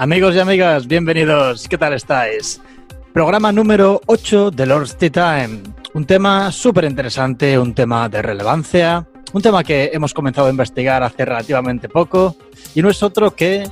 Amigos 0.00 0.34
y 0.34 0.38
amigas, 0.38 0.86
bienvenidos. 0.86 1.68
¿Qué 1.68 1.76
tal 1.76 1.92
estáis? 1.92 2.58
Programa 3.12 3.52
número 3.52 4.00
8 4.06 4.50
de 4.50 4.64
Lord's 4.64 4.96
Tea 4.96 5.10
Time. 5.10 5.69
Un 5.92 6.04
tema 6.04 6.52
súper 6.52 6.84
interesante, 6.84 7.58
un 7.58 7.74
tema 7.74 8.08
de 8.08 8.22
relevancia, 8.22 9.08
un 9.32 9.42
tema 9.42 9.64
que 9.64 9.90
hemos 9.92 10.14
comenzado 10.14 10.46
a 10.46 10.50
investigar 10.50 11.02
hace 11.02 11.24
relativamente 11.24 11.88
poco 11.88 12.36
y 12.76 12.82
no 12.82 12.90
es 12.90 13.02
otro 13.02 13.34
que 13.34 13.68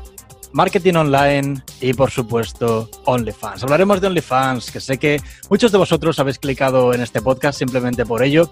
marketing 0.52 0.94
online 0.94 1.62
y 1.80 1.92
por 1.94 2.10
supuesto 2.10 2.90
OnlyFans. 3.04 3.62
Hablaremos 3.62 4.00
de 4.00 4.08
OnlyFans, 4.08 4.72
que 4.72 4.80
sé 4.80 4.98
que 4.98 5.22
muchos 5.48 5.70
de 5.70 5.78
vosotros 5.78 6.18
habéis 6.18 6.40
clicado 6.40 6.92
en 6.92 7.02
este 7.02 7.22
podcast 7.22 7.56
simplemente 7.56 8.04
por 8.04 8.24
ello. 8.24 8.50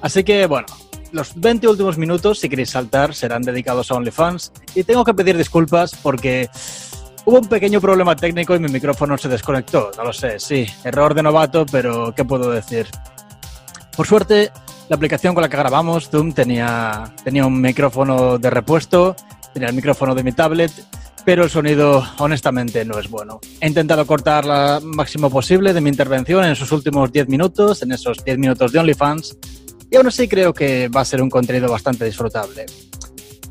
Así 0.00 0.22
que 0.22 0.46
bueno, 0.46 0.68
los 1.10 1.34
20 1.34 1.66
últimos 1.66 1.98
minutos, 1.98 2.38
si 2.38 2.48
queréis 2.48 2.70
saltar, 2.70 3.16
serán 3.16 3.42
dedicados 3.42 3.90
a 3.90 3.94
OnlyFans 3.94 4.52
y 4.76 4.84
tengo 4.84 5.04
que 5.04 5.14
pedir 5.14 5.36
disculpas 5.36 5.92
porque 6.02 6.48
Hubo 7.28 7.40
un 7.40 7.46
pequeño 7.46 7.78
problema 7.78 8.16
técnico 8.16 8.56
y 8.56 8.58
mi 8.58 8.68
micrófono 8.68 9.18
se 9.18 9.28
desconectó. 9.28 9.90
No 9.98 10.04
lo 10.04 10.14
sé, 10.14 10.38
sí, 10.38 10.66
error 10.82 11.12
de 11.12 11.22
novato, 11.22 11.66
pero 11.70 12.14
¿qué 12.16 12.24
puedo 12.24 12.50
decir? 12.50 12.86
Por 13.94 14.06
suerte, 14.06 14.50
la 14.88 14.96
aplicación 14.96 15.34
con 15.34 15.42
la 15.42 15.50
que 15.50 15.58
grabamos, 15.58 16.08
Zoom, 16.08 16.32
tenía, 16.32 17.12
tenía 17.22 17.44
un 17.44 17.60
micrófono 17.60 18.38
de 18.38 18.48
repuesto, 18.48 19.14
tenía 19.52 19.68
el 19.68 19.74
micrófono 19.74 20.14
de 20.14 20.22
mi 20.22 20.32
tablet, 20.32 20.72
pero 21.22 21.44
el 21.44 21.50
sonido 21.50 22.02
honestamente 22.16 22.82
no 22.86 22.98
es 22.98 23.10
bueno. 23.10 23.40
He 23.60 23.68
intentado 23.68 24.06
cortar 24.06 24.46
lo 24.46 24.80
máximo 24.80 25.28
posible 25.28 25.74
de 25.74 25.82
mi 25.82 25.90
intervención 25.90 26.42
en 26.46 26.52
esos 26.52 26.72
últimos 26.72 27.12
10 27.12 27.28
minutos, 27.28 27.82
en 27.82 27.92
esos 27.92 28.24
10 28.24 28.38
minutos 28.38 28.72
de 28.72 28.78
OnlyFans, 28.78 29.36
y 29.90 29.96
aún 29.96 30.06
así 30.06 30.28
creo 30.28 30.54
que 30.54 30.88
va 30.88 31.02
a 31.02 31.04
ser 31.04 31.20
un 31.20 31.28
contenido 31.28 31.70
bastante 31.70 32.06
disfrutable. 32.06 32.64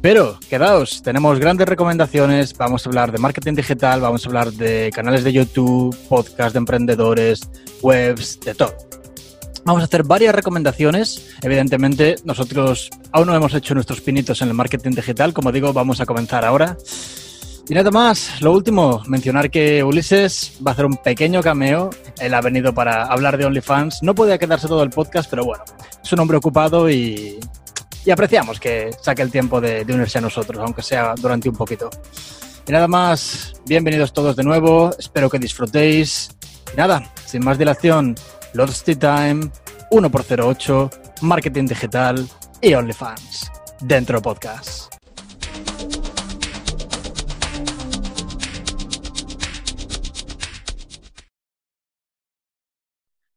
Pero 0.01 0.39
quedaos, 0.49 1.01
tenemos 1.01 1.39
grandes 1.39 1.67
recomendaciones, 1.67 2.55
vamos 2.55 2.85
a 2.85 2.89
hablar 2.89 3.11
de 3.11 3.17
marketing 3.17 3.55
digital, 3.55 3.99
vamos 3.99 4.25
a 4.25 4.29
hablar 4.29 4.51
de 4.51 4.91
canales 4.93 5.23
de 5.23 5.33
YouTube, 5.33 5.95
podcast 6.07 6.53
de 6.53 6.59
emprendedores, 6.59 7.49
webs, 7.81 8.39
de 8.39 8.53
todo. 8.53 8.75
Vamos 9.65 9.81
a 9.81 9.85
hacer 9.85 10.03
varias 10.03 10.33
recomendaciones. 10.33 11.35
Evidentemente, 11.41 12.15
nosotros 12.23 12.89
aún 13.11 13.27
no 13.27 13.35
hemos 13.35 13.53
hecho 13.53 13.73
nuestros 13.73 13.99
pinitos 13.99 14.41
en 14.41 14.47
el 14.47 14.53
marketing 14.53 14.91
digital. 14.91 15.33
Como 15.33 15.51
digo, 15.51 15.73
vamos 15.73 15.99
a 15.99 16.05
comenzar 16.05 16.45
ahora. 16.45 16.77
Y 17.67 17.73
nada 17.73 17.91
más, 17.91 18.41
lo 18.41 18.53
último, 18.53 19.03
mencionar 19.07 19.51
que 19.51 19.83
Ulises 19.83 20.53
va 20.65 20.71
a 20.71 20.73
hacer 20.73 20.85
un 20.85 20.95
pequeño 20.95 21.41
cameo. 21.41 21.89
Él 22.17 22.33
ha 22.33 22.39
venido 22.39 22.73
para 22.73 23.07
hablar 23.07 23.37
de 23.37 23.45
OnlyFans. 23.45 24.03
No 24.03 24.15
podía 24.15 24.37
quedarse 24.37 24.69
todo 24.69 24.83
el 24.83 24.89
podcast, 24.89 25.29
pero 25.29 25.43
bueno, 25.43 25.65
es 26.01 26.13
un 26.13 26.19
hombre 26.21 26.37
ocupado 26.37 26.89
y 26.89 27.37
y 28.07 28.11
apreciamos 28.11 28.57
que 28.57 28.91
saque 29.01 29.21
el 29.21 29.29
tiempo 29.29 29.59
de, 29.59 29.85
unirse 29.89 30.19
a 30.19 30.21
nosotros, 30.21 30.63
aunque 30.63 30.81
sea 30.81 31.13
durante 31.17 31.49
un 31.49 31.55
poquito. 31.57 31.89
Y 32.65 32.71
nada 32.71 32.87
más, 32.87 33.53
bienvenidos 33.65 34.13
todos 34.13 34.37
de 34.37 34.45
nuevo, 34.45 34.91
espero 34.97 35.29
que 35.29 35.37
disfrutéis. 35.37 36.29
Y 36.73 36.77
nada, 36.77 37.11
sin 37.25 37.43
más 37.43 37.57
dilación, 37.57 38.15
Lord's 38.53 38.81
Tea 38.85 38.95
Time, 38.95 39.51
1x08, 39.91 40.89
Marketing 41.19 41.65
Digital 41.65 42.25
y 42.61 42.73
OnlyFans, 42.75 43.51
dentro 43.81 44.21
podcast. 44.21 44.96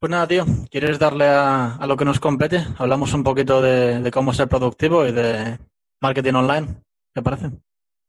Pues 0.00 0.11
nada, 0.11 0.27
tío, 0.27 0.47
¿quieres 0.71 0.99
darle 0.99 1.27
a, 1.27 1.78
lo 1.87 1.94
que 1.94 2.06
nos 2.06 2.19
compete? 2.19 2.65
Hablamos 2.78 3.12
un 3.12 3.22
poquito 3.22 3.61
de, 3.61 4.11
cómo 4.11 4.33
ser 4.33 4.49
productivo 4.49 5.06
y 5.06 5.12
de 5.12 5.59
marketing 6.00 6.33
online, 6.33 6.69
¿te 7.12 7.21
parece? 7.21 7.50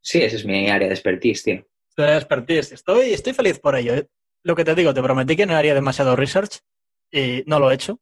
Sí, 0.02 0.22
esa 0.22 0.38
es 0.38 0.46
mi 0.46 0.70
área 0.70 0.88
de 0.88 0.94
expertise, 0.94 1.44
tío. 1.44 1.68
De 1.98 2.16
expertise. 2.16 2.72
Estoy, 2.72 3.12
estoy 3.12 3.34
feliz 3.34 3.60
por 3.60 3.76
ello. 3.76 3.94
¿eh? 3.94 4.08
Lo 4.42 4.56
que 4.56 4.64
te 4.64 4.74
digo, 4.74 4.94
te 4.94 5.04
prometí 5.04 5.36
que 5.36 5.46
no 5.46 5.54
haría 5.54 5.74
demasiado 5.74 6.16
research 6.16 6.62
y 7.12 7.44
no 7.46 7.60
lo 7.60 7.70
he 7.70 7.74
hecho. 7.74 8.00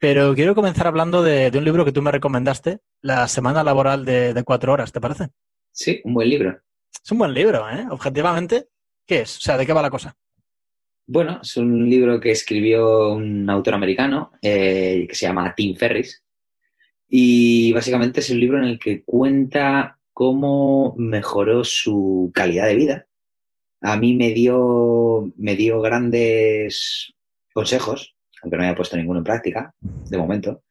Pero 0.00 0.34
quiero 0.34 0.56
comenzar 0.56 0.88
hablando 0.88 1.22
de, 1.22 1.52
un 1.54 1.64
libro 1.64 1.84
que 1.84 1.92
tú 1.92 2.02
me 2.02 2.10
recomendaste, 2.10 2.80
La 3.02 3.28
Semana 3.28 3.62
Laboral 3.62 4.04
de, 4.04 4.34
de, 4.34 4.42
Cuatro 4.42 4.72
Horas, 4.72 4.90
¿te 4.90 5.00
parece? 5.00 5.28
Sí, 5.70 6.00
un 6.02 6.14
buen 6.14 6.28
libro. 6.28 6.60
Es 7.04 7.12
un 7.12 7.18
buen 7.18 7.34
libro, 7.34 7.70
¿eh? 7.70 7.86
Objetivamente, 7.88 8.66
¿qué 9.06 9.20
es? 9.20 9.36
O 9.36 9.40
sea, 9.42 9.56
¿de 9.56 9.64
qué 9.64 9.72
va 9.72 9.80
la 9.80 9.90
cosa? 9.90 10.16
Bueno, 11.12 11.40
es 11.42 11.56
un 11.56 11.90
libro 11.90 12.20
que 12.20 12.30
escribió 12.30 13.14
un 13.14 13.50
autor 13.50 13.74
americano 13.74 14.30
eh, 14.40 15.06
que 15.08 15.14
se 15.16 15.26
llama 15.26 15.52
Tim 15.56 15.74
Ferris. 15.74 16.22
Y 17.08 17.72
básicamente 17.72 18.20
es 18.20 18.30
un 18.30 18.38
libro 18.38 18.58
en 18.58 18.64
el 18.66 18.78
que 18.78 19.02
cuenta 19.02 19.98
cómo 20.12 20.94
mejoró 20.96 21.64
su 21.64 22.30
calidad 22.32 22.68
de 22.68 22.76
vida. 22.76 23.06
A 23.80 23.96
mí 23.96 24.14
me 24.14 24.30
dio, 24.30 25.32
me 25.36 25.56
dio 25.56 25.80
grandes 25.80 27.12
consejos, 27.52 28.14
aunque 28.40 28.56
no 28.56 28.62
haya 28.62 28.76
puesto 28.76 28.96
ninguno 28.96 29.18
en 29.18 29.24
práctica, 29.24 29.74
de 29.80 30.16
momento. 30.16 30.62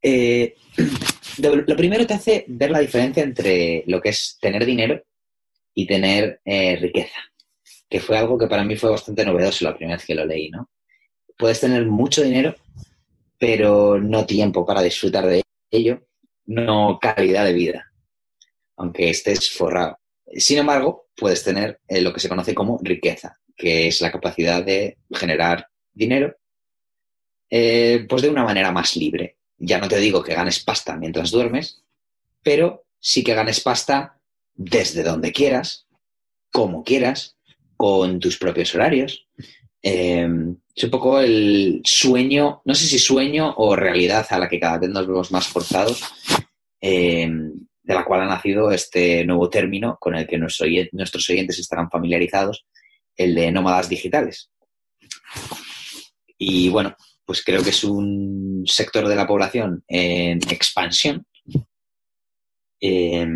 Eh, 0.00 0.54
lo 1.66 1.76
primero 1.76 2.06
te 2.06 2.14
hace 2.14 2.46
ver 2.48 2.70
la 2.70 2.78
diferencia 2.78 3.22
entre 3.22 3.84
lo 3.86 4.00
que 4.00 4.08
es 4.08 4.38
tener 4.40 4.64
dinero 4.64 5.02
y 5.74 5.86
tener 5.86 6.40
eh, 6.42 6.76
riqueza 6.76 7.20
que 7.92 8.00
fue 8.00 8.16
algo 8.16 8.38
que 8.38 8.46
para 8.46 8.64
mí 8.64 8.74
fue 8.74 8.88
bastante 8.88 9.22
novedoso 9.22 9.66
la 9.66 9.76
primera 9.76 9.98
vez 9.98 10.06
que 10.06 10.14
lo 10.14 10.24
leí, 10.24 10.48
¿no? 10.48 10.70
Puedes 11.36 11.60
tener 11.60 11.84
mucho 11.84 12.22
dinero, 12.22 12.54
pero 13.38 14.00
no 14.00 14.24
tiempo 14.24 14.64
para 14.64 14.80
disfrutar 14.80 15.26
de 15.26 15.42
ello, 15.70 16.00
no 16.46 16.98
calidad 16.98 17.44
de 17.44 17.52
vida, 17.52 17.92
aunque 18.78 19.10
estés 19.10 19.50
forrado. 19.50 19.98
Sin 20.34 20.56
embargo, 20.56 21.08
puedes 21.14 21.44
tener 21.44 21.82
eh, 21.86 22.00
lo 22.00 22.14
que 22.14 22.20
se 22.20 22.30
conoce 22.30 22.54
como 22.54 22.80
riqueza, 22.82 23.38
que 23.54 23.88
es 23.88 24.00
la 24.00 24.10
capacidad 24.10 24.64
de 24.64 24.96
generar 25.10 25.66
dinero, 25.92 26.34
eh, 27.50 28.06
pues 28.08 28.22
de 28.22 28.30
una 28.30 28.44
manera 28.44 28.72
más 28.72 28.96
libre. 28.96 29.36
Ya 29.58 29.78
no 29.80 29.86
te 29.86 29.98
digo 29.98 30.22
que 30.22 30.34
ganes 30.34 30.64
pasta 30.64 30.96
mientras 30.96 31.30
duermes, 31.30 31.82
pero 32.42 32.86
sí 32.98 33.22
que 33.22 33.34
ganes 33.34 33.60
pasta 33.60 34.18
desde 34.54 35.02
donde 35.02 35.30
quieras, 35.30 35.86
como 36.50 36.84
quieras, 36.84 37.36
con 37.82 38.20
tus 38.20 38.38
propios 38.38 38.72
horarios. 38.76 39.26
Eh, 39.82 40.28
es 40.72 40.84
un 40.84 40.90
poco 40.90 41.18
el 41.18 41.80
sueño, 41.82 42.62
no 42.64 42.76
sé 42.76 42.86
si 42.86 42.96
sueño 42.96 43.54
o 43.56 43.74
realidad 43.74 44.24
a 44.30 44.38
la 44.38 44.48
que 44.48 44.60
cada 44.60 44.78
vez 44.78 44.88
nos 44.90 45.04
vemos 45.04 45.32
más 45.32 45.48
forzados, 45.48 46.00
eh, 46.80 47.28
de 47.28 47.94
la 47.94 48.04
cual 48.04 48.20
ha 48.20 48.26
nacido 48.26 48.70
este 48.70 49.24
nuevo 49.24 49.50
término 49.50 49.96
con 49.98 50.14
el 50.14 50.28
que 50.28 50.38
nuestros 50.38 51.28
oyentes 51.28 51.58
estarán 51.58 51.90
familiarizados, 51.90 52.64
el 53.16 53.34
de 53.34 53.50
nómadas 53.50 53.88
digitales. 53.88 54.52
Y 56.38 56.68
bueno, 56.68 56.94
pues 57.24 57.42
creo 57.42 57.64
que 57.64 57.70
es 57.70 57.82
un 57.82 58.62
sector 58.64 59.08
de 59.08 59.16
la 59.16 59.26
población 59.26 59.82
en 59.88 60.38
expansión 60.52 61.26
eh, 62.80 63.26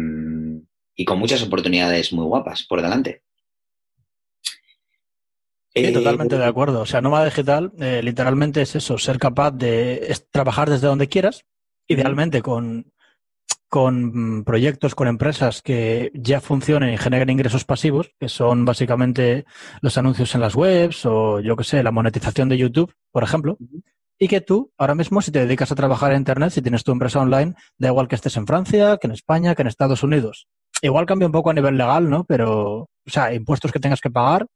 y 0.94 1.04
con 1.04 1.18
muchas 1.18 1.42
oportunidades 1.42 2.12
muy 2.12 2.26
guapas 2.26 2.62
por 2.62 2.80
delante. 2.80 3.25
Sí, 5.76 5.84
eh, 5.84 5.92
totalmente 5.92 6.38
de 6.38 6.44
acuerdo. 6.44 6.80
O 6.80 6.86
sea, 6.86 7.02
nómada 7.02 7.26
digital 7.26 7.70
eh, 7.78 8.00
literalmente 8.02 8.62
es 8.62 8.74
eso, 8.74 8.96
ser 8.96 9.18
capaz 9.18 9.50
de 9.50 10.16
trabajar 10.30 10.70
desde 10.70 10.86
donde 10.86 11.08
quieras, 11.08 11.44
idealmente 11.86 12.40
con, 12.40 12.92
con 13.68 14.42
proyectos, 14.44 14.94
con 14.94 15.06
empresas 15.06 15.60
que 15.60 16.10
ya 16.14 16.40
funcionen 16.40 16.94
y 16.94 16.96
generen 16.96 17.28
ingresos 17.28 17.66
pasivos, 17.66 18.10
que 18.18 18.30
son 18.30 18.64
básicamente 18.64 19.44
los 19.82 19.98
anuncios 19.98 20.34
en 20.34 20.40
las 20.40 20.54
webs 20.54 21.04
o 21.04 21.40
yo 21.40 21.56
qué 21.56 21.64
sé, 21.64 21.82
la 21.82 21.92
monetización 21.92 22.48
de 22.48 22.56
YouTube, 22.56 22.94
por 23.12 23.22
ejemplo. 23.22 23.58
Y 24.18 24.28
que 24.28 24.40
tú, 24.40 24.72
ahora 24.78 24.94
mismo, 24.94 25.20
si 25.20 25.30
te 25.30 25.40
dedicas 25.40 25.70
a 25.72 25.74
trabajar 25.74 26.12
en 26.12 26.18
Internet, 26.18 26.52
si 26.52 26.62
tienes 26.62 26.84
tu 26.84 26.92
empresa 26.92 27.20
online, 27.20 27.54
da 27.76 27.88
igual 27.88 28.08
que 28.08 28.14
estés 28.14 28.38
en 28.38 28.46
Francia, 28.46 28.96
que 28.96 29.08
en 29.08 29.12
España, 29.12 29.54
que 29.54 29.60
en 29.60 29.68
Estados 29.68 30.02
Unidos. 30.02 30.48
Igual 30.80 31.04
cambia 31.04 31.26
un 31.26 31.32
poco 31.32 31.50
a 31.50 31.54
nivel 31.54 31.76
legal, 31.76 32.08
¿no? 32.08 32.24
Pero, 32.24 32.78
o 32.78 32.88
sea, 33.04 33.34
impuestos 33.34 33.72
que 33.72 33.78
tengas 33.78 34.00
que 34.00 34.10
pagar, 34.10 34.46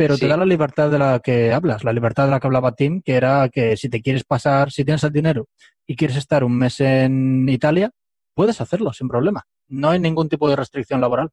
pero 0.00 0.16
te 0.16 0.28
da 0.28 0.38
la 0.38 0.46
libertad 0.46 0.90
de 0.90 0.98
la 0.98 1.20
que 1.22 1.52
hablas, 1.52 1.84
la 1.84 1.92
libertad 1.92 2.24
de 2.24 2.30
la 2.30 2.40
que 2.40 2.46
hablaba 2.46 2.74
Tim, 2.74 3.02
que 3.02 3.16
era 3.16 3.50
que 3.50 3.76
si 3.76 3.90
te 3.90 4.00
quieres 4.00 4.24
pasar, 4.24 4.70
si 4.70 4.82
tienes 4.82 5.04
el 5.04 5.12
dinero 5.12 5.48
y 5.86 5.94
quieres 5.94 6.16
estar 6.16 6.42
un 6.42 6.56
mes 6.56 6.80
en 6.80 7.46
Italia, 7.50 7.90
puedes 8.32 8.62
hacerlo 8.62 8.94
sin 8.94 9.08
problema. 9.08 9.44
No 9.68 9.90
hay 9.90 10.00
ningún 10.00 10.30
tipo 10.30 10.48
de 10.48 10.56
restricción 10.56 11.02
laboral. 11.02 11.28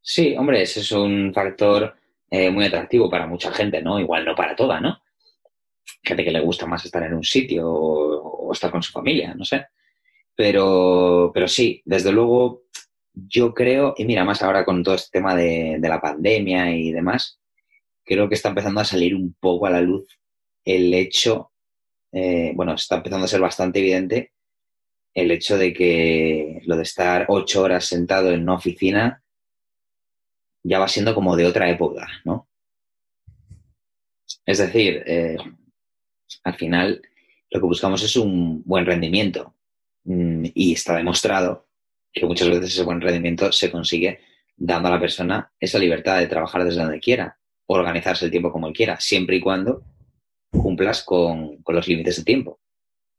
Sí, 0.00 0.34
hombre, 0.36 0.62
ese 0.62 0.80
es 0.80 0.90
un 0.90 1.32
factor 1.32 1.94
eh, 2.32 2.50
muy 2.50 2.64
atractivo 2.64 3.08
para 3.08 3.28
mucha 3.28 3.52
gente, 3.52 3.80
¿no? 3.80 4.00
Igual 4.00 4.24
no 4.24 4.34
para 4.34 4.56
toda, 4.56 4.80
¿no? 4.80 4.98
gente 6.02 6.24
que 6.24 6.32
le 6.32 6.40
gusta 6.40 6.66
más 6.66 6.84
estar 6.84 7.04
en 7.04 7.14
un 7.14 7.22
sitio 7.22 7.70
o, 7.70 8.48
o 8.48 8.52
estar 8.52 8.72
con 8.72 8.82
su 8.82 8.90
familia, 8.90 9.36
no 9.36 9.44
sé. 9.44 9.66
Pero, 10.34 11.30
pero 11.32 11.46
sí, 11.46 11.80
desde 11.84 12.10
luego, 12.10 12.64
yo 13.14 13.54
creo, 13.54 13.94
y 13.96 14.04
mira, 14.04 14.24
más 14.24 14.42
ahora 14.42 14.64
con 14.64 14.82
todo 14.82 14.96
este 14.96 15.16
tema 15.16 15.36
de, 15.36 15.76
de 15.78 15.88
la 15.88 16.00
pandemia 16.00 16.74
y 16.74 16.90
demás, 16.90 17.38
creo 18.14 18.28
que 18.28 18.34
está 18.34 18.48
empezando 18.48 18.80
a 18.80 18.84
salir 18.84 19.14
un 19.14 19.34
poco 19.38 19.66
a 19.66 19.70
la 19.70 19.80
luz 19.80 20.06
el 20.64 20.92
hecho, 20.94 21.52
eh, 22.12 22.52
bueno, 22.54 22.74
está 22.74 22.96
empezando 22.96 23.24
a 23.24 23.28
ser 23.28 23.40
bastante 23.40 23.80
evidente 23.80 24.32
el 25.14 25.30
hecho 25.30 25.58
de 25.58 25.72
que 25.72 26.60
lo 26.64 26.76
de 26.76 26.82
estar 26.82 27.26
ocho 27.28 27.62
horas 27.62 27.84
sentado 27.84 28.30
en 28.30 28.42
una 28.42 28.54
oficina 28.54 29.22
ya 30.62 30.78
va 30.78 30.88
siendo 30.88 31.14
como 31.14 31.36
de 31.36 31.46
otra 31.46 31.68
época, 31.68 32.08
¿no? 32.24 32.48
Es 34.46 34.58
decir, 34.58 35.02
eh, 35.06 35.36
al 36.44 36.54
final 36.54 37.02
lo 37.50 37.60
que 37.60 37.66
buscamos 37.66 38.02
es 38.02 38.16
un 38.16 38.62
buen 38.64 38.86
rendimiento 38.86 39.54
mm, 40.04 40.46
y 40.54 40.72
está 40.72 40.96
demostrado 40.96 41.66
que 42.12 42.26
muchas 42.26 42.48
veces 42.48 42.70
ese 42.70 42.84
buen 42.84 43.00
rendimiento 43.00 43.50
se 43.52 43.70
consigue 43.70 44.20
dando 44.56 44.88
a 44.88 44.92
la 44.92 45.00
persona 45.00 45.52
esa 45.58 45.78
libertad 45.78 46.18
de 46.18 46.26
trabajar 46.26 46.64
desde 46.64 46.82
donde 46.82 47.00
quiera, 47.00 47.38
organizarse 47.80 48.24
el 48.26 48.30
tiempo 48.30 48.52
como 48.52 48.66
él 48.66 48.72
quiera, 48.72 48.98
siempre 49.00 49.36
y 49.36 49.40
cuando 49.40 49.82
cumplas 50.50 51.02
con, 51.02 51.56
con 51.62 51.74
los 51.74 51.88
límites 51.88 52.16
de 52.16 52.24
tiempo. 52.24 52.58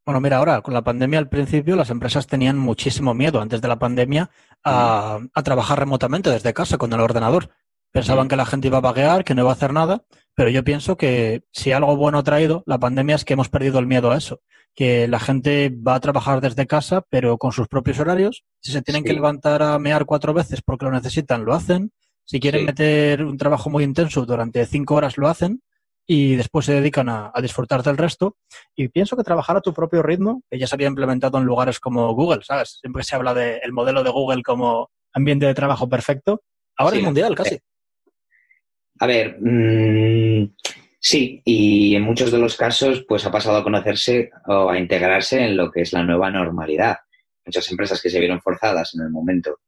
Bueno, 0.06 0.20
mira, 0.22 0.38
ahora 0.38 0.62
con 0.62 0.74
la 0.74 0.84
pandemia 0.84 1.18
al 1.20 1.30
principio 1.30 1.76
las 1.76 1.90
empresas 1.90 2.28
tenían 2.28 2.58
muchísimo 2.58 3.14
miedo 3.14 3.42
antes 3.42 3.62
de 3.62 3.68
la 3.68 3.80
pandemia 3.80 4.30
a, 4.64 5.20
a 5.34 5.44
trabajar 5.44 5.80
remotamente 5.80 6.30
desde 6.30 6.54
casa 6.54 6.78
con 6.78 6.92
el 6.94 7.00
ordenador. 7.00 7.50
Pensaban 7.92 8.28
que 8.28 8.36
la 8.36 8.46
gente 8.46 8.68
iba 8.68 8.80
a 8.80 8.82
vaguear, 8.82 9.24
que 9.24 9.34
no 9.36 9.42
iba 9.44 9.52
a 9.52 9.54
hacer 9.54 9.72
nada, 9.72 10.04
pero 10.36 10.50
yo 10.50 10.64
pienso 10.64 10.98
que 10.98 11.44
si 11.52 11.72
algo 11.72 11.96
bueno 11.96 12.18
ha 12.18 12.24
traído 12.24 12.64
la 12.66 12.80
pandemia 12.80 13.16
es 13.16 13.24
que 13.24 13.34
hemos 13.34 13.50
perdido 13.50 13.80
el 13.80 13.88
miedo 13.88 14.12
a 14.12 14.18
eso, 14.18 14.42
que 14.76 15.08
la 15.08 15.20
gente 15.20 15.70
va 15.72 15.96
a 15.96 16.00
trabajar 16.00 16.42
desde 16.42 16.68
casa, 16.68 17.06
pero 17.10 17.38
con 17.38 17.52
sus 17.52 17.68
propios 17.68 18.00
horarios. 18.00 18.44
Si 18.62 18.72
se 18.72 18.82
tienen 18.82 19.04
Sí. 19.04 19.08
que 19.10 19.14
levantar 19.14 19.62
a 19.62 19.78
mear 19.80 20.06
cuatro 20.06 20.34
veces 20.34 20.62
porque 20.64 20.86
lo 20.86 20.92
necesitan, 20.92 21.46
lo 21.46 21.54
hacen. 21.54 21.92
Si 22.26 22.40
quieren 22.40 22.62
Sí. 22.62 22.66
meter 22.68 23.24
un 23.24 23.38
trabajo 23.38 23.70
muy 23.70 23.84
intenso 23.84 24.26
durante 24.26 24.66
cinco 24.66 24.96
horas, 24.96 25.18
lo 25.18 25.28
hacen. 25.28 25.62
Y 26.06 26.36
después 26.36 26.66
se 26.66 26.74
dedican 26.74 27.08
a, 27.08 27.32
a 27.34 27.42
disfrutar 27.42 27.82
del 27.82 27.98
resto. 27.98 28.36
Y 28.76 28.90
pienso 28.90 29.16
que 29.16 29.24
trabajar 29.24 29.56
a 29.56 29.62
tu 29.62 29.74
propio 29.74 30.02
ritmo, 30.04 30.44
que 30.52 30.60
ya 30.60 30.68
se 30.68 30.76
había 30.76 30.88
implementado 30.88 31.38
en 31.38 31.46
lugares 31.46 31.80
como 31.80 32.14
Google, 32.14 32.42
¿sabes? 32.44 32.78
Siempre 32.82 33.04
se 33.04 33.16
habla 33.16 33.34
del 33.34 33.72
modelo 33.72 34.04
de 34.04 34.10
Google 34.10 34.44
como 34.44 34.90
ambiente 35.14 35.46
de 35.46 35.54
trabajo 35.54 35.88
perfecto. 35.88 36.42
Ahora 36.78 36.94
Sí, 36.96 37.00
es 37.00 37.06
mundial, 37.06 37.36
casi. 37.36 37.58
A 39.00 39.08
ver, 39.08 39.38
mm, 39.40 40.56
sí, 41.00 41.42
y 41.46 41.96
en 41.96 42.04
muchos 42.04 42.32
de 42.32 42.38
los 42.40 42.56
casos, 42.58 43.06
pues 43.08 43.26
ha 43.26 43.32
pasado 43.32 43.58
a 43.58 43.64
conocerse 43.64 44.30
o 44.48 44.70
a 44.70 44.78
integrarse 44.78 45.44
en 45.44 45.56
lo 45.58 45.72
que 45.72 45.82
es 45.82 45.94
la 45.94 46.04
nueva 46.04 46.30
normalidad. 46.32 46.98
Muchas 47.46 47.70
empresas 47.72 48.02
que 48.02 48.10
se 48.10 48.20
vieron 48.20 48.42
forzadas 48.42 48.94
en 48.96 49.02
el 49.02 49.10
momento 49.10 49.60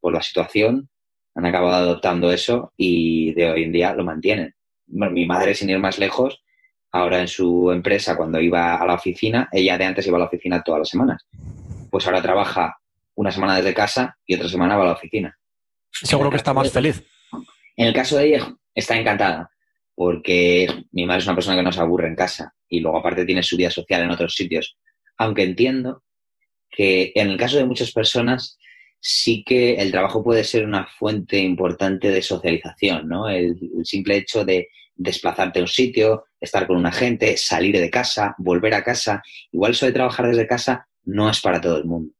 por 0.00 0.12
la 0.12 0.22
situación 0.22 0.88
han 1.34 1.46
acabado 1.46 1.74
adoptando 1.74 2.30
eso 2.30 2.72
y 2.76 3.32
de 3.34 3.50
hoy 3.50 3.64
en 3.64 3.72
día 3.72 3.94
lo 3.94 4.04
mantienen. 4.04 4.54
Bueno, 4.86 5.12
mi 5.12 5.26
madre, 5.26 5.54
sin 5.54 5.70
ir 5.70 5.78
más 5.78 5.98
lejos, 5.98 6.42
ahora 6.92 7.20
en 7.20 7.28
su 7.28 7.72
empresa, 7.72 8.16
cuando 8.16 8.40
iba 8.40 8.76
a 8.76 8.86
la 8.86 8.94
oficina, 8.94 9.48
ella 9.50 9.76
de 9.76 9.84
antes 9.84 10.06
iba 10.06 10.16
a 10.16 10.20
la 10.20 10.26
oficina 10.26 10.62
todas 10.62 10.80
las 10.80 10.88
semanas. 10.88 11.26
Pues 11.90 12.06
ahora 12.06 12.22
trabaja 12.22 12.78
una 13.16 13.30
semana 13.30 13.56
desde 13.56 13.74
casa 13.74 14.16
y 14.26 14.34
otra 14.34 14.48
semana 14.48 14.76
va 14.76 14.84
a 14.84 14.86
la 14.86 14.92
oficina. 14.92 15.36
Seguro 15.90 16.30
que 16.30 16.36
está 16.36 16.52
más 16.52 16.70
feliz. 16.70 17.02
En 17.76 17.88
el 17.88 17.94
caso 17.94 18.16
de 18.16 18.26
ella, 18.26 18.54
está 18.74 18.96
encantada, 18.96 19.50
porque 19.94 20.68
mi 20.92 21.06
madre 21.06 21.20
es 21.20 21.26
una 21.26 21.34
persona 21.34 21.56
que 21.56 21.62
no 21.62 21.72
se 21.72 21.80
aburre 21.80 22.08
en 22.08 22.16
casa 22.16 22.54
y 22.68 22.80
luego 22.80 22.98
aparte 22.98 23.24
tiene 23.24 23.42
su 23.42 23.56
vida 23.56 23.70
social 23.70 24.02
en 24.02 24.10
otros 24.10 24.34
sitios. 24.34 24.76
Aunque 25.16 25.42
entiendo 25.42 26.02
que 26.70 27.12
en 27.14 27.30
el 27.30 27.36
caso 27.36 27.56
de 27.56 27.64
muchas 27.64 27.92
personas 27.92 28.58
sí 29.06 29.44
que 29.44 29.74
el 29.74 29.90
trabajo 29.90 30.24
puede 30.24 30.44
ser 30.44 30.64
una 30.64 30.86
fuente 30.86 31.36
importante 31.36 32.08
de 32.08 32.22
socialización, 32.22 33.06
¿no? 33.06 33.28
El, 33.28 33.54
simple 33.82 34.16
hecho 34.16 34.46
de 34.46 34.68
desplazarte 34.96 35.58
a 35.58 35.62
un 35.62 35.68
sitio, 35.68 36.24
estar 36.40 36.66
con 36.66 36.78
una 36.78 36.90
gente, 36.90 37.36
salir 37.36 37.78
de 37.78 37.90
casa, 37.90 38.34
volver 38.38 38.72
a 38.72 38.82
casa. 38.82 39.22
Igual 39.52 39.72
eso 39.72 39.84
de 39.84 39.92
trabajar 39.92 40.26
desde 40.28 40.46
casa 40.46 40.88
no 41.04 41.28
es 41.28 41.38
para 41.42 41.60
todo 41.60 41.76
el 41.76 41.84
mundo. 41.84 42.14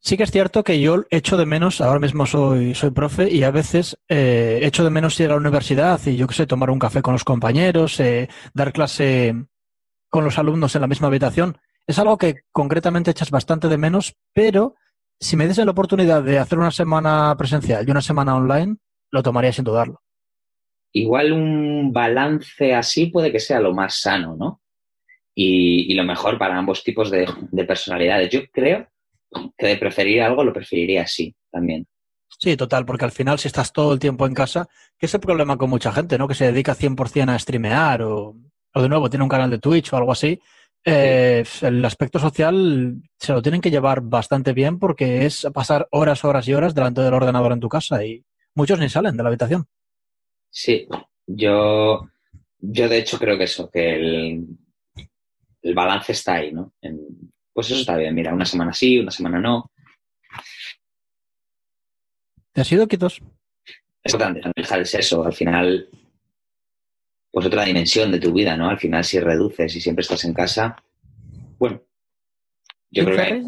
Sí 0.00 0.16
que 0.16 0.22
es 0.22 0.30
cierto 0.30 0.64
que 0.64 0.80
yo 0.80 1.04
echo 1.10 1.36
de 1.36 1.44
menos, 1.44 1.82
ahora 1.82 2.00
mismo 2.00 2.24
soy, 2.24 2.74
soy 2.74 2.90
profe 2.90 3.30
y 3.30 3.42
a 3.42 3.50
veces 3.50 3.98
eh, 4.08 4.60
echo 4.62 4.84
de 4.84 4.90
menos 4.90 5.20
ir 5.20 5.26
a 5.26 5.30
la 5.30 5.36
universidad 5.36 6.00
y 6.06 6.16
yo 6.16 6.26
qué 6.26 6.34
sé, 6.34 6.46
tomar 6.46 6.70
un 6.70 6.78
café 6.78 7.02
con 7.02 7.12
los 7.12 7.24
compañeros, 7.24 8.00
eh, 8.00 8.30
dar 8.54 8.72
clase 8.72 9.34
con 10.08 10.24
los 10.24 10.38
alumnos 10.38 10.74
en 10.74 10.80
la 10.80 10.86
misma 10.86 11.08
habitación. 11.08 11.58
Es 11.86 11.98
algo 11.98 12.16
que 12.16 12.44
concretamente 12.52 13.10
echas 13.10 13.30
bastante 13.30 13.68
de 13.68 13.76
menos, 13.76 14.14
pero 14.32 14.76
si 15.20 15.36
me 15.36 15.46
diese 15.46 15.64
la 15.64 15.72
oportunidad 15.72 16.22
de 16.22 16.38
hacer 16.38 16.58
una 16.58 16.70
semana 16.70 17.34
presencial 17.36 17.86
y 17.86 17.90
una 17.90 18.00
semana 18.00 18.36
online, 18.36 18.76
lo 19.10 19.22
tomaría 19.22 19.52
sin 19.52 19.64
dudarlo. 19.64 20.00
Igual 20.92 21.32
un 21.32 21.92
balance 21.92 22.74
así 22.74 23.06
puede 23.06 23.30
que 23.30 23.40
sea 23.40 23.60
lo 23.60 23.74
más 23.74 24.00
sano, 24.00 24.36
¿no? 24.36 24.62
Y, 25.34 25.92
y 25.92 25.94
lo 25.94 26.04
mejor 26.04 26.38
para 26.38 26.56
ambos 26.56 26.82
tipos 26.82 27.10
de, 27.10 27.26
de 27.50 27.64
personalidades. 27.64 28.30
Yo 28.30 28.40
creo 28.50 28.88
que 29.56 29.66
de 29.66 29.76
preferir 29.76 30.22
algo 30.22 30.42
lo 30.42 30.52
preferiría 30.52 31.02
así 31.02 31.34
también. 31.50 31.86
Sí, 32.38 32.56
total, 32.56 32.84
porque 32.84 33.04
al 33.04 33.12
final 33.12 33.38
si 33.38 33.48
estás 33.48 33.72
todo 33.72 33.92
el 33.92 33.98
tiempo 33.98 34.26
en 34.26 34.34
casa, 34.34 34.68
que 34.98 35.06
es 35.06 35.14
el 35.14 35.20
problema 35.20 35.56
con 35.56 35.70
mucha 35.70 35.92
gente, 35.92 36.18
¿no? 36.18 36.28
Que 36.28 36.34
se 36.34 36.46
dedica 36.46 36.74
100% 36.74 37.30
a 37.30 37.38
streamear 37.38 38.02
o, 38.02 38.36
o 38.74 38.82
de 38.82 38.88
nuevo 38.88 39.10
tiene 39.10 39.24
un 39.24 39.28
canal 39.28 39.50
de 39.50 39.58
Twitch 39.58 39.92
o 39.92 39.96
algo 39.96 40.12
así. 40.12 40.40
Eh, 40.90 41.44
El 41.62 41.84
aspecto 41.84 42.18
social 42.18 43.02
se 43.18 43.32
lo 43.32 43.42
tienen 43.42 43.60
que 43.60 43.70
llevar 43.70 44.00
bastante 44.00 44.52
bien 44.52 44.78
porque 44.78 45.26
es 45.26 45.46
pasar 45.52 45.86
horas, 45.90 46.24
horas 46.24 46.46
y 46.48 46.54
horas 46.54 46.74
delante 46.74 47.00
del 47.02 47.14
ordenador 47.14 47.52
en 47.52 47.60
tu 47.60 47.68
casa 47.68 48.04
y 48.04 48.24
muchos 48.54 48.78
ni 48.78 48.88
salen 48.88 49.16
de 49.16 49.22
la 49.22 49.28
habitación. 49.28 49.66
Sí, 50.50 50.86
yo, 51.26 52.08
yo 52.58 52.88
de 52.88 52.98
hecho 52.98 53.18
creo 53.18 53.36
que 53.36 53.44
eso, 53.44 53.70
que 53.70 53.94
el, 53.96 54.46
el 55.62 55.74
balance 55.74 56.12
está 56.12 56.34
ahí, 56.36 56.52
¿no? 56.52 56.72
En- 56.80 57.32
pues 57.52 57.70
eso 57.70 57.80
está 57.80 57.96
bien, 57.96 58.14
mira, 58.14 58.32
una 58.32 58.44
semana 58.46 58.72
sí, 58.72 58.98
una 59.00 59.10
semana 59.10 59.40
no. 59.40 59.70
¿Te 62.52 62.60
has 62.60 62.72
ido, 62.72 62.86
Quitos? 62.86 63.20
Es 64.02 64.14
importante 64.14 64.50
dejar 64.56 64.78
el 64.78 64.86
sexo, 64.86 65.24
al 65.24 65.32
final, 65.32 65.88
pues 67.38 67.46
otra 67.46 67.64
dimensión 67.64 68.10
de 68.10 68.18
tu 68.18 68.32
vida, 68.32 68.56
¿no? 68.56 68.68
Al 68.68 68.78
final 68.78 69.04
si 69.04 69.20
reduces 69.20 69.76
y 69.76 69.80
siempre 69.80 70.02
estás 70.02 70.24
en 70.24 70.34
casa, 70.34 70.74
bueno, 71.56 71.80
yo 72.90 73.04
creo, 73.04 73.16
que, 73.16 73.22
Ferriss, 73.22 73.46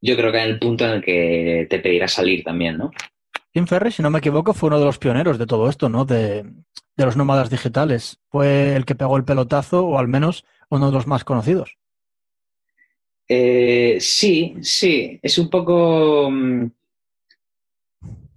yo 0.00 0.16
creo 0.16 0.32
que 0.32 0.38
en 0.38 0.48
el 0.48 0.58
punto 0.58 0.84
en 0.84 0.90
el 0.90 1.02
que 1.04 1.66
te 1.70 1.78
pedirá 1.78 2.08
salir 2.08 2.42
también, 2.42 2.78
¿no? 2.78 2.90
Tim 3.52 3.66
Ferriss, 3.66 3.94
si 3.94 4.02
no 4.02 4.10
me 4.10 4.18
equivoco, 4.18 4.54
fue 4.54 4.68
uno 4.68 4.80
de 4.80 4.86
los 4.86 4.98
pioneros 4.98 5.38
de 5.38 5.46
todo 5.46 5.68
esto, 5.68 5.88
¿no? 5.88 6.04
De, 6.04 6.42
de 6.96 7.04
los 7.04 7.16
nómadas 7.16 7.48
digitales. 7.48 8.18
Fue 8.28 8.74
el 8.74 8.84
que 8.84 8.96
pegó 8.96 9.16
el 9.16 9.24
pelotazo, 9.24 9.86
o 9.86 9.98
al 9.98 10.08
menos 10.08 10.44
uno 10.68 10.86
de 10.86 10.92
los 10.92 11.06
más 11.06 11.22
conocidos. 11.22 11.78
Eh, 13.28 13.98
sí, 14.00 14.56
sí, 14.62 15.20
es 15.22 15.38
un 15.38 15.48
poco. 15.48 16.28
mm, 16.28 16.70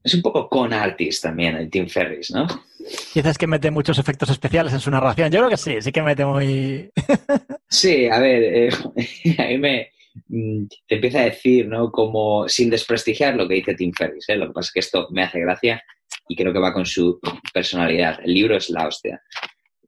Es 0.04 0.14
un 0.14 0.22
poco 0.22 0.50
con 0.50 0.74
artist 0.74 1.24
también 1.24 1.56
el 1.56 1.70
Tim 1.70 1.88
Ferris, 1.88 2.32
¿no? 2.32 2.48
Dices 3.14 3.38
que 3.38 3.48
mete 3.48 3.72
muchos 3.72 4.00
efectos 4.00 4.30
especiales 4.30 4.74
en 4.74 4.80
su 4.80 4.90
narración. 4.90 5.32
Yo 5.32 5.40
creo 5.40 5.50
que 5.50 5.58
sí, 5.58 5.76
sí 5.82 5.92
que 5.92 6.02
mete 6.02 6.26
muy... 6.26 6.90
Sí, 7.70 8.08
a 8.08 8.20
ver, 8.20 8.44
eh, 8.44 8.70
a 9.38 9.48
mí 9.48 9.58
me 9.58 9.92
mm, 10.28 10.66
te 10.88 10.96
empieza 10.96 11.20
a 11.20 11.26
decir, 11.26 11.68
¿no? 11.68 11.90
Como 11.90 12.50
sin 12.50 12.70
desprestigiar 12.70 13.36
lo 13.36 13.48
que 13.48 13.56
dice 13.56 13.76
Tim 13.76 13.94
Ferris, 13.94 14.28
¿eh? 14.28 14.36
Lo 14.36 14.48
que 14.48 14.54
pasa 14.54 14.68
es 14.68 14.74
que 14.74 14.80
esto 14.82 15.08
me 15.12 15.24
hace 15.24 15.40
gracia 15.40 15.82
y 16.28 16.36
creo 16.36 16.52
que 16.52 16.60
va 16.60 16.74
con 16.74 16.86
su 16.86 17.20
personalidad. 17.54 18.20
El 18.26 18.34
libro 18.34 18.58
es 18.58 18.70
la 18.70 18.88
hostia. 18.88 19.22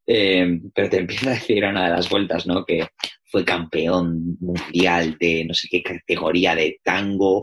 Eh, 0.06 0.60
pero 0.74 0.90
te 0.90 1.00
empieza 1.00 1.30
a 1.30 1.34
decir 1.34 1.66
a 1.66 1.70
una 1.70 1.86
de 1.86 1.92
las 1.92 2.10
vueltas, 2.10 2.46
¿no? 2.46 2.64
Que 2.66 2.88
fue 3.26 3.44
campeón 3.44 4.38
mundial 4.40 5.18
de 5.20 5.44
no 5.46 5.54
sé 5.54 5.68
qué 5.70 5.82
categoría 5.82 6.56
de 6.56 6.80
tango 6.84 7.42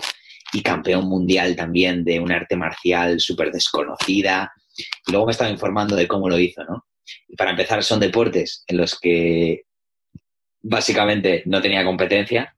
y 0.52 0.62
campeón 0.62 1.08
mundial 1.08 1.56
también 1.56 2.04
de 2.04 2.20
un 2.20 2.32
arte 2.32 2.56
marcial 2.56 3.20
súper 3.20 3.50
desconocida. 3.50 4.52
Y 5.06 5.10
luego 5.12 5.26
me 5.26 5.32
estaba 5.32 5.50
informando 5.50 5.96
de 5.96 6.08
cómo 6.08 6.28
lo 6.28 6.38
hizo, 6.38 6.64
¿no? 6.64 6.86
Y 7.28 7.36
para 7.36 7.50
empezar, 7.50 7.82
son 7.82 8.00
deportes 8.00 8.64
en 8.66 8.76
los 8.76 8.98
que 8.98 9.64
básicamente 10.62 11.42
no 11.46 11.60
tenía 11.60 11.84
competencia. 11.84 12.54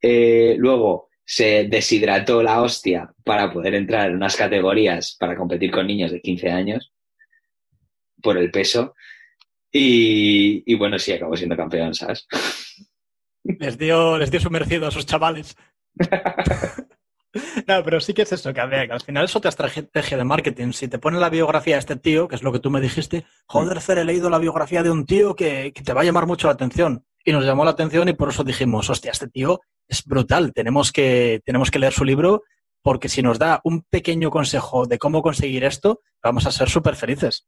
Eh, 0.00 0.56
luego 0.58 1.08
se 1.24 1.66
deshidrató 1.68 2.42
la 2.42 2.62
hostia 2.62 3.12
para 3.24 3.52
poder 3.52 3.74
entrar 3.74 4.08
en 4.08 4.16
unas 4.16 4.36
categorías 4.36 5.16
para 5.18 5.36
competir 5.36 5.70
con 5.70 5.86
niños 5.86 6.10
de 6.10 6.20
15 6.20 6.50
años 6.50 6.92
por 8.22 8.38
el 8.38 8.50
peso. 8.50 8.94
Y, 9.70 10.74
bueno, 10.76 10.98
sí, 10.98 11.12
acabó 11.12 11.36
siendo 11.36 11.56
campeón, 11.56 11.94
¿sabes? 11.94 12.26
Les 13.44 13.76
dio, 13.76 14.16
les 14.18 14.30
dio 14.30 14.40
su 14.40 14.50
merecido 14.50 14.86
a 14.86 14.90
sus 14.90 15.04
chavales. 15.04 15.56
No, 17.66 17.84
pero 17.84 18.00
sí 18.00 18.14
que 18.14 18.22
es 18.22 18.32
eso, 18.32 18.52
que, 18.52 18.60
al 18.60 19.00
final 19.00 19.24
es 19.24 19.36
otra 19.36 19.50
estrategia 19.50 20.16
de 20.16 20.24
marketing. 20.24 20.72
Si 20.72 20.88
te 20.88 20.98
pone 20.98 21.18
la 21.18 21.28
biografía 21.28 21.74
de 21.74 21.80
este 21.80 21.96
tío, 21.96 22.26
que 22.26 22.36
es 22.36 22.42
lo 22.42 22.52
que 22.52 22.58
tú 22.58 22.70
me 22.70 22.80
dijiste, 22.80 23.24
joder, 23.46 23.80
Fer, 23.80 23.98
he 23.98 24.04
leído 24.04 24.30
la 24.30 24.38
biografía 24.38 24.82
de 24.82 24.90
un 24.90 25.04
tío 25.04 25.34
que, 25.36 25.72
te 25.72 25.92
va 25.92 26.00
a 26.00 26.04
llamar 26.04 26.26
mucho 26.26 26.46
la 26.46 26.54
atención. 26.54 27.04
Y 27.24 27.32
nos 27.32 27.44
llamó 27.44 27.64
la 27.64 27.72
atención 27.72 28.08
y 28.08 28.14
por 28.14 28.30
eso 28.30 28.44
dijimos, 28.44 28.88
hostia, 28.88 29.10
este 29.10 29.28
tío 29.28 29.60
es 29.86 30.04
brutal, 30.04 30.52
tenemos 30.54 30.92
que, 30.92 31.42
tenemos 31.44 31.70
que 31.70 31.78
leer 31.78 31.92
su 31.92 32.04
libro 32.04 32.42
porque 32.82 33.08
si 33.08 33.22
nos 33.22 33.38
da 33.38 33.60
un 33.64 33.82
pequeño 33.82 34.30
consejo 34.30 34.86
de 34.86 34.98
cómo 34.98 35.20
conseguir 35.20 35.64
esto, 35.64 36.00
vamos 36.22 36.46
a 36.46 36.50
ser 36.50 36.70
súper 36.70 36.96
felices. 36.96 37.46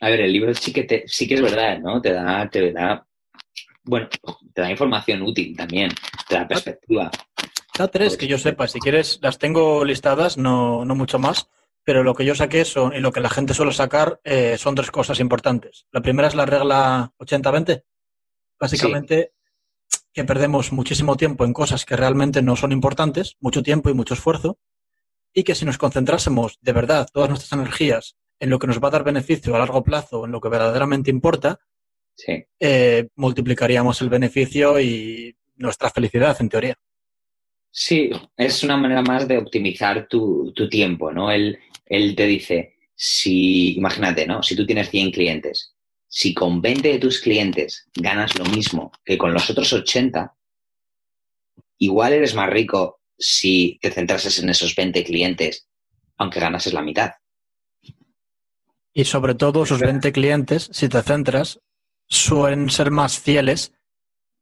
A 0.00 0.08
ver, 0.08 0.20
el 0.20 0.32
libro 0.32 0.54
sí 0.54 0.72
que, 0.72 1.04
sí 1.06 1.28
que 1.28 1.34
es 1.34 1.42
verdad, 1.42 1.78
¿no? 1.78 2.00
Te 2.00 2.12
da, 2.12 2.48
te 2.48 2.72
da, 2.72 3.06
bueno, 3.84 4.08
te 4.54 4.62
da 4.62 4.70
información 4.70 5.22
útil 5.22 5.56
también, 5.56 5.90
te 6.28 6.34
da 6.36 6.46
perspectiva. 6.46 7.10
Da 7.76 7.88
tres, 7.88 8.16
que 8.16 8.26
yo 8.26 8.38
sepa, 8.38 8.68
si 8.68 8.78
quieres, 8.78 9.18
las 9.22 9.38
tengo 9.38 9.84
listadas, 9.84 10.36
no, 10.36 10.84
no 10.84 10.94
mucho 10.94 11.18
más, 11.18 11.48
pero 11.84 12.02
lo 12.02 12.14
que 12.14 12.24
yo 12.24 12.34
saqué 12.34 12.64
son, 12.64 12.94
y 12.94 13.00
lo 13.00 13.12
que 13.12 13.20
la 13.20 13.30
gente 13.30 13.54
suele 13.54 13.72
sacar 13.72 14.20
eh, 14.24 14.56
son 14.58 14.74
tres 14.74 14.90
cosas 14.90 15.20
importantes. 15.20 15.86
La 15.90 16.02
primera 16.02 16.28
es 16.28 16.34
la 16.34 16.46
regla 16.46 17.12
80-20. 17.18 17.84
Básicamente, 18.58 19.32
que 20.12 20.24
perdemos 20.24 20.72
muchísimo 20.72 21.16
tiempo 21.16 21.44
en 21.44 21.52
cosas 21.52 21.84
que 21.84 21.96
realmente 21.96 22.42
no 22.42 22.54
son 22.54 22.70
importantes, 22.72 23.36
mucho 23.40 23.62
tiempo 23.62 23.90
y 23.90 23.94
mucho 23.94 24.14
esfuerzo, 24.14 24.58
y 25.32 25.44
que 25.44 25.54
si 25.54 25.64
nos 25.64 25.78
concentrásemos 25.78 26.58
de 26.60 26.72
verdad 26.72 27.08
todas 27.12 27.30
nuestras 27.30 27.52
energías 27.52 28.16
en 28.38 28.50
lo 28.50 28.58
que 28.58 28.66
nos 28.66 28.82
va 28.82 28.88
a 28.88 28.90
dar 28.92 29.04
beneficio 29.04 29.54
a 29.54 29.58
largo 29.58 29.82
plazo, 29.82 30.26
en 30.26 30.32
lo 30.32 30.40
que 30.40 30.50
verdaderamente 30.50 31.10
importa, 31.10 31.58
eh, 32.60 33.08
multiplicaríamos 33.16 34.00
el 34.02 34.08
beneficio 34.08 34.80
y 34.80 35.34
nuestra 35.56 35.90
felicidad, 35.90 36.36
en 36.40 36.48
teoría. 36.48 36.74
Sí, 37.70 38.10
es 38.36 38.62
una 38.62 38.76
manera 38.76 39.02
más 39.02 39.26
de 39.26 39.38
optimizar 39.38 40.06
tu, 40.08 40.52
tiempo, 40.70 41.10
¿no? 41.12 41.30
Él, 41.30 41.58
él 41.86 42.14
te 42.14 42.26
dice, 42.26 42.76
si, 42.94 43.74
imagínate, 43.76 44.26
¿no? 44.26 44.42
Si 44.42 44.54
tú 44.54 44.66
tienes 44.66 44.90
100 44.90 45.10
clientes 45.10 45.72
si 46.14 46.34
con 46.34 46.60
20 46.60 46.86
de 46.86 46.98
tus 46.98 47.20
clientes 47.20 47.88
ganas 47.94 48.38
lo 48.38 48.44
mismo 48.44 48.92
que 49.02 49.16
con 49.16 49.32
los 49.32 49.48
otros 49.48 49.72
80, 49.72 50.34
igual 51.78 52.12
eres 52.12 52.34
más 52.34 52.50
rico 52.50 53.00
si 53.18 53.78
te 53.80 53.90
centrases 53.90 54.38
en 54.38 54.50
esos 54.50 54.76
20 54.76 55.04
clientes, 55.04 55.66
aunque 56.18 56.38
ganases 56.38 56.74
la 56.74 56.82
mitad. 56.82 57.12
Y 58.92 59.04
sobre 59.04 59.34
todo 59.34 59.62
esos 59.62 59.80
20 59.80 60.12
clientes, 60.12 60.68
si 60.70 60.90
te 60.90 61.00
centras, 61.00 61.60
suelen 62.12 62.68
ser 62.68 62.90
más 62.90 63.18
fieles 63.18 63.72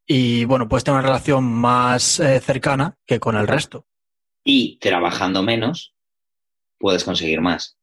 y, 0.04 0.44
bueno, 0.44 0.68
puedes 0.68 0.82
tener 0.82 0.98
una 0.98 1.06
relación 1.06 1.44
más 1.44 2.18
eh, 2.18 2.40
cercana 2.40 2.98
que 3.06 3.20
con 3.20 3.36
el 3.36 3.46
resto. 3.46 3.86
Y 4.42 4.78
trabajando 4.80 5.44
menos, 5.44 5.94
puedes 6.78 7.04
conseguir 7.04 7.40
más. 7.40 7.78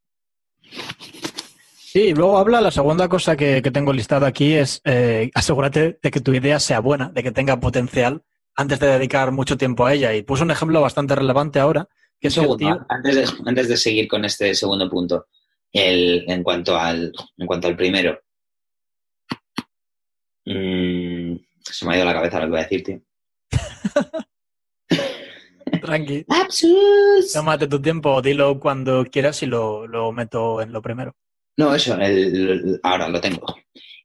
Sí, 1.78 2.12
luego 2.12 2.36
habla, 2.36 2.60
la 2.60 2.70
segunda 2.70 3.08
cosa 3.08 3.34
que, 3.34 3.62
tengo 3.62 3.94
listada 3.94 4.26
aquí 4.26 4.52
es 4.52 4.82
eh, 4.84 5.30
asegúrate 5.34 5.98
de 6.02 6.10
que 6.10 6.20
tu 6.20 6.34
idea 6.34 6.60
sea 6.60 6.80
buena, 6.80 7.08
de 7.08 7.22
que 7.22 7.32
tenga 7.32 7.58
potencial 7.58 8.22
antes 8.54 8.78
de 8.78 8.88
dedicar 8.88 9.32
mucho 9.32 9.56
tiempo 9.56 9.86
a 9.86 9.94
ella. 9.94 10.14
Y 10.14 10.22
puso 10.22 10.44
un 10.44 10.50
ejemplo 10.50 10.82
bastante 10.82 11.14
relevante 11.14 11.60
ahora. 11.60 11.88
Que 12.20 12.28
es 12.28 12.36
antes, 12.36 13.16
de, 13.16 13.26
antes 13.46 13.68
de 13.68 13.76
seguir 13.78 14.06
con 14.06 14.26
este 14.26 14.54
segundo 14.54 14.90
punto, 14.90 15.28
el, 15.72 16.24
en, 16.28 16.42
cuanto 16.42 16.76
al, 16.76 17.12
en 17.38 17.46
cuanto 17.46 17.68
al 17.68 17.76
primero, 17.76 18.20
mm, 20.54 21.36
se 21.60 21.86
me 21.86 21.94
ha 21.94 21.96
ido 21.96 22.04
la 22.04 22.14
cabeza 22.14 22.40
lo 22.40 22.46
que 22.46 22.50
voy 22.50 22.60
a 22.60 22.62
decir, 22.62 22.82
tío. 22.82 23.00
Tranqui. 25.82 26.24
Tómate 27.32 27.66
tu 27.66 27.80
tiempo, 27.80 28.22
dilo 28.22 28.58
cuando 28.58 29.04
quieras 29.04 29.42
y 29.42 29.46
lo 29.46 30.12
meto 30.12 30.62
en 30.62 30.72
lo 30.72 30.82
primero. 30.82 31.14
No, 31.58 31.74
eso, 31.74 31.98
ahora 32.84 33.08
lo 33.08 33.20
tengo. 33.20 33.44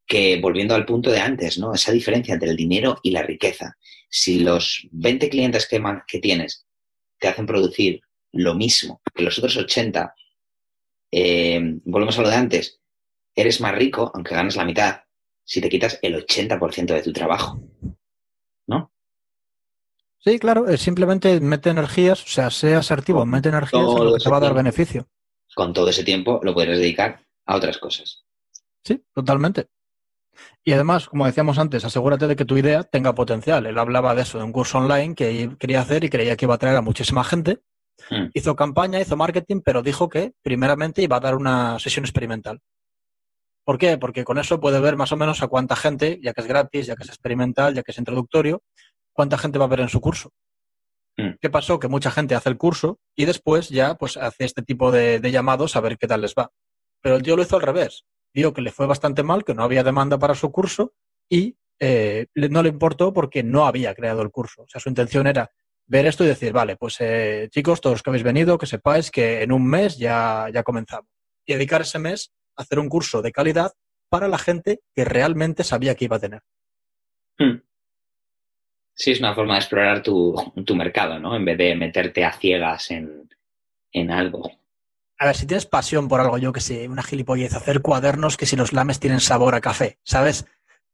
Que 0.08 0.40
volviendo 0.42 0.74
al 0.74 0.86
punto 0.86 1.12
de 1.12 1.20
antes, 1.20 1.60
¿no? 1.60 1.74
Esa 1.74 1.92
diferencia 1.92 2.34
entre 2.34 2.50
el 2.50 2.56
dinero 2.56 3.00
y 3.04 3.12
la 3.12 3.22
riqueza. 3.22 3.78
Si 4.10 4.40
los 4.40 4.88
20 4.92 5.30
clientes 5.30 5.68
que, 5.68 5.82
que 6.08 6.20
tienes 6.20 6.66
te 7.20 7.28
hacen 7.28 7.46
producir 7.46 8.02
lo 8.32 8.56
mismo 8.56 9.02
que 9.14 9.24
los 9.24 9.38
otros 9.38 9.56
80, 9.56 10.16
eh, 11.12 11.62
volvemos 11.86 12.18
a 12.18 12.24
lo 12.24 12.30
de 12.30 12.36
antes, 12.36 12.80
eres 13.36 13.62
más 13.62 13.76
rico, 13.76 14.12
aunque 14.16 14.34
ganas 14.34 14.56
la 14.56 14.66
mitad, 14.66 15.03
si 15.44 15.62
te 15.62 15.70
quitas 15.70 16.00
el 16.02 16.16
80% 16.26 16.94
de 16.94 17.02
tu 17.02 17.14
trabajo. 17.14 17.62
¿No? 18.68 18.92
Sí, 20.20 20.40
claro, 20.40 20.66
simplemente 20.78 21.40
mete 21.42 21.70
energías, 21.70 22.24
o 22.24 22.28
sea, 22.28 22.50
sea 22.50 22.80
asertivo, 22.80 23.26
mete 23.26 23.50
energías 23.50 23.84
en 23.84 24.06
lo 24.06 24.14
que 24.14 24.24
te 24.24 24.30
va 24.30 24.38
a 24.38 24.42
dar 24.42 24.54
beneficio. 24.54 25.08
Con 25.54 25.74
todo 25.74 25.90
ese 25.90 26.04
tiempo 26.04 26.40
lo 26.44 26.54
puedes 26.54 26.78
dedicar 26.78 27.22
a 27.46 27.56
otras 27.56 27.78
cosas. 27.78 28.24
Sí, 28.84 29.04
totalmente. 29.14 29.68
Y 30.64 30.72
además, 30.72 31.08
como 31.08 31.26
decíamos 31.26 31.58
antes, 31.60 31.84
asegúrate 31.86 32.28
de 32.28 32.36
que 32.36 32.46
tu 32.46 32.58
idea 32.58 32.84
tenga 32.84 33.14
potencial. 33.14 33.66
Él 33.66 33.78
hablaba 33.78 34.16
de 34.16 34.22
eso, 34.22 34.38
de 34.38 34.46
un 34.46 34.52
curso 34.52 34.78
online 34.78 35.14
que 35.14 35.52
quería 35.60 35.82
hacer 35.82 36.04
y 36.04 36.10
creía 36.10 36.36
que 36.36 36.46
iba 36.46 36.56
a 36.56 36.58
traer 36.58 36.78
a 36.78 36.82
muchísima 36.82 37.24
gente. 37.24 37.60
Hmm. 38.10 38.30
Hizo 38.34 38.56
campaña, 38.56 39.00
hizo 39.00 39.16
marketing, 39.18 39.62
pero 39.64 39.84
dijo 39.84 40.10
que 40.10 40.34
primeramente 40.42 41.02
iba 41.02 41.18
a 41.18 41.22
dar 41.22 41.36
una 41.36 41.78
sesión 41.80 42.06
experimental. 42.06 42.62
¿Por 43.64 43.78
qué? 43.78 43.98
Porque 43.98 44.24
con 44.24 44.38
eso 44.38 44.60
puede 44.60 44.80
ver 44.80 44.98
más 44.98 45.12
o 45.12 45.18
menos 45.18 45.42
a 45.42 45.48
cuánta 45.48 45.76
gente, 45.76 46.20
ya 46.22 46.34
que 46.34 46.42
es 46.42 46.48
gratis, 46.48 46.88
ya 46.88 46.96
que 46.96 47.04
es 47.04 47.10
experimental, 47.10 47.74
ya 47.74 47.84
que 47.84 47.92
es 47.92 47.98
introductorio, 47.98 48.62
cuánta 49.14 49.38
gente 49.38 49.60
va 49.60 49.66
a 49.66 49.70
ver 49.70 49.80
en 49.82 49.90
su 49.90 50.02
curso. 50.02 50.32
Hmm. 51.18 51.36
¿Qué 51.40 51.50
pasó? 51.50 51.80
Que 51.80 51.88
mucha 51.88 52.12
gente 52.12 52.36
hace 52.36 52.50
el 52.50 52.58
curso 52.58 53.00
y 53.16 53.26
después 53.26 53.70
ya 53.70 53.96
pues 53.96 54.18
hace 54.18 54.46
este 54.46 54.64
tipo 54.64 54.92
de 54.92 55.20
llamados 55.32 55.76
a 55.76 55.82
ver 55.82 55.98
qué 55.98 56.08
tal 56.08 56.22
les 56.22 56.34
va. 56.34 56.52
Pero 57.02 57.18
el 57.18 57.22
tío 57.22 57.36
lo 57.36 57.44
hizo 57.44 57.58
al 57.58 57.62
revés. 57.62 58.06
Dijo 58.34 58.54
que 58.54 58.62
le 58.62 58.72
fue 58.72 58.88
bastante 58.88 59.22
mal, 59.22 59.44
que 59.44 59.54
no 59.54 59.64
había 59.64 59.84
demanda 59.84 60.18
para 60.18 60.34
su 60.34 60.52
curso 60.52 60.94
y 61.30 61.58
eh, 61.80 62.28
no 62.34 62.64
le 62.64 62.70
importó 62.70 63.14
porque 63.14 63.44
no 63.44 63.66
había 63.66 63.94
creado 63.94 64.22
el 64.22 64.32
curso. 64.32 64.64
O 64.64 64.68
sea, 64.68 64.82
su 64.82 64.90
intención 64.90 65.28
era 65.28 65.52
ver 65.86 66.06
esto 66.06 66.24
y 66.24 66.28
decir, 66.28 66.54
vale, 66.54 66.78
pues 66.78 66.98
eh, 67.02 67.50
chicos, 67.52 67.82
todos 67.82 67.96
los 67.96 68.04
que 68.04 68.10
habéis 68.10 68.24
venido, 68.24 68.58
que 68.58 68.66
sepáis 68.66 69.12
que 69.12 69.44
en 69.44 69.52
un 69.52 69.68
mes 69.68 69.98
ya, 69.98 70.48
ya 70.52 70.64
comenzamos. 70.64 71.12
Y 71.46 71.54
dedicar 71.54 71.82
ese 71.82 72.00
mes 72.00 72.32
hacer 72.56 72.80
un 72.80 72.90
curso 72.90 73.22
de 73.22 73.32
calidad 73.32 73.74
para 74.10 74.28
la 74.28 74.38
gente 74.38 74.82
que 74.94 75.06
realmente 75.06 75.64
sabía 75.64 75.96
que 75.96 76.06
iba 76.06 76.18
a 76.18 76.20
tener. 76.20 76.44
Hmm. 77.38 77.62
Sí, 78.96 79.12
es 79.12 79.20
una 79.20 79.34
forma 79.34 79.54
de 79.54 79.60
explorar 79.60 80.04
tu, 80.04 80.36
mercado, 80.76 81.20
¿no? 81.20 81.36
En 81.36 81.46
vez 81.46 81.58
de 81.58 81.76
meterte 81.76 82.24
a 82.24 82.32
ciegas 82.32 82.92
en, 82.92 83.28
en 83.92 84.12
algo. 84.12 84.52
A 85.18 85.26
ver, 85.26 85.36
si 85.36 85.48
tienes 85.48 85.66
pasión 85.66 86.08
por 86.08 86.20
algo, 86.20 86.38
yo 86.38 86.54
que 86.54 86.60
sé, 86.60 86.88
una 86.88 87.02
gilipollez, 87.02 87.56
hacer 87.56 87.82
cuadernos 87.82 88.38
que 88.38 88.46
si 88.46 88.56
los 88.56 88.74
lames 88.74 89.00
tienen 89.00 89.20
sabor 89.20 89.56
a 89.56 89.62
café, 89.62 89.98
¿sabes? 90.04 90.46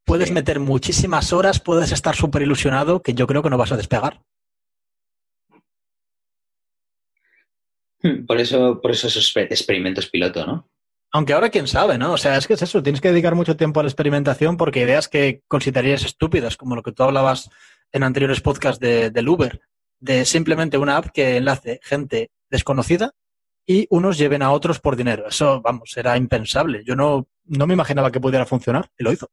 Puedes 0.06 0.32
meter 0.32 0.60
muchísimas 0.60 1.34
horas, 1.34 1.60
puedes 1.60 1.92
estar 1.92 2.16
súper 2.16 2.42
ilusionado, 2.42 3.02
que 3.02 3.14
yo 3.14 3.28
creo 3.28 3.44
que 3.44 3.50
no 3.50 3.58
vas 3.58 3.72
a 3.72 3.78
despegar. 3.78 4.22
Hmm, 8.02 8.26
por 8.26 8.40
eso, 8.40 8.80
por 8.82 8.92
eso 8.92 9.08
esos 9.08 9.36
experimentos 9.36 10.08
piloto, 10.08 10.46
¿no? 10.46 10.70
Aunque 11.12 11.34
ahora 11.34 11.50
quién 11.50 11.68
sabe, 11.68 11.98
¿no? 11.98 12.14
O 12.14 12.18
sea, 12.18 12.38
es 12.38 12.46
que 12.46 12.54
es 12.54 12.62
eso, 12.62 12.84
tienes 12.84 13.02
que 13.02 13.10
dedicar 13.10 13.34
mucho 13.34 13.58
tiempo 13.58 13.80
a 13.80 13.84
la 13.84 13.90
experimentación 13.90 14.58
porque 14.58 14.82
ideas 14.82 15.08
que 15.08 15.42
considerarías 15.48 16.06
estúpidas, 16.06 16.56
como 16.56 16.76
lo 16.76 16.84
que 16.84 16.92
tú 16.92 17.04
hablabas 17.04 17.50
en 17.92 18.04
anteriores 18.04 18.42
podcasts 18.42 18.80
de, 18.80 19.10
del 19.10 19.28
Uber, 19.28 19.62
de 20.00 20.26
simplemente 20.26 20.78
una 20.78 20.98
app 20.98 21.08
que 21.08 21.38
enlace 21.38 21.80
gente 21.84 22.32
desconocida 22.50 23.14
y 23.66 23.88
unos 23.90 24.18
lleven 24.18 24.42
a 24.42 24.52
otros 24.52 24.80
por 24.80 24.96
dinero. 24.96 25.28
Eso, 25.28 25.62
vamos, 25.62 25.96
era 25.98 26.16
impensable. 26.18 26.84
Yo 26.86 26.96
no, 26.96 27.28
no 27.46 27.68
me 27.68 27.74
imaginaba 27.74 28.12
que 28.12 28.20
pudiera 28.20 28.46
funcionar 28.46 28.90
y 28.98 29.04
lo 29.04 29.12
hizo. 29.12 29.30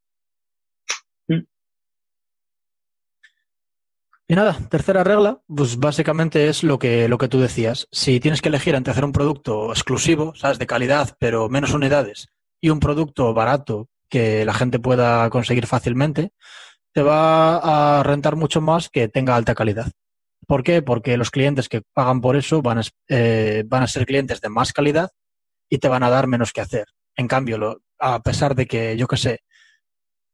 Y 4.29 4.35
nada, 4.35 4.59
tercera 4.69 5.05
regla, 5.05 5.41
pues 5.47 5.79
básicamente 5.79 6.49
es 6.49 6.65
lo 6.65 6.81
que, 6.81 7.09
lo 7.09 7.17
que 7.17 7.29
tú 7.29 7.39
decías. 7.39 7.87
Si 7.93 8.19
tienes 8.19 8.43
que 8.43 8.49
elegir 8.49 8.75
entre 8.75 8.91
hacer 8.91 9.05
un 9.05 9.13
producto 9.13 9.71
exclusivo, 9.71 10.35
sabes, 10.35 10.59
de 10.59 10.67
calidad, 10.67 11.17
pero 11.21 11.49
menos 11.49 11.73
unidades, 11.73 12.29
y 12.61 12.71
un 12.71 12.81
producto 12.81 13.33
barato 13.35 13.89
que 14.09 14.45
la 14.45 14.55
gente 14.55 14.81
pueda 14.81 15.31
conseguir 15.31 15.67
fácilmente, 15.69 16.33
te 16.93 17.03
va 17.03 17.99
a 17.99 18.03
rentar 18.03 18.37
mucho 18.37 18.61
más 18.61 18.89
que 18.89 19.07
tenga 19.09 19.37
alta 19.37 19.55
calidad. 19.55 19.93
¿Por 20.47 20.63
qué? 20.63 20.83
Porque 20.83 21.17
los 21.17 21.31
clientes 21.31 21.69
que 21.69 21.83
pagan 21.93 22.21
por 22.21 22.37
eso 22.37 22.63
van 22.63 22.79
a, 22.79 22.83
eh, 23.09 23.65
van 23.67 23.83
a 23.83 23.87
ser 23.87 24.07
clientes 24.07 24.41
de 24.41 24.49
más 24.49 24.73
calidad 24.73 25.11
y 25.69 25.79
te 25.79 25.89
van 25.89 26.03
a 26.03 26.11
dar 26.11 26.27
menos 26.27 26.53
que 26.53 26.61
hacer. 26.61 26.87
En 27.17 27.29
cambio, 27.29 27.83
a 27.99 28.21
pesar 28.23 28.55
de 28.55 28.67
que, 28.67 28.97
yo 28.97 29.07
qué 29.07 29.17
sé, 29.17 29.41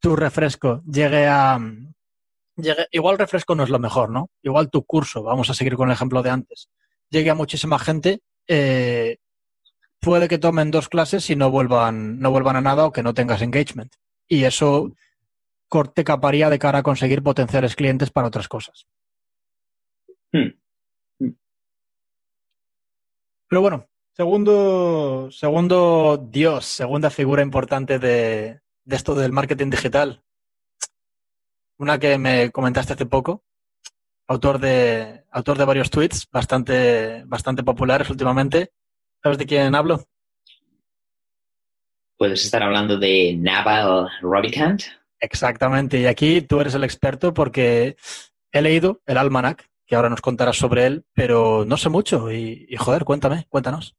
tu 0.00 0.16
refresco 0.16 0.82
llegue 0.86 1.26
a... 1.26 1.58
Llegue, 2.56 2.86
igual 2.90 3.18
refresco 3.18 3.54
no 3.54 3.64
es 3.64 3.70
lo 3.70 3.78
mejor, 3.78 4.10
¿no? 4.10 4.30
Igual 4.42 4.70
tu 4.70 4.84
curso, 4.84 5.22
vamos 5.22 5.48
a 5.48 5.54
seguir 5.54 5.76
con 5.76 5.88
el 5.88 5.94
ejemplo 5.94 6.22
de 6.22 6.30
antes, 6.30 6.68
llegue 7.08 7.30
a 7.30 7.34
muchísima 7.34 7.78
gente, 7.78 8.20
eh, 8.46 9.18
puede 10.00 10.28
que 10.28 10.38
tomen 10.38 10.70
dos 10.70 10.88
clases 10.88 11.30
y 11.30 11.36
no 11.36 11.50
vuelvan, 11.50 12.18
no 12.18 12.30
vuelvan 12.30 12.56
a 12.56 12.60
nada 12.60 12.86
o 12.86 12.92
que 12.92 13.02
no 13.02 13.14
tengas 13.14 13.42
engagement. 13.42 13.94
Y 14.28 14.44
eso 14.44 14.92
te 15.94 16.04
caparía 16.04 16.50
de 16.50 16.58
cara 16.58 16.80
a 16.80 16.82
conseguir 16.82 17.22
potenciales 17.22 17.76
clientes 17.76 18.10
para 18.10 18.28
otras 18.28 18.48
cosas. 18.48 18.86
Hmm. 20.32 20.50
Hmm. 21.18 21.32
Pero 23.48 23.60
bueno, 23.60 23.88
segundo, 24.14 25.30
segundo 25.30 26.28
Dios, 26.30 26.66
segunda 26.66 27.10
figura 27.10 27.42
importante 27.42 27.98
de, 27.98 28.60
de 28.84 28.96
esto 28.96 29.14
del 29.14 29.32
marketing 29.32 29.70
digital. 29.70 30.22
Una 31.82 31.98
que 31.98 32.16
me 32.16 32.52
comentaste 32.52 32.92
hace 32.92 33.06
poco, 33.06 33.42
autor 34.28 34.60
de, 34.60 35.24
autor 35.32 35.58
de 35.58 35.64
varios 35.64 35.90
tweets 35.90 36.28
bastante, 36.30 37.24
bastante 37.26 37.64
populares 37.64 38.08
últimamente. 38.08 38.70
¿Sabes 39.20 39.36
de 39.36 39.46
quién 39.46 39.74
hablo? 39.74 40.04
Puedes 42.16 42.44
estar 42.44 42.62
hablando 42.62 42.98
de 42.98 43.34
Naval 43.36 44.08
Ravikant. 44.22 44.82
Exactamente, 45.18 45.98
y 45.98 46.06
aquí 46.06 46.42
tú 46.42 46.60
eres 46.60 46.76
el 46.76 46.84
experto 46.84 47.34
porque 47.34 47.96
he 48.52 48.62
leído 48.62 49.02
el 49.04 49.18
almanac, 49.18 49.68
que 49.84 49.96
ahora 49.96 50.08
nos 50.08 50.20
contarás 50.20 50.56
sobre 50.56 50.86
él, 50.86 51.04
pero 51.14 51.64
no 51.64 51.76
sé 51.76 51.88
mucho 51.88 52.30
y, 52.30 52.64
y 52.68 52.76
joder, 52.76 53.04
cuéntame, 53.04 53.46
cuéntanos. 53.48 53.96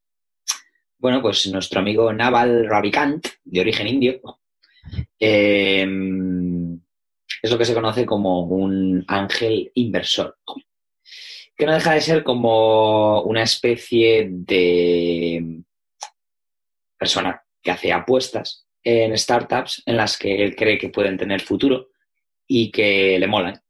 Bueno, 0.99 1.21
pues 1.21 1.47
nuestro 1.47 1.81
amigo 1.81 2.13
Naval 2.13 2.65
Ravikant, 2.65 3.27
de 3.43 3.59
origen 3.59 3.87
indio, 3.87 4.21
eh, 5.19 5.85
es 7.43 7.51
lo 7.51 7.57
que 7.57 7.65
se 7.65 7.73
conoce 7.73 8.05
como 8.05 8.45
un 8.45 9.03
ángel 9.05 9.69
inversor, 9.75 10.38
que 11.57 11.65
no 11.65 11.73
deja 11.73 11.93
de 11.93 12.01
ser 12.01 12.23
como 12.23 13.21
una 13.23 13.43
especie 13.43 14.29
de 14.31 15.62
persona 16.97 17.43
que 17.62 17.71
hace 17.71 17.91
apuestas 17.91 18.65
en 18.81 19.17
startups 19.17 19.83
en 19.85 19.97
las 19.97 20.17
que 20.17 20.41
él 20.41 20.55
cree 20.55 20.77
que 20.77 20.88
pueden 20.88 21.17
tener 21.17 21.41
futuro 21.41 21.89
y 22.47 22.71
que 22.71 23.19
le 23.19 23.27
molan. 23.27 23.62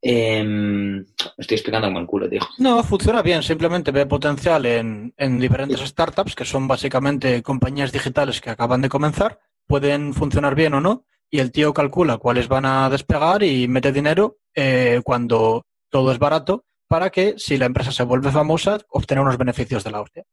Eh, 0.00 0.42
me 0.42 1.04
estoy 1.36 1.56
explicando 1.56 1.88
como 1.88 1.98
el 1.98 2.06
culo, 2.06 2.30
tío. 2.30 2.40
No, 2.58 2.82
funciona 2.82 3.20
bien. 3.20 3.42
Simplemente 3.42 3.90
ve 3.90 4.06
potencial 4.06 4.64
en, 4.64 5.12
en 5.18 5.38
diferentes 5.38 5.80
startups, 5.80 6.34
que 6.34 6.46
son 6.46 6.66
básicamente 6.66 7.42
compañías 7.42 7.92
digitales 7.92 8.40
que 8.40 8.50
acaban 8.50 8.80
de 8.80 8.88
comenzar. 8.88 9.38
Pueden 9.66 10.14
funcionar 10.14 10.54
bien 10.54 10.72
o 10.74 10.80
no. 10.80 11.04
Y 11.30 11.40
el 11.40 11.52
tío 11.52 11.74
calcula 11.74 12.18
cuáles 12.18 12.48
van 12.48 12.64
a 12.64 12.88
despegar 12.88 13.42
y 13.42 13.68
mete 13.68 13.92
dinero 13.92 14.38
eh, 14.54 15.00
cuando 15.04 15.66
todo 15.90 16.12
es 16.12 16.18
barato 16.18 16.64
para 16.86 17.10
que, 17.10 17.34
si 17.36 17.58
la 17.58 17.66
empresa 17.66 17.92
se 17.92 18.02
vuelve 18.02 18.32
famosa, 18.32 18.78
obtener 18.88 19.22
unos 19.22 19.36
beneficios 19.36 19.84
de 19.84 19.90
la 19.90 20.00
hostia. 20.00 20.24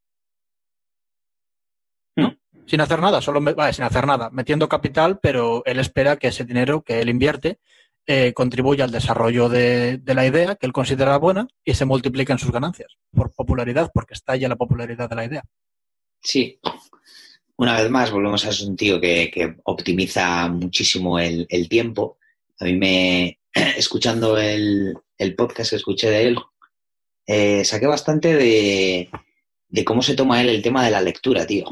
¿No? 2.15 2.37
Sin 2.65 2.79
hacer 2.79 3.01
nada, 3.01 3.21
solo 3.21 3.41
vale, 3.41 3.73
sin 3.73 3.83
hacer 3.83 4.07
nada, 4.07 4.29
metiendo 4.29 4.69
capital, 4.69 5.19
pero 5.19 5.63
él 5.65 5.79
espera 5.79 6.15
que 6.15 6.29
ese 6.29 6.45
dinero 6.45 6.81
que 6.81 7.01
él 7.01 7.09
invierte 7.09 7.59
eh, 8.07 8.33
contribuya 8.33 8.85
al 8.85 8.91
desarrollo 8.91 9.49
de, 9.49 9.97
de 9.97 10.13
la 10.13 10.25
idea 10.25 10.55
que 10.55 10.65
él 10.65 10.73
considera 10.73 11.17
buena 11.17 11.47
y 11.63 11.73
se 11.73 11.85
multiplica 11.85 12.31
en 12.31 12.39
sus 12.39 12.51
ganancias 12.51 12.95
por 13.11 13.33
popularidad, 13.33 13.91
porque 13.93 14.13
estalla 14.13 14.47
la 14.47 14.55
popularidad 14.55 15.09
de 15.09 15.15
la 15.15 15.25
idea. 15.25 15.43
Sí. 16.21 16.59
Una 17.57 17.81
vez 17.81 17.89
más, 17.89 18.11
volvemos 18.11 18.45
a 18.45 18.51
ser 18.51 18.67
un 18.67 18.75
tío 18.75 18.99
que, 18.99 19.31
que 19.31 19.55
optimiza 19.63 20.47
muchísimo 20.49 21.19
el, 21.19 21.47
el 21.49 21.69
tiempo. 21.69 22.17
A 22.59 22.65
mí 22.65 22.73
me, 22.73 23.39
escuchando 23.77 24.37
el, 24.37 24.93
el 25.17 25.35
podcast 25.35 25.69
que 25.69 25.75
escuché 25.77 26.09
de 26.09 26.23
él, 26.27 26.37
eh, 27.27 27.63
saqué 27.65 27.87
bastante 27.87 28.35
de, 28.35 29.09
de 29.69 29.85
cómo 29.85 30.01
se 30.01 30.15
toma 30.15 30.41
él 30.41 30.49
el 30.49 30.61
tema 30.61 30.83
de 30.83 30.91
la 30.91 31.01
lectura, 31.01 31.45
tío. 31.45 31.65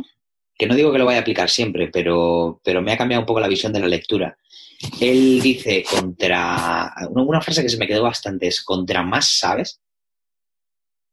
Que 0.58 0.68
no 0.68 0.76
digo 0.76 0.92
que 0.92 1.00
lo 1.00 1.06
vaya 1.06 1.20
a 1.20 1.22
aplicar 1.22 1.50
siempre, 1.50 1.90
pero, 1.92 2.62
pero 2.64 2.82
me 2.82 2.94
ha 2.94 2.98
cambiado 2.98 3.22
un 3.22 3.28
poco 3.28 3.40
la 3.40 3.48
visión 3.48 3.74
de 3.74 3.80
la 3.80 3.88
lectura. 3.88 4.38
Él 5.00 5.42
dice 5.42 5.84
contra. 5.90 6.94
Una, 7.10 7.42
frase 7.42 7.62
que 7.62 7.70
se 7.70 7.78
me 7.78 7.88
quedó 7.88 8.04
bastante 8.04 8.48
es: 8.48 8.64
contra 8.64 9.04
más 9.04 9.38
sabes, 9.38 9.82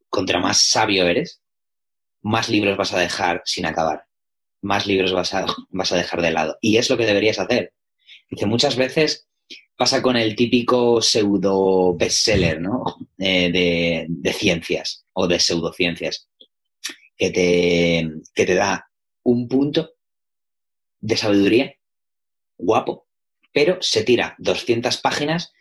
contra 0.09 0.41
más 0.41 0.63
sabio 0.63 1.07
eres, 1.07 1.41
más 2.23 2.49
libros 2.49 2.77
vas 2.77 2.93
a 2.93 2.99
dejar 2.99 3.43
sin 3.45 3.67
acabar, 3.67 4.07
más 4.63 4.87
libros 4.87 5.13
vas 5.13 5.35
a, 5.35 5.47
vas 5.71 5.93
a 5.93 5.97
dejar 5.97 6.23
de 6.23 6.31
lado. 6.33 6.59
Y 6.61 6.77
es 6.77 6.89
lo 6.91 6.97
que 6.97 7.07
deberías 7.07 7.39
hacer. 7.39 7.73
Dice, 8.31 8.47
muchas 8.47 8.77
veces 8.77 9.27
pasa 9.77 10.03
con 10.03 10.17
el 10.17 10.37
típico 10.37 11.01
pseudo 11.01 11.95
bestseller, 11.95 12.61
¿no? 12.61 12.85
Eh, 13.19 13.51
de, 13.51 14.07
de 14.09 14.33
ciencias 14.33 15.05
o 15.15 15.27
de 15.27 15.41
pseudociencias, 15.41 16.29
que 17.17 17.31
te, 17.31 18.11
que 18.35 18.47
te 18.47 18.55
da 18.55 18.91
un 19.23 19.49
punto 19.49 19.91
de 21.01 21.17
sabiduría 21.17 21.75
guapo, 22.59 23.07
pero 23.53 23.79
se 23.81 24.05
tira 24.05 24.35
200 24.39 24.99
páginas 24.99 25.53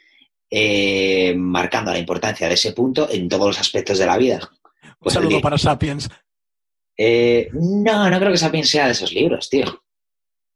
eh, 0.52 1.34
marcando 1.38 1.92
la 1.92 2.00
importancia 2.00 2.48
de 2.48 2.56
ese 2.56 2.74
punto 2.74 3.10
en 3.10 3.30
todos 3.30 3.48
los 3.48 3.60
aspectos 3.60 3.98
de 4.00 4.06
la 4.06 4.18
vida. 4.18 4.40
Un 4.84 4.96
Pues 5.00 5.14
saludo 5.14 5.38
el- 5.38 5.42
para 5.42 5.58
Sapiens. 5.58 6.10
Eh, 7.02 7.50
no, 7.54 8.10
no 8.10 8.20
creo 8.20 8.32
que 8.32 8.38
Sapiens 8.38 8.70
sea 8.70 8.86
de 8.88 8.92
esos 8.92 9.14
libros, 9.14 9.50
tío. 9.50 9.82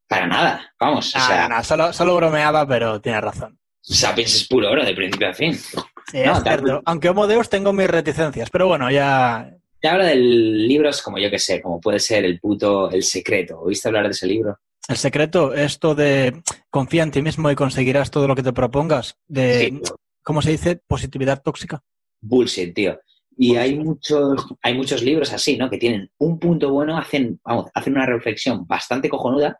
Para 0.07 0.27
nada, 0.27 0.73
vamos. 0.79 1.15
o 1.15 1.17
Ah, 1.17 1.27
sea, 1.27 1.47
no, 1.49 1.63
solo, 1.63 1.93
solo 1.93 2.15
bromeaba, 2.17 2.67
pero 2.67 2.99
tiene 2.99 3.21
razón. 3.21 3.57
Sapiens 3.81 4.35
es 4.35 4.47
puro 4.47 4.69
oro 4.69 4.83
de 4.85 4.93
principio 4.93 5.29
a 5.29 5.33
fin. 5.33 5.53
Sí, 5.53 6.19
No, 6.25 6.33
es 6.37 6.43
cierto. 6.43 6.81
Aunque 6.85 7.09
Homo 7.09 7.27
Deus 7.27 7.49
tengo 7.49 7.71
mis 7.71 7.89
reticencias, 7.89 8.49
pero 8.49 8.67
bueno, 8.67 8.91
ya. 8.91 9.49
Te 9.79 9.87
hablo 9.87 10.05
de 10.05 10.15
libros 10.15 11.01
como 11.01 11.17
yo 11.17 11.29
que 11.29 11.39
sé, 11.39 11.61
como 11.61 11.79
puede 11.81 11.99
ser 11.99 12.23
El 12.25 12.39
puto 12.39 12.89
El 12.91 13.03
secreto. 13.03 13.59
¿Oíste 13.61 13.87
hablar 13.87 14.03
de 14.05 14.11
ese 14.11 14.27
libro? 14.27 14.59
El 14.89 14.97
secreto, 14.97 15.53
esto 15.53 15.95
de 15.95 16.41
confía 16.69 17.03
en 17.03 17.11
ti 17.11 17.21
mismo 17.21 17.49
y 17.49 17.55
conseguirás 17.55 18.11
todo 18.11 18.27
lo 18.27 18.35
que 18.35 18.43
te 18.43 18.51
propongas, 18.51 19.17
de, 19.27 19.59
Sí, 19.59 19.81
¿cómo 20.21 20.41
se 20.41 20.51
dice? 20.51 20.75
Positividad 20.85 21.41
tóxica. 21.41 21.81
bullshit, 22.21 22.73
tío. 22.75 22.99
Y 23.37 23.55
hay 23.55 23.77
muchos, 23.77 24.45
hay 24.61 24.75
muchos 24.75 25.01
libros 25.01 25.33
así, 25.33 25.57
¿no? 25.57 25.69
Que 25.69 25.77
tienen 25.77 26.11
un 26.19 26.39
punto 26.39 26.71
bueno, 26.71 26.97
hacen, 26.97 27.39
vamos, 27.43 27.71
hacen 27.73 27.93
una 27.93 28.05
reflexión 28.05 28.65
bastante 28.67 29.09
cojonuda 29.09 29.59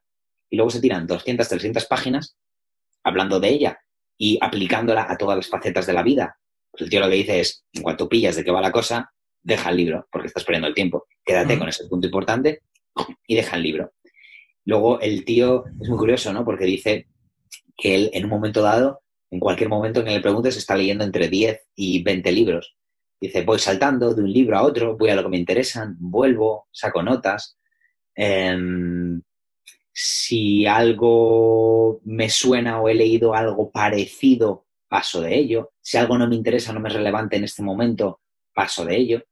y 0.49 0.57
luego 0.57 0.69
se 0.69 0.81
tiran 0.81 1.07
200, 1.07 1.47
300 1.47 1.85
páginas 1.85 2.37
hablando 3.03 3.39
de 3.39 3.49
ella 3.49 3.79
y 4.17 4.37
aplicándola 4.41 5.07
a 5.09 5.17
todas 5.17 5.37
las 5.37 5.47
facetas 5.47 5.85
de 5.87 5.93
la 5.93 6.03
vida. 6.03 6.37
Pues 6.71 6.83
el 6.83 6.89
tío 6.89 6.99
lo 6.99 7.09
que 7.09 7.15
dice 7.15 7.39
es, 7.39 7.65
en 7.73 7.83
cuanto 7.83 8.07
pillas 8.07 8.35
de 8.35 8.43
qué 8.43 8.51
va 8.51 8.61
la 8.61 8.71
cosa, 8.71 9.11
deja 9.41 9.69
el 9.69 9.77
libro, 9.77 10.07
porque 10.11 10.27
estás 10.27 10.43
perdiendo 10.43 10.67
el 10.67 10.73
tiempo. 10.73 11.07
Quédate 11.25 11.59
con 11.59 11.67
ese 11.67 11.87
punto 11.87 12.07
importante 12.07 12.61
y 13.27 13.35
deja 13.35 13.57
el 13.57 13.63
libro. 13.63 13.93
Luego 14.65 14.99
el 15.01 15.25
tío 15.25 15.65
es 15.81 15.89
muy 15.89 15.97
curioso, 15.97 16.31
¿no? 16.31 16.45
Porque 16.45 16.65
dice 16.65 17.07
que 17.75 17.95
él 17.95 18.09
en 18.13 18.25
un 18.25 18.29
momento 18.29 18.61
dado, 18.61 19.01
en 19.29 19.39
cualquier 19.39 19.69
momento 19.69 19.99
en 19.99 20.05
que 20.05 20.13
le 20.13 20.21
preguntes, 20.21 20.55
está 20.57 20.75
leyendo 20.75 21.03
entre 21.03 21.27
10 21.27 21.59
y 21.75 22.03
20 22.03 22.31
libros. 22.31 22.75
Dice, 23.23 23.43
voy 23.43 23.57
saltando 23.57 24.13
de 24.13 24.21
un 24.21 24.33
libro 24.33 24.57
a 24.57 24.63
otro, 24.63 24.97
voy 24.97 25.09
a 25.09 25.15
lo 25.15 25.23
que 25.23 25.29
me 25.29 25.37
interesan, 25.37 25.95
vuelvo, 25.97 26.67
saco 26.73 27.01
notas. 27.01 27.57
Em, 28.13 29.21
si 29.93 30.65
algo 30.65 32.01
me 32.03 32.27
suena 32.27 32.81
o 32.81 32.89
he 32.89 32.93
leído 32.93 33.33
algo 33.33 33.71
parecido, 33.71 34.65
paso 34.89 35.21
de 35.21 35.37
ello. 35.37 35.71
Si 35.79 35.97
algo 35.97 36.17
no 36.17 36.27
me 36.27 36.35
interesa, 36.35 36.73
no 36.73 36.81
me 36.81 36.89
es 36.89 36.95
relevante 36.95 37.37
en 37.37 37.45
este 37.45 37.63
momento, 37.63 38.19
paso 38.53 38.83
de 38.83 38.97
ello. 38.97 39.23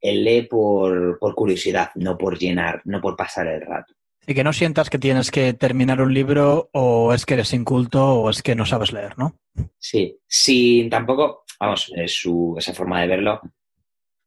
Él 0.00 0.24
lee 0.24 0.46
por, 0.48 1.18
por 1.18 1.34
curiosidad, 1.34 1.90
no 1.96 2.16
por 2.16 2.38
llenar, 2.38 2.80
no 2.86 2.98
por 3.02 3.14
pasar 3.14 3.46
el 3.48 3.60
rato. 3.60 3.92
Y 4.26 4.34
que 4.34 4.44
no 4.44 4.52
sientas 4.52 4.90
que 4.90 4.98
tienes 4.98 5.30
que 5.30 5.52
terminar 5.52 6.00
un 6.00 6.14
libro 6.14 6.70
o 6.72 7.12
es 7.12 7.26
que 7.26 7.34
eres 7.34 7.52
inculto 7.52 8.20
o 8.20 8.30
es 8.30 8.42
que 8.42 8.54
no 8.54 8.64
sabes 8.64 8.92
leer, 8.92 9.18
¿no? 9.18 9.38
Sí, 9.78 10.18
sin 10.26 10.88
tampoco, 10.88 11.44
vamos, 11.60 11.92
esa 11.94 12.74
forma 12.74 13.02
de 13.02 13.06
verlo, 13.06 13.40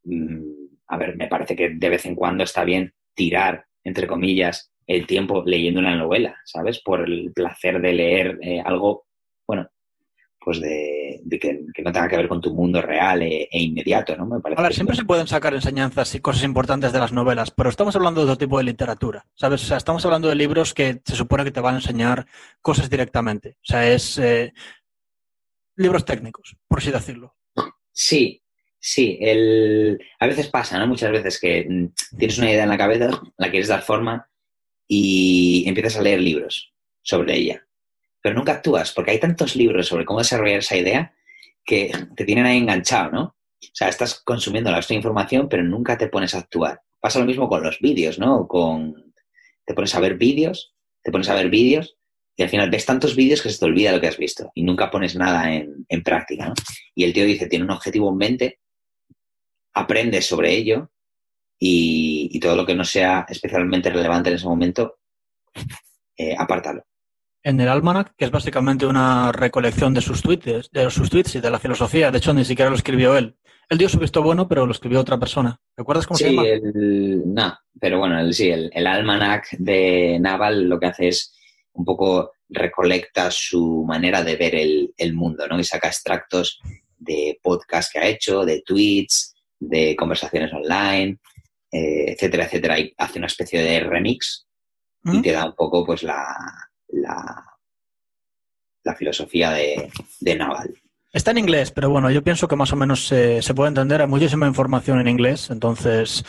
mm, 0.04 0.58
a 0.88 0.96
ver, 0.96 1.16
me 1.16 1.28
parece 1.28 1.56
que 1.56 1.70
de 1.70 1.88
vez 1.88 2.06
en 2.06 2.14
cuando 2.14 2.44
está 2.44 2.64
bien 2.64 2.94
tirar, 3.14 3.66
entre 3.82 4.06
comillas, 4.06 4.72
el 4.86 5.06
tiempo 5.06 5.42
leyendo 5.44 5.80
una 5.80 5.96
novela, 5.96 6.36
¿sabes? 6.44 6.80
Por 6.80 7.02
el 7.02 7.32
placer 7.32 7.80
de 7.80 7.92
leer 7.92 8.38
eh, 8.40 8.60
algo, 8.64 9.06
pues 10.48 10.62
de, 10.62 11.20
de 11.24 11.38
que, 11.38 11.66
que 11.74 11.82
no 11.82 11.92
tenga 11.92 12.08
que 12.08 12.16
ver 12.16 12.26
con 12.26 12.40
tu 12.40 12.54
mundo 12.54 12.80
real 12.80 13.20
e, 13.20 13.50
e 13.52 13.62
inmediato, 13.62 14.16
¿no? 14.16 14.24
Me 14.24 14.40
parece 14.40 14.58
A 14.58 14.62
ver, 14.62 14.72
siempre 14.72 14.96
se 14.96 15.04
pueden 15.04 15.26
sacar 15.26 15.52
enseñanzas 15.52 16.14
y 16.14 16.20
cosas 16.20 16.42
importantes 16.42 16.90
de 16.90 16.98
las 16.98 17.12
novelas, 17.12 17.50
pero 17.50 17.68
estamos 17.68 17.94
hablando 17.96 18.22
de 18.22 18.32
otro 18.32 18.38
tipo 18.38 18.56
de 18.56 18.64
literatura, 18.64 19.26
¿sabes? 19.34 19.62
O 19.62 19.66
sea, 19.66 19.76
estamos 19.76 20.02
hablando 20.06 20.26
de 20.26 20.36
libros 20.36 20.72
que 20.72 21.02
se 21.04 21.16
supone 21.16 21.44
que 21.44 21.50
te 21.50 21.60
van 21.60 21.74
a 21.74 21.78
enseñar 21.80 22.24
cosas 22.62 22.88
directamente. 22.88 23.58
O 23.60 23.64
sea, 23.66 23.86
es 23.92 24.16
eh, 24.16 24.54
libros 25.76 26.06
técnicos, 26.06 26.56
por 26.66 26.78
así 26.78 26.90
decirlo. 26.90 27.36
Sí, 27.92 28.42
sí. 28.80 29.18
El... 29.20 30.00
A 30.18 30.26
veces 30.26 30.48
pasa, 30.48 30.78
¿no? 30.78 30.86
Muchas 30.86 31.12
veces 31.12 31.38
que 31.38 31.66
mm, 31.68 32.16
tienes 32.16 32.38
una 32.38 32.50
idea 32.50 32.62
en 32.62 32.70
la 32.70 32.78
cabeza, 32.78 33.20
la 33.36 33.50
quieres 33.50 33.68
dar 33.68 33.82
forma 33.82 34.26
y 34.86 35.64
empiezas 35.68 35.98
a 35.98 36.02
leer 36.02 36.22
libros 36.22 36.72
sobre 37.02 37.36
ella. 37.36 37.67
Pero 38.20 38.34
nunca 38.34 38.52
actúas, 38.52 38.92
porque 38.92 39.12
hay 39.12 39.20
tantos 39.20 39.56
libros 39.56 39.86
sobre 39.86 40.04
cómo 40.04 40.18
desarrollar 40.18 40.58
esa 40.58 40.76
idea 40.76 41.14
que 41.64 41.92
te 42.16 42.24
tienen 42.24 42.46
ahí 42.46 42.58
enganchado, 42.58 43.10
¿no? 43.10 43.22
O 43.22 43.74
sea, 43.74 43.88
estás 43.88 44.20
consumiendo 44.20 44.70
la 44.70 44.84
información, 44.90 45.48
pero 45.48 45.62
nunca 45.62 45.98
te 45.98 46.08
pones 46.08 46.34
a 46.34 46.38
actuar. 46.38 46.80
Pasa 47.00 47.18
lo 47.18 47.26
mismo 47.26 47.48
con 47.48 47.62
los 47.62 47.78
vídeos, 47.80 48.18
¿no? 48.18 48.46
Con... 48.48 49.12
Te 49.64 49.74
pones 49.74 49.94
a 49.94 50.00
ver 50.00 50.16
vídeos, 50.16 50.74
te 51.02 51.12
pones 51.12 51.28
a 51.28 51.34
ver 51.34 51.50
vídeos 51.50 51.96
y 52.36 52.42
al 52.42 52.48
final 52.48 52.70
ves 52.70 52.86
tantos 52.86 53.16
vídeos 53.16 53.42
que 53.42 53.50
se 53.50 53.58
te 53.58 53.64
olvida 53.64 53.92
lo 53.92 54.00
que 54.00 54.06
has 54.06 54.16
visto 54.16 54.50
y 54.54 54.62
nunca 54.62 54.90
pones 54.90 55.16
nada 55.16 55.52
en, 55.52 56.02
práctica, 56.04 56.48
¿no? 56.48 56.54
Y 56.94 57.04
el 57.04 57.12
tío 57.12 57.24
dice, 57.24 57.48
tiene 57.48 57.64
un 57.64 57.72
objetivo 57.72 58.10
en 58.10 58.16
mente, 58.16 58.60
aprende 59.74 60.22
sobre 60.22 60.54
ello 60.54 60.90
y, 61.58 62.38
todo 62.40 62.54
lo 62.54 62.64
que 62.64 62.76
no 62.76 62.84
sea 62.84 63.26
especialmente 63.28 63.90
relevante 63.90 64.30
en 64.30 64.36
ese 64.36 64.46
momento, 64.46 65.00
eh, 66.16 66.36
apártalo. 66.38 66.87
En 67.48 67.58
el 67.58 67.68
Almanac, 67.70 68.14
que 68.14 68.26
es 68.26 68.30
básicamente 68.30 68.84
una 68.84 69.32
recolección 69.32 69.94
de 69.94 70.02
sus 70.02 70.20
tweets, 70.20 70.70
de 70.70 70.90
sus 70.90 71.08
tweets 71.08 71.36
y 71.36 71.40
de 71.40 71.50
la 71.50 71.58
filosofía, 71.58 72.10
de 72.10 72.18
hecho 72.18 72.34
ni 72.34 72.44
siquiera 72.44 72.68
lo 72.68 72.76
escribió 72.76 73.16
él. 73.16 73.38
Él 73.70 73.78
dio 73.78 73.88
su 73.88 73.98
visto 73.98 74.22
bueno, 74.22 74.46
pero 74.46 74.66
lo 74.66 74.72
escribió 74.72 75.00
otra 75.00 75.18
persona. 75.18 75.58
¿Recuerdas 75.74 76.06
cómo 76.06 76.18
se 76.18 76.30
llama? 76.30 76.46
El, 76.46 77.22
no, 77.24 77.58
pero 77.80 78.00
bueno, 78.00 78.20
el, 78.20 78.34
sí, 78.34 78.50
el, 78.50 78.70
el 78.74 78.86
Almanac 78.86 79.48
de 79.52 80.18
Naval 80.20 80.68
lo 80.68 80.78
que 80.78 80.88
hace 80.88 81.08
es 81.08 81.34
un 81.72 81.86
poco 81.86 82.32
recolecta 82.50 83.30
su 83.30 83.82
manera 83.82 84.22
de 84.22 84.36
ver 84.36 84.54
el, 84.54 85.14
mundo, 85.14 85.48
¿no? 85.48 85.58
Y 85.58 85.64
saca 85.64 85.88
extractos 85.88 86.60
de 86.98 87.40
podcast 87.42 87.90
que 87.90 87.98
ha 87.98 88.06
hecho, 88.08 88.44
de 88.44 88.60
tweets, 88.60 89.34
de 89.58 89.96
conversaciones 89.96 90.52
online, 90.52 91.16
eh, 91.72 92.12
etcétera, 92.12 92.44
etcétera. 92.44 92.78
Y 92.78 92.92
hace 92.98 93.18
una 93.18 93.28
especie 93.28 93.62
de 93.62 93.80
remix 93.80 94.46
y 95.02 95.22
te 95.22 95.32
da 95.32 95.46
un 95.46 95.54
poco, 95.54 95.86
pues, 95.86 96.02
la, 96.02 96.26
la, 96.88 97.44
filosofía 98.96 99.50
de, 99.50 100.36
Naval. 100.36 100.74
Está 101.12 101.30
en 101.30 101.38
inglés, 101.38 101.70
pero 101.70 101.90
bueno, 101.90 102.10
yo 102.10 102.22
pienso 102.22 102.48
que 102.48 102.56
más 102.56 102.72
o 102.72 102.76
menos 102.76 103.06
se, 103.06 103.42
se 103.42 103.54
puede 103.54 103.68
entender. 103.68 104.00
Hay 104.00 104.08
muchísima 104.08 104.46
información 104.46 105.00
en 105.00 105.08
inglés, 105.08 105.50
entonces 105.50 106.24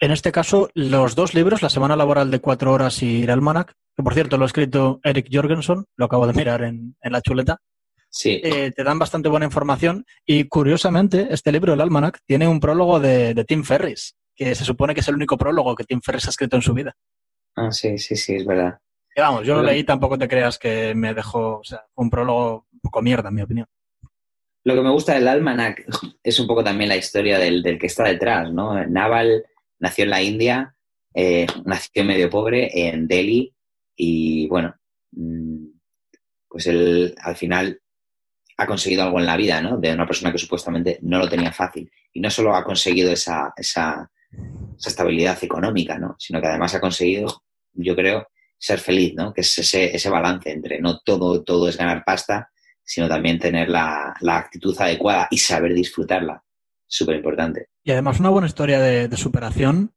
en 0.00 0.12
este 0.12 0.30
caso, 0.30 0.70
los 0.74 1.16
dos 1.16 1.34
libros, 1.34 1.60
La 1.60 1.70
Semana 1.70 1.96
Laboral 1.96 2.30
de 2.30 2.40
Cuatro 2.40 2.72
Horas 2.72 3.02
y 3.02 3.24
El 3.24 3.30
Almanac, 3.30 3.74
que 3.96 4.02
por 4.04 4.14
cierto 4.14 4.36
lo 4.36 4.44
ha 4.44 4.46
escrito 4.46 5.00
Eric 5.02 5.28
Jorgensen, 5.32 5.86
lo 5.96 6.04
acabo 6.04 6.24
de 6.28 6.34
mirar 6.34 6.62
en, 6.62 6.94
la 7.02 7.20
chuleta, 7.20 7.58
sí. 8.08 8.40
Eh, 8.44 8.70
te 8.70 8.84
dan 8.84 9.00
bastante 9.00 9.28
buena 9.28 9.46
información 9.46 10.06
y 10.24 10.44
curiosamente 10.44 11.26
este 11.30 11.50
libro, 11.50 11.72
El 11.72 11.80
Almanac, 11.80 12.20
tiene 12.24 12.46
un 12.46 12.60
prólogo 12.60 13.00
de, 13.00 13.44
Tim 13.48 13.64
Ferris, 13.64 14.14
que 14.36 14.54
se 14.54 14.64
supone 14.64 14.94
que 14.94 15.00
es 15.00 15.08
el 15.08 15.16
único 15.16 15.36
prólogo 15.36 15.74
que 15.74 15.82
Tim 15.82 16.00
Ferris 16.00 16.26
ha 16.28 16.30
escrito 16.30 16.54
en 16.54 16.62
su 16.62 16.74
vida. 16.74 16.94
Ah, 17.56 17.72
sí, 17.72 17.98
sí, 17.98 18.14
sí, 18.14 18.36
es 18.36 18.46
verdad. 18.46 18.78
Y 19.14 19.20
vamos, 19.20 19.46
yo 19.46 19.56
lo 19.56 19.62
leí, 19.62 19.84
tampoco 19.84 20.16
te 20.16 20.28
creas 20.28 20.58
que 20.58 20.94
me 20.94 21.14
dejó, 21.14 21.58
o 21.58 21.64
sea, 21.64 21.84
un 21.94 22.08
prólogo 22.08 22.66
un 22.72 22.80
poco 22.80 23.02
mierda, 23.02 23.28
en 23.30 23.34
mi 23.34 23.42
opinión. 23.42 23.66
Lo 24.64 24.74
que 24.74 24.82
me 24.82 24.90
gusta 24.90 25.14
del 25.14 25.28
Almanac 25.28 25.84
es 26.22 26.38
un 26.38 26.46
poco 26.46 26.62
también 26.62 26.88
la 26.88 26.96
historia 26.96 27.38
del, 27.38 27.62
del 27.62 27.78
que 27.78 27.86
está 27.86 28.04
detrás, 28.04 28.52
¿no? 28.52 28.74
Naval 28.86 29.44
nació 29.78 30.04
en 30.04 30.10
la 30.10 30.22
India, 30.22 30.76
eh, 31.14 31.46
nació 31.64 32.04
medio 32.04 32.30
pobre 32.30 32.70
en 32.72 33.08
Delhi 33.08 33.54
y 33.96 34.46
bueno, 34.48 34.74
mm, 35.12 35.66
pues 36.48 36.66
él 36.66 37.14
al 37.20 37.36
final 37.36 37.80
ha 38.56 38.66
conseguido 38.66 39.04
algo 39.04 39.20
en 39.20 39.26
la 39.26 39.36
vida, 39.36 39.60
¿no? 39.60 39.78
De 39.78 39.92
una 39.92 40.06
persona 40.06 40.32
que 40.32 40.38
supuestamente 40.38 40.98
no 41.02 41.18
lo 41.18 41.28
tenía 41.28 41.52
fácil. 41.52 41.90
Y 42.12 42.20
no 42.20 42.28
solo 42.28 42.54
ha 42.54 42.64
conseguido 42.64 43.12
esa, 43.12 43.52
esa, 43.56 44.10
estabilidad 44.84 45.42
económica, 45.42 45.98
¿no? 45.98 46.16
Sino 46.18 46.40
que 46.40 46.48
además 46.48 46.74
ha 46.74 46.80
conseguido, 46.80 47.42
yo 47.72 47.96
creo, 47.96 48.28
ser 48.58 48.80
feliz, 48.80 49.14
¿no? 49.14 49.32
Que 49.32 49.42
es 49.42 49.58
ese, 49.58 49.94
ese 49.94 50.10
balance 50.10 50.50
entre 50.50 50.80
no 50.80 50.98
todo, 51.00 51.42
todo 51.42 51.68
es 51.68 51.76
ganar 51.76 52.04
pasta, 52.04 52.50
sino 52.84 53.08
también 53.08 53.38
tener 53.38 53.68
la, 53.68 54.14
la 54.20 54.36
actitud 54.36 54.74
adecuada 54.78 55.28
y 55.30 55.38
saber 55.38 55.74
disfrutarla 55.74 56.42
súper 56.88 57.16
importante. 57.16 57.68
Y 57.84 57.92
además 57.92 58.18
una 58.18 58.30
buena 58.30 58.48
historia 58.48 58.80
de, 58.80 59.14
superación, 59.16 59.92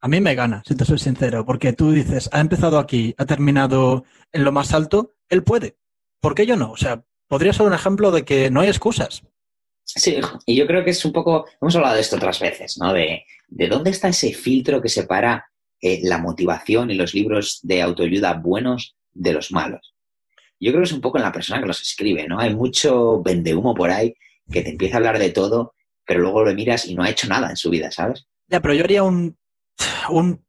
a 0.00 0.08
mí 0.08 0.20
me 0.20 0.34
gana, 0.34 0.62
si 0.66 0.76
te 0.76 0.84
soy 0.84 0.98
sincero, 0.98 1.44
porque 1.44 1.72
tú 1.72 1.90
dices, 1.90 2.28
ha 2.32 2.40
empezado 2.40 2.78
aquí, 2.78 3.14
ha 3.18 3.24
terminado 3.24 4.04
en 4.32 4.44
lo 4.44 4.52
más 4.52 4.72
alto, 4.72 5.12
él 5.28 5.42
puede. 5.42 5.76
¿Por 6.20 6.34
qué 6.34 6.46
yo 6.46 6.56
no? 6.56 6.70
O 6.70 6.76
sea, 6.76 7.02
podría 7.26 7.52
ser 7.52 7.66
un 7.66 7.72
ejemplo 7.72 8.10
de 8.10 8.24
que 8.24 8.50
no 8.50 8.60
hay 8.60 8.68
excusas. 8.68 9.22
Sí, 9.82 10.18
y 10.46 10.56
yo 10.56 10.66
creo 10.66 10.84
que 10.84 10.90
es 10.90 11.04
un 11.04 11.12
poco, 11.12 11.46
hemos 11.60 11.74
hablado 11.76 11.94
de 11.94 12.00
esto 12.00 12.16
otras 12.16 12.40
veces, 12.40 12.78
¿no? 12.78 12.92
De, 12.92 13.24
de 13.48 13.68
dónde 13.68 13.90
está 13.90 14.08
ese 14.08 14.32
filtro 14.32 14.80
que 14.80 14.88
separa 14.88 15.46
eh, 15.84 16.00
la 16.02 16.18
motivación 16.18 16.90
y 16.90 16.94
los 16.94 17.14
libros 17.14 17.60
de 17.62 17.82
autoayuda 17.82 18.34
buenos 18.34 18.96
de 19.12 19.32
los 19.32 19.52
malos. 19.52 19.94
Yo 20.58 20.70
creo 20.70 20.82
que 20.82 20.88
es 20.88 20.92
un 20.92 21.00
poco 21.00 21.18
en 21.18 21.24
la 21.24 21.32
persona 21.32 21.60
que 21.60 21.66
los 21.66 21.80
escribe, 21.80 22.26
¿no? 22.26 22.38
Hay 22.40 22.54
mucho 22.54 23.22
vendehumo 23.22 23.74
por 23.74 23.90
ahí 23.90 24.14
que 24.50 24.62
te 24.62 24.70
empieza 24.70 24.96
a 24.96 24.98
hablar 24.98 25.18
de 25.18 25.30
todo 25.30 25.74
pero 26.06 26.20
luego 26.20 26.44
lo 26.44 26.54
miras 26.54 26.86
y 26.86 26.94
no 26.94 27.02
ha 27.02 27.10
hecho 27.10 27.28
nada 27.28 27.50
en 27.50 27.56
su 27.56 27.70
vida, 27.70 27.90
¿sabes? 27.90 28.26
Ya, 28.48 28.60
pero 28.60 28.74
yo 28.74 28.84
haría 28.84 29.02
un, 29.02 29.36
un 30.10 30.44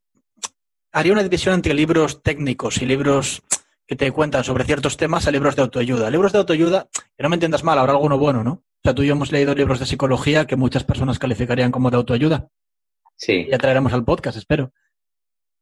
haría 0.92 1.12
una 1.12 1.22
división 1.22 1.54
entre 1.54 1.74
libros 1.74 2.22
técnicos 2.22 2.80
y 2.82 2.86
libros 2.86 3.42
que 3.86 3.96
te 3.96 4.10
cuentan 4.10 4.44
sobre 4.44 4.64
ciertos 4.64 4.96
temas 4.96 5.26
a 5.26 5.30
libros 5.30 5.56
de 5.56 5.62
autoayuda. 5.62 6.10
Libros 6.10 6.32
de 6.32 6.38
autoayuda, 6.38 6.88
que 6.92 7.22
no 7.22 7.28
me 7.28 7.36
entiendas 7.36 7.64
mal, 7.64 7.78
habrá 7.78 7.92
alguno 7.92 8.18
bueno, 8.18 8.42
¿no? 8.42 8.52
O 8.52 8.80
sea, 8.82 8.94
tú 8.94 9.02
y 9.02 9.06
yo 9.06 9.12
hemos 9.12 9.32
leído 9.32 9.54
libros 9.54 9.78
de 9.78 9.86
psicología 9.86 10.46
que 10.46 10.56
muchas 10.56 10.84
personas 10.84 11.18
calificarían 11.18 11.72
como 11.72 11.90
de 11.90 11.96
autoayuda. 11.96 12.48
Sí. 13.16 13.46
Ya 13.50 13.58
traeremos 13.58 13.92
al 13.92 14.04
podcast, 14.04 14.36
espero. 14.36 14.72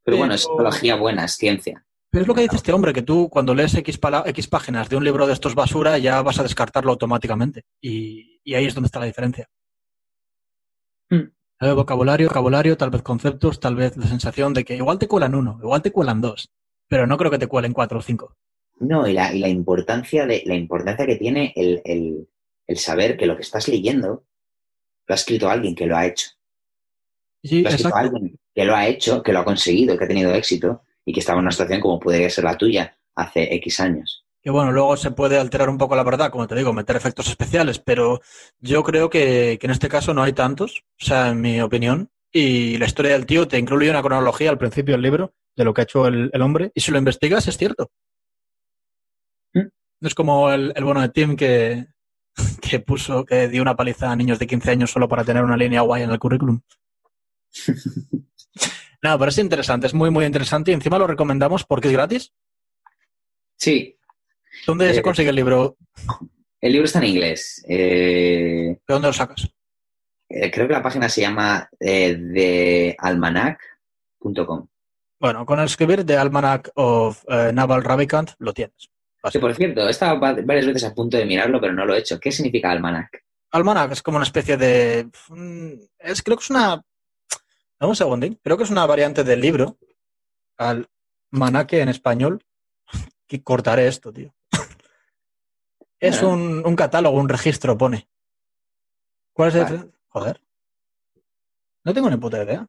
Pero, 0.05 0.19
bueno, 0.19 0.35
es 0.35 0.43
psicología 0.43 0.97
buena, 0.97 1.25
es 1.25 1.33
ciencia. 1.33 1.85
Pero 2.11 2.23
es 2.23 2.29
lo 2.29 2.35
que 2.35 2.43
dice 2.43 2.57
este 2.57 2.73
hombre, 2.73 2.93
que 2.93 3.03
tú 3.03 3.29
cuando 3.29 3.55
lees 3.55 3.75
X, 3.75 3.99
X 4.27 4.49
páginas 4.49 4.89
de 4.89 4.97
un 4.97 5.05
libro 5.05 5.27
de 5.27 5.33
estos 5.33 5.55
basura 5.55 5.99
ya 5.99 6.23
vas 6.23 6.39
a 6.39 6.45
descartarlo 6.45 6.93
automáticamente. 6.93 7.65
y 7.81 8.55
ahí 8.55 8.67
es 8.67 8.75
donde 8.75 8.87
está 8.87 9.01
la 9.01 9.07
diferencia. 9.07 9.49
Mm. 11.11 11.75
vocabulario, 11.75 12.29
vocabulario, 12.29 12.77
tal 12.77 12.91
vez 12.91 13.03
conceptos, 13.03 13.61
tal 13.61 13.77
vez 13.77 13.97
la 13.97 14.07
sensación 14.07 14.55
de 14.55 14.65
que 14.65 14.77
igual 14.77 14.99
te 14.99 15.09
cuelan 15.09 15.35
uno, 15.35 15.59
igual 15.63 15.83
te 15.83 15.93
cuelan 15.93 16.21
dos, 16.21 16.51
pero 16.89 17.07
no 17.07 17.17
creo 17.17 17.31
que 17.31 17.39
te 17.39 17.47
cuelen 17.47 17.73
cuatro 17.73 17.99
o 17.99 18.03
cinco. 18.03 18.37
No, 18.81 19.07
y 19.07 19.13
la, 19.13 19.33
y 19.33 19.39
la 19.39 19.49
importancia 19.49 20.27
de 20.27 20.43
la 20.47 20.55
importancia 20.55 21.07
que 21.07 21.17
tiene 21.17 21.53
el, 21.57 22.29
saber 22.77 23.17
que 23.17 23.27
lo 23.27 23.37
que 23.37 23.43
estás 23.43 23.69
leyendo 23.69 24.25
lo 25.07 25.13
ha 25.13 25.15
escrito 25.15 25.49
alguien 25.49 25.75
que 25.75 25.87
lo 25.87 25.97
ha 25.97 26.07
hecho. 26.07 26.31
Sí, 27.43 27.63
lo 27.63 27.69
ha 27.69 27.73
escrito 27.73 27.95
alguien 27.95 28.39
que 28.55 28.65
lo 28.65 28.75
ha 28.75 28.87
hecho, 28.87 29.23
que 29.23 29.33
lo 29.33 29.41
ha 29.41 29.45
conseguido, 29.45 29.99
que 29.99 30.05
ha 30.05 30.09
tenido 30.09 30.35
éxito 30.35 30.83
y 31.05 31.13
que 31.13 31.21
estaba 31.21 31.39
en 31.39 31.45
una 31.45 31.53
situación 31.53 31.81
como 31.81 32.01
puede 32.01 32.31
ser 32.31 32.45
la 32.45 32.57
tuya 32.57 32.97
hace 33.15 33.55
X 33.55 33.81
años 33.81 34.25
que 34.45 34.51
bueno, 34.51 34.73
luego 34.73 34.95
se 34.99 35.11
puede 35.11 35.39
alterar 35.39 35.71
un 35.71 35.79
poco 35.79 35.97
la 35.97 36.03
verdad, 36.03 36.31
como 36.31 36.47
te 36.47 36.55
digo, 36.55 36.75
meter 36.75 36.97
efectos 36.97 37.29
especiales, 37.29 37.79
pero 37.79 38.21
yo 38.61 38.83
creo 38.83 39.09
que, 39.09 39.59
en 39.61 39.71
este 39.71 39.89
caso 39.89 40.13
no 40.13 40.23
hay 40.23 40.35
tantos, 40.35 40.85
o 41.01 41.05
sea, 41.05 41.31
en 41.31 41.41
mi 41.41 41.63
opinión, 41.63 42.11
y 42.31 42.77
la 42.77 42.85
historia 42.85 43.13
del 43.13 43.25
tío 43.25 43.49
te 43.49 43.59
incluye 43.59 43.89
una 43.89 44.03
cronología 44.03 44.51
al 44.51 44.59
principio 44.59 44.93
del 44.93 45.01
libro 45.01 45.33
de 45.57 45.65
lo 45.65 45.73
que 45.73 45.81
ha 45.81 45.85
hecho 45.85 46.07
el, 46.07 46.31
hombre, 46.43 46.73
y 46.75 46.83
si 46.83 46.93
lo 46.93 46.99
investigas 46.99 47.49
es 47.49 47.57
cierto. 47.57 47.91
No 49.55 49.63
¿Mm? 49.63 50.07
es 50.07 50.15
como 50.15 50.51
el, 50.51 50.75
el, 50.77 50.85
bono 50.85 51.01
de 51.01 51.09
Tim 51.09 51.37
que, 51.37 51.87
que 52.61 52.81
puso, 52.81 53.25
que 53.25 53.49
dio 53.49 53.63
una 53.63 53.77
paliza 53.77 54.11
a 54.11 54.17
niños 54.17 54.39
de 54.39 54.47
15 54.47 54.73
años 54.73 54.91
solo 54.91 55.09
para 55.09 55.25
tener 55.25 55.43
una 55.43 55.57
línea 55.57 55.81
guay 55.81 56.03
en 56.03 56.11
el 56.11 56.19
currículum. 56.19 56.61
no, 59.03 59.19
pero 59.19 59.29
es 59.29 59.39
interesante, 59.39 59.87
es 59.87 59.95
muy, 59.95 60.11
muy 60.11 60.25
interesante 60.25 60.71
y 60.71 60.75
encima 60.75 60.99
lo 60.99 61.07
recomendamos 61.07 61.65
porque 61.65 61.89
es 61.89 61.95
gratis. 61.95 62.33
Sí, 63.57 63.97
¿Dónde 64.67 64.93
se 64.93 65.01
eh, 65.01 65.03
consigue 65.03 65.31
el 65.31 65.37
libro? 65.37 65.79
El 66.61 66.73
libro 66.73 66.85
está 66.87 66.99
en 67.01 67.07
inglés. 67.07 67.65
Eh, 67.69 68.79
¿De 68.87 68.95
dónde 68.95 69.09
lo 69.09 69.13
sacas? 69.13 69.49
Eh, 70.29 70.51
creo 70.51 70.67
que 70.67 70.73
la 70.73 70.83
página 70.83 71.09
se 71.09 71.21
llama 71.21 71.71
thealmanac.com. 71.79 74.67
Bueno, 75.21 75.47
con 75.47 75.61
escribir 75.61 76.05
The 76.05 76.17
Almanac 76.17 76.73
of 76.75 77.25
Naval 77.29 77.85
Ravikant 77.85 78.33
lo 78.39 78.53
tienes. 78.53 78.91
Sí, 79.31 79.39
por 79.39 79.55
cierto, 79.55 79.87
he 79.87 79.91
estado 79.91 80.19
varias 80.21 80.67
veces 80.67 80.83
a 80.85 80.95
punto 80.95 81.17
de 81.17 81.25
mirarlo, 81.25 81.59
pero 81.61 81.73
no 81.73 81.87
lo 81.87 81.95
he 81.95 82.01
hecho. 82.01 82.21
¿Qué 82.21 82.31
significa 82.31 82.71
almanac? 82.71 83.25
Almanac 83.53 83.93
es 83.93 84.03
como 84.03 84.19
una 84.19 84.25
especie 84.25 84.59
de... 84.59 85.09
Mm, 85.29 85.73
es, 85.99 86.23
creo 86.23 86.37
que 86.37 86.43
es 86.43 86.51
una... 86.51 86.83
Dame 87.79 87.91
un 87.91 87.97
segundín. 87.97 88.41
Creo 88.43 88.57
que 88.57 88.65
es 88.65 88.71
una 88.71 88.87
variante 88.87 89.25
del 89.25 89.41
libro. 89.41 89.79
Almanaque 90.57 91.81
en 91.81 91.89
español. 91.89 92.45
Que 93.27 93.43
cortaré 93.43 93.89
esto, 93.89 94.13
tío. 94.13 94.35
Es 95.99 96.23
un, 96.23 96.77
catálogo, 96.77 97.19
un 97.19 97.31
registro, 97.31 97.79
pone. 97.79 98.07
¿Cuál 99.33 99.49
es 99.49 99.55
el? 99.55 99.93
Joder. 100.09 100.43
No 101.83 101.95
tengo 101.95 102.11
ni 102.11 102.19
puta 102.19 102.45
idea. 102.45 102.67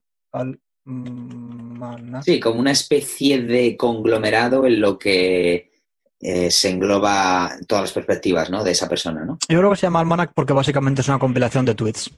sí, 2.24 2.40
como 2.40 2.60
una 2.62 2.72
especie 2.72 3.42
de 3.42 3.76
conglomerado 3.76 4.66
en 4.66 4.80
lo 4.80 4.98
que 4.98 5.72
eh, 6.20 6.50
se 6.50 6.70
engloba 6.70 7.52
todas 7.68 7.84
las 7.84 7.92
perspectivas 7.94 8.50
¿no? 8.50 8.64
de 8.64 8.72
esa 8.72 8.88
persona, 8.88 9.26
¿no? 9.26 9.38
Yo 9.48 9.60
creo 9.60 9.70
que 9.72 9.78
se 9.78 9.88
llama 9.88 10.00
Almanac 10.00 10.34
porque 10.34 10.54
básicamente 10.54 11.02
es 11.02 11.08
una 11.08 11.20
compilación 11.20 11.66
de 11.66 11.76
tweets. 11.76 12.12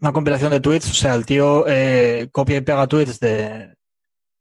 Una 0.00 0.12
compilación 0.12 0.50
de 0.52 0.60
tweets, 0.60 0.90
o 0.90 0.94
sea, 0.94 1.14
el 1.14 1.26
tío 1.26 1.64
eh, 1.66 2.28
copia 2.30 2.58
y 2.58 2.60
pega 2.60 2.86
tweets 2.86 3.18
de, 3.18 3.74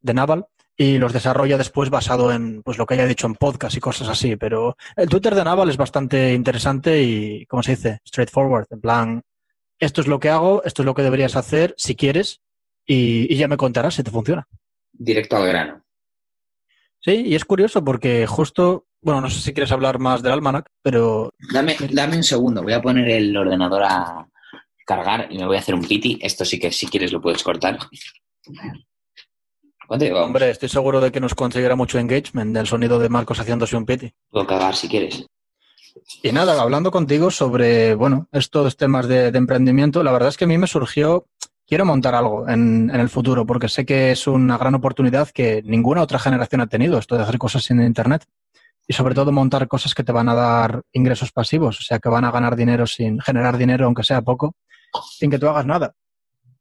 de 0.02 0.14
Naval 0.14 0.46
y 0.80 1.00
los 1.00 1.12
desarrolla 1.12 1.58
después 1.58 1.90
basado 1.90 2.32
en 2.32 2.62
pues 2.62 2.78
lo 2.78 2.86
que 2.86 2.94
haya 2.94 3.08
dicho 3.08 3.26
en 3.26 3.34
podcast 3.34 3.76
y 3.76 3.80
cosas 3.80 4.08
así. 4.08 4.36
Pero 4.36 4.78
el 4.96 5.10
Twitter 5.10 5.34
de 5.34 5.44
Naval 5.44 5.70
es 5.70 5.78
bastante 5.78 6.34
interesante 6.34 7.02
y, 7.02 7.46
¿cómo 7.48 7.64
se 7.64 7.72
dice? 7.72 8.00
Straightforward. 8.08 8.68
En 8.70 8.82
plan, 8.82 9.24
esto 9.80 10.02
es 10.02 10.08
lo 10.08 10.20
que 10.20 10.30
hago, 10.30 10.64
esto 10.64 10.84
es 10.84 10.86
lo 10.86 10.94
que 10.94 11.02
deberías 11.02 11.36
hacer 11.36 11.74
si 11.78 11.96
quieres 11.96 12.42
y, 12.86 13.36
ya 13.36 13.48
me 13.48 13.58
contarás 13.58 13.96
si 13.96 14.04
te 14.04 14.12
funciona. 14.12 14.48
Directo 14.94 15.38
al 15.38 15.48
grano. 15.48 15.84
Sí, 17.00 17.24
y 17.26 17.36
es 17.36 17.46
curioso 17.46 17.84
porque 17.84 18.28
justo, 18.28 18.86
bueno, 19.02 19.22
no 19.22 19.30
sé 19.32 19.40
si 19.40 19.54
quieres 19.54 19.72
hablar 19.72 19.98
más 19.98 20.22
del 20.22 20.34
almanac, 20.34 20.70
pero... 20.84 21.34
Dame, 21.52 21.76
dame 21.92 22.18
un 22.18 22.24
segundo, 22.24 22.62
voy 22.62 22.74
a 22.74 22.82
poner 22.82 23.10
el 23.10 23.36
ordenador 23.36 23.84
a, 23.84 24.28
cargar 24.88 25.28
y 25.30 25.38
me 25.38 25.46
voy 25.46 25.58
a 25.58 25.60
hacer 25.60 25.76
un 25.76 25.86
piti. 25.86 26.18
Esto 26.22 26.46
sí 26.46 26.58
que 26.60 26.72
si 26.72 26.88
quieres 26.88 27.12
lo 27.12 27.22
puedes 27.22 27.44
cortar. 27.44 27.78
Hombre, 29.90 30.50
estoy 30.50 30.70
seguro 30.70 31.00
de 31.00 31.12
que 31.12 31.20
nos 31.20 31.36
conseguirá 31.36 31.76
mucho 31.76 32.00
engagement 32.00 32.56
del 32.56 32.66
sonido 32.66 32.98
de 32.98 33.10
Marcos 33.10 33.40
haciéndose 33.40 33.76
un 33.76 33.86
piti. 33.86 34.12
Puedo 34.30 34.48
cagar 34.48 34.76
si 34.76 34.88
quieres. 34.88 35.26
Y 36.24 36.32
nada, 36.32 36.62
hablando 36.62 36.92
contigo 36.92 37.32
sobre, 37.32 37.96
bueno, 37.96 38.28
estos 38.32 38.78
temas 38.78 39.08
de, 39.08 39.28
emprendimiento, 39.28 40.04
la 40.04 40.12
verdad 40.12 40.30
es 40.30 40.38
que 40.38 40.46
a 40.46 40.48
mí 40.48 40.58
me 40.58 40.68
surgió, 40.68 41.26
quiero 41.66 41.86
montar 41.86 42.16
algo 42.16 42.48
en, 42.48 42.90
en, 42.90 43.00
el 43.00 43.10
futuro, 43.10 43.46
porque 43.46 43.68
sé 43.68 43.86
que 43.86 44.12
es 44.12 44.28
una 44.28 44.58
gran 44.58 44.76
oportunidad 44.76 45.30
que 45.30 45.62
ninguna 45.64 46.02
otra 46.02 46.20
generación 46.20 46.62
ha 46.62 46.68
tenido, 46.68 46.98
esto 46.98 47.18
de 47.18 47.24
hacer 47.24 47.38
cosas 47.38 47.70
en 47.72 47.82
Internet. 47.82 48.26
Y 48.88 48.94
sobre 48.94 49.16
todo 49.16 49.34
montar 49.34 49.68
cosas 49.68 49.94
que 49.94 50.04
te 50.04 50.14
van 50.14 50.30
a 50.30 50.36
dar 50.36 50.84
ingresos 50.94 51.32
pasivos, 51.34 51.80
o 51.80 51.84
sea, 51.84 52.00
que 52.00 52.08
van 52.08 52.24
a 52.24 52.32
ganar 52.32 52.56
dinero 52.56 52.88
sin 52.88 53.20
generar 53.20 53.58
dinero, 53.58 53.86
aunque 53.86 54.04
sea 54.04 54.22
poco, 54.22 54.56
sin 55.18 55.30
que 55.32 55.40
tú 55.40 55.48
hagas 55.48 55.66
nada. 55.66 55.96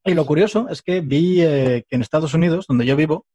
Y 0.05 0.15
lo 0.15 0.25
curioso 0.25 0.69
es 0.69 0.83
que 0.83 1.01
vi 1.01 1.43
eh, 1.43 1.85
que 1.89 1.97
en 1.97 2.03
Estados 2.03 2.33
Unidos, 2.35 2.67
donde 2.69 2.87
yo 2.87 2.97
vivo, 2.97 3.27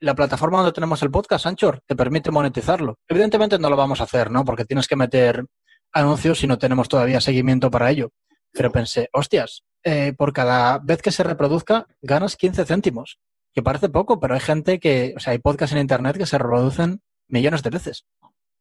la 0.00 0.14
plataforma 0.14 0.58
donde 0.58 0.72
tenemos 0.72 1.02
el 1.02 1.10
podcast, 1.10 1.46
Anchor, 1.46 1.80
te 1.86 1.96
permite 1.96 2.30
monetizarlo. 2.30 2.98
Evidentemente 3.08 3.58
no 3.58 3.70
lo 3.70 3.76
vamos 3.76 4.00
a 4.00 4.04
hacer, 4.04 4.30
¿no? 4.30 4.44
Porque 4.44 4.64
tienes 4.64 4.86
que 4.86 4.96
meter 4.96 5.44
anuncios 5.92 6.38
si 6.38 6.46
no 6.46 6.58
tenemos 6.58 6.88
todavía 6.88 7.20
seguimiento 7.20 7.70
para 7.70 7.90
ello. 7.90 8.10
Pero 8.52 8.70
pensé, 8.70 9.08
hostias, 9.12 9.64
eh, 9.82 10.12
por 10.16 10.32
cada 10.32 10.78
vez 10.78 11.02
que 11.02 11.10
se 11.10 11.24
reproduzca 11.24 11.86
ganas 12.02 12.36
15 12.36 12.64
céntimos, 12.64 13.18
que 13.54 13.62
parece 13.62 13.88
poco, 13.88 14.20
pero 14.20 14.34
hay 14.34 14.40
gente 14.40 14.78
que, 14.78 15.14
o 15.16 15.20
sea, 15.20 15.32
hay 15.32 15.38
podcasts 15.38 15.74
en 15.74 15.80
Internet 15.80 16.16
que 16.16 16.26
se 16.26 16.38
reproducen 16.38 17.00
millones 17.28 17.62
de 17.62 17.70
veces. 17.70 18.04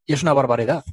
Y 0.06 0.14
es 0.14 0.24
una 0.24 0.34
barbaridad. 0.34 0.86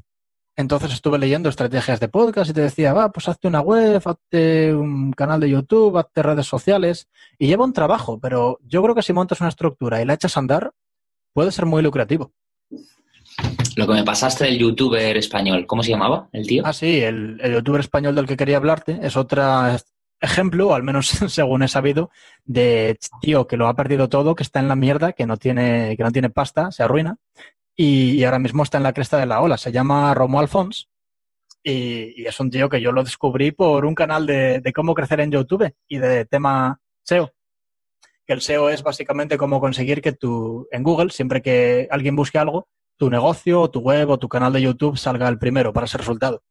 Entonces 0.57 0.93
estuve 0.93 1.19
leyendo 1.19 1.49
estrategias 1.49 1.99
de 1.99 2.09
podcast 2.09 2.51
y 2.51 2.55
te 2.55 2.61
decía, 2.61 2.93
va, 2.93 3.11
pues 3.11 3.29
hazte 3.29 3.49
una 3.49 3.61
web, 3.61 4.01
hazte 4.05 4.73
un 4.73 5.13
canal 5.13 5.41
de 5.41 5.51
YouTube, 5.51 5.99
hazte 5.99 6.23
redes 6.23 6.47
sociales. 6.47 7.09
Y 7.39 7.49
lleva 7.49 7.65
un 7.65 7.73
trabajo, 7.73 8.21
pero 8.21 8.61
yo 8.63 8.83
creo 8.83 8.95
que 8.95 9.03
si 9.03 9.13
montas 9.13 9.41
una 9.41 9.49
estructura 9.49 10.01
y 10.01 10.05
la 10.05 10.15
echas 10.15 10.37
a 10.37 10.41
andar, 10.41 10.73
puede 11.33 11.51
ser 11.51 11.67
muy 11.67 11.83
lucrativo. 11.83 12.33
Lo 13.75 13.89
que 13.89 13.95
me 13.95 14.05
pasaste 14.05 14.45
del 14.45 14.59
youtuber 14.59 15.17
español, 15.17 15.67
¿cómo 15.67 15.83
se 15.83 15.91
llamaba 15.91 16.29
el 16.33 16.47
tío? 16.47 16.63
Ah, 16.65 16.73
sí, 16.73 17.01
el, 17.01 17.41
youtuber 17.53 17.81
español 17.81 18.15
del 18.15 18.27
que 18.27 18.37
quería 18.37 18.59
hablarte 18.59 19.01
es 19.03 19.17
otro 19.17 19.43
ejemplo, 20.21 20.73
al 20.73 20.85
menos 20.85 21.09
según 21.29 21.65
he 21.65 21.69
sabido, 21.69 22.11
de 22.45 22.97
tío 23.21 23.49
que 23.49 23.57
lo 23.57 23.67
ha 23.67 23.75
perdido 23.75 24.09
todo, 24.09 24.37
que 24.37 24.45
está 24.45 24.61
en 24.61 24.69
la 24.69 24.77
mierda, 24.77 25.13
que 25.13 25.27
no 25.27 25.37
tiene, 25.37 25.97
que 25.97 26.05
no 26.05 26.13
tiene 26.13 26.31
pasta, 26.31 26.71
se 26.71 26.85
arruina 26.85 27.19
y, 27.77 28.23
ahora 28.25 28.39
mismo 28.39 28.63
está 28.63 28.79
en 28.79 28.85
la 28.85 28.93
cresta 28.93 29.19
de 29.19 29.27
la 29.27 29.41
ola. 29.41 29.57
Se 29.57 29.73
llama 29.73 30.15
Romo 30.15 30.41
Alfons 30.41 30.89
y, 31.63 32.27
es 32.27 32.39
un 32.41 32.51
tío 32.51 32.69
que 32.69 32.81
yo 32.81 32.93
lo 32.93 33.03
descubrí 33.03 33.53
por 33.53 33.85
un 33.85 33.95
canal 33.95 34.27
de, 34.27 34.73
cómo 34.75 34.95
crecer 34.95 35.21
en 35.21 35.33
YouTube 35.33 35.75
y 35.89 35.99
de 35.99 36.25
tema 36.25 36.81
SEO. 37.03 37.33
Que 38.27 38.33
el 38.33 38.41
SEO 38.41 38.71
es 38.71 38.83
básicamente 38.83 39.37
cómo 39.37 39.61
conseguir 39.61 40.01
que 40.01 40.13
tú, 40.13 40.67
en 40.71 40.83
Google, 40.83 41.11
siempre 41.11 41.43
que 41.43 41.89
alguien 41.91 42.17
busque 42.17 42.39
algo, 42.39 42.69
tu 42.97 43.11
negocio, 43.11 43.69
tu 43.69 43.81
web 43.81 44.11
o 44.11 44.19
tu 44.19 44.29
canal 44.29 44.53
de 44.53 44.63
YouTube 44.63 44.97
salga 44.97 45.29
el 45.29 45.39
primero 45.39 45.73
para 45.73 45.87
ese 45.87 45.99
resultado. 45.99 46.43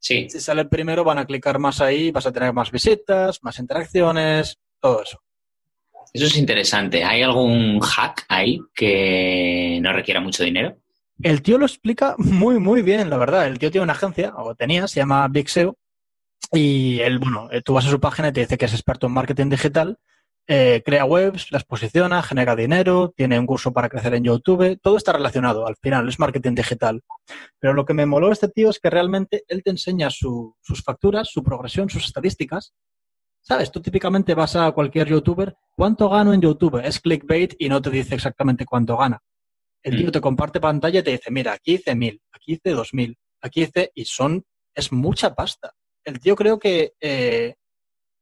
Sí. 0.00 0.28
Si 0.30 0.40
sale 0.40 0.62
el 0.62 0.68
primero, 0.68 1.04
van 1.04 1.18
a 1.18 1.26
clicar 1.26 1.58
más 1.58 1.80
ahí, 1.80 2.10
vas 2.10 2.26
a 2.26 2.32
tener 2.32 2.52
más 2.52 2.70
visitas, 2.70 3.42
más 3.42 3.58
interacciones, 3.58 4.58
todo 4.80 5.02
eso. 5.02 5.20
Eso 6.12 6.26
es 6.26 6.36
interesante. 6.36 7.04
¿Hay 7.04 7.22
algún 7.22 7.80
hack 7.80 8.24
ahí 8.28 8.60
que 8.74 9.78
no 9.82 9.92
requiera 9.92 10.20
mucho 10.20 10.44
dinero? 10.44 10.76
El 11.22 11.42
tío 11.42 11.58
lo 11.58 11.66
explica 11.66 12.14
muy, 12.18 12.58
muy 12.58 12.82
bien, 12.82 13.10
la 13.10 13.16
verdad. 13.16 13.46
El 13.46 13.58
tío 13.58 13.70
tiene 13.70 13.84
una 13.84 13.92
agencia, 13.92 14.32
o 14.36 14.54
tenía, 14.54 14.86
se 14.88 15.00
llama 15.00 15.26
Big 15.28 15.48
SEO. 15.48 15.76
Y 16.52 17.00
él, 17.00 17.18
bueno, 17.18 17.48
eh, 17.50 17.60
tú 17.62 17.74
vas 17.74 17.86
a 17.86 17.90
su 17.90 18.00
página 18.00 18.28
y 18.28 18.32
te 18.32 18.40
dice 18.40 18.56
que 18.56 18.66
es 18.66 18.72
experto 18.72 19.06
en 19.06 19.12
marketing 19.12 19.50
digital, 19.50 19.98
eh, 20.50 20.82
crea 20.82 21.04
webs, 21.04 21.52
las 21.52 21.64
posiciona, 21.64 22.22
genera 22.22 22.56
dinero, 22.56 23.12
tiene 23.14 23.38
un 23.38 23.44
curso 23.44 23.70
para 23.70 23.90
crecer 23.90 24.14
en 24.14 24.24
YouTube, 24.24 24.80
todo 24.80 24.96
está 24.96 25.12
relacionado 25.12 25.66
al 25.66 25.76
final, 25.76 26.08
es 26.08 26.18
marketing 26.18 26.54
digital. 26.54 27.02
Pero 27.58 27.74
lo 27.74 27.84
que 27.84 27.92
me 27.92 28.06
moló 28.06 28.32
este 28.32 28.48
tío 28.48 28.70
es 28.70 28.78
que 28.78 28.88
realmente 28.88 29.44
él 29.48 29.62
te 29.62 29.68
enseña 29.68 30.08
sus 30.08 30.54
facturas, 30.82 31.28
su 31.28 31.42
progresión, 31.42 31.90
sus 31.90 32.06
estadísticas, 32.06 32.72
¿Sabes? 33.48 33.72
Tú 33.72 33.80
típicamente 33.80 34.34
vas 34.34 34.56
a 34.56 34.70
cualquier 34.72 35.08
youtuber, 35.08 35.56
¿cuánto 35.74 36.10
gano 36.10 36.34
en 36.34 36.42
YouTube? 36.42 36.84
Es 36.84 37.00
clickbait 37.00 37.54
y 37.58 37.70
no 37.70 37.80
te 37.80 37.88
dice 37.88 38.14
exactamente 38.14 38.66
cuánto 38.66 38.94
gana. 38.94 39.22
El 39.82 39.96
tío 39.96 40.08
mm. 40.08 40.12
te 40.12 40.20
comparte 40.20 40.60
pantalla 40.60 41.00
y 41.00 41.02
te 41.02 41.12
dice, 41.12 41.30
mira, 41.30 41.54
aquí 41.54 41.76
hice 41.76 41.94
mil, 41.94 42.20
aquí 42.30 42.52
hice 42.52 42.72
dos 42.72 42.92
mil, 42.92 43.16
aquí 43.40 43.62
hice, 43.62 43.90
y 43.94 44.04
son, 44.04 44.44
es 44.74 44.92
mucha 44.92 45.34
pasta. 45.34 45.72
El 46.04 46.20
tío 46.20 46.36
creo 46.36 46.58
que 46.58 46.92
eh, 47.00 47.54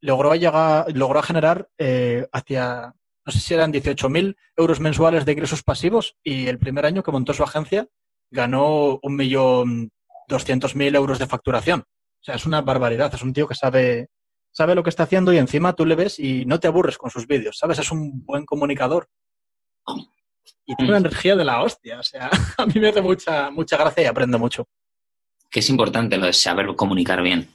logró, 0.00 0.32
llegar, 0.36 0.96
logró 0.96 1.20
generar 1.22 1.68
eh, 1.76 2.24
hacia, 2.30 2.94
no 3.24 3.32
sé 3.32 3.40
si 3.40 3.52
eran 3.52 3.72
18 3.72 4.08
mil 4.08 4.36
euros 4.56 4.78
mensuales 4.78 5.24
de 5.24 5.32
ingresos 5.32 5.64
pasivos 5.64 6.16
y 6.22 6.46
el 6.46 6.60
primer 6.60 6.86
año 6.86 7.02
que 7.02 7.10
montó 7.10 7.34
su 7.34 7.42
agencia 7.42 7.88
ganó 8.30 9.00
un 9.02 9.16
millón 9.16 9.90
doscientos 10.28 10.76
mil 10.76 10.94
euros 10.94 11.18
de 11.18 11.26
facturación. 11.26 11.80
O 11.80 12.24
sea, 12.26 12.36
es 12.36 12.46
una 12.46 12.60
barbaridad. 12.60 13.12
Es 13.12 13.22
un 13.22 13.32
tío 13.32 13.48
que 13.48 13.56
sabe, 13.56 14.08
sabe 14.56 14.74
lo 14.74 14.82
que 14.82 14.88
está 14.88 15.02
haciendo 15.02 15.34
y 15.34 15.38
encima 15.38 15.74
tú 15.74 15.84
le 15.84 15.94
ves 15.94 16.18
y 16.18 16.46
no 16.46 16.58
te 16.58 16.66
aburres 16.66 16.96
con 16.96 17.10
sus 17.10 17.26
vídeos, 17.26 17.58
¿sabes? 17.58 17.78
Es 17.78 17.92
un 17.92 18.24
buen 18.24 18.46
comunicador. 18.46 19.06
Y 20.64 20.74
tiene 20.76 20.92
una 20.92 20.98
energía 20.98 21.36
de 21.36 21.44
la 21.44 21.62
hostia, 21.62 22.00
o 22.00 22.02
sea, 22.02 22.30
a 22.56 22.64
mí 22.64 22.80
me 22.80 22.88
hace 22.88 23.02
mucha, 23.02 23.50
mucha 23.50 23.76
gracia 23.76 24.04
y 24.04 24.06
aprendo 24.06 24.38
mucho. 24.38 24.66
Que 25.50 25.60
es 25.60 25.68
importante 25.68 26.16
lo 26.16 26.24
de 26.24 26.32
saber 26.32 26.74
comunicar 26.74 27.20
bien. 27.20 27.50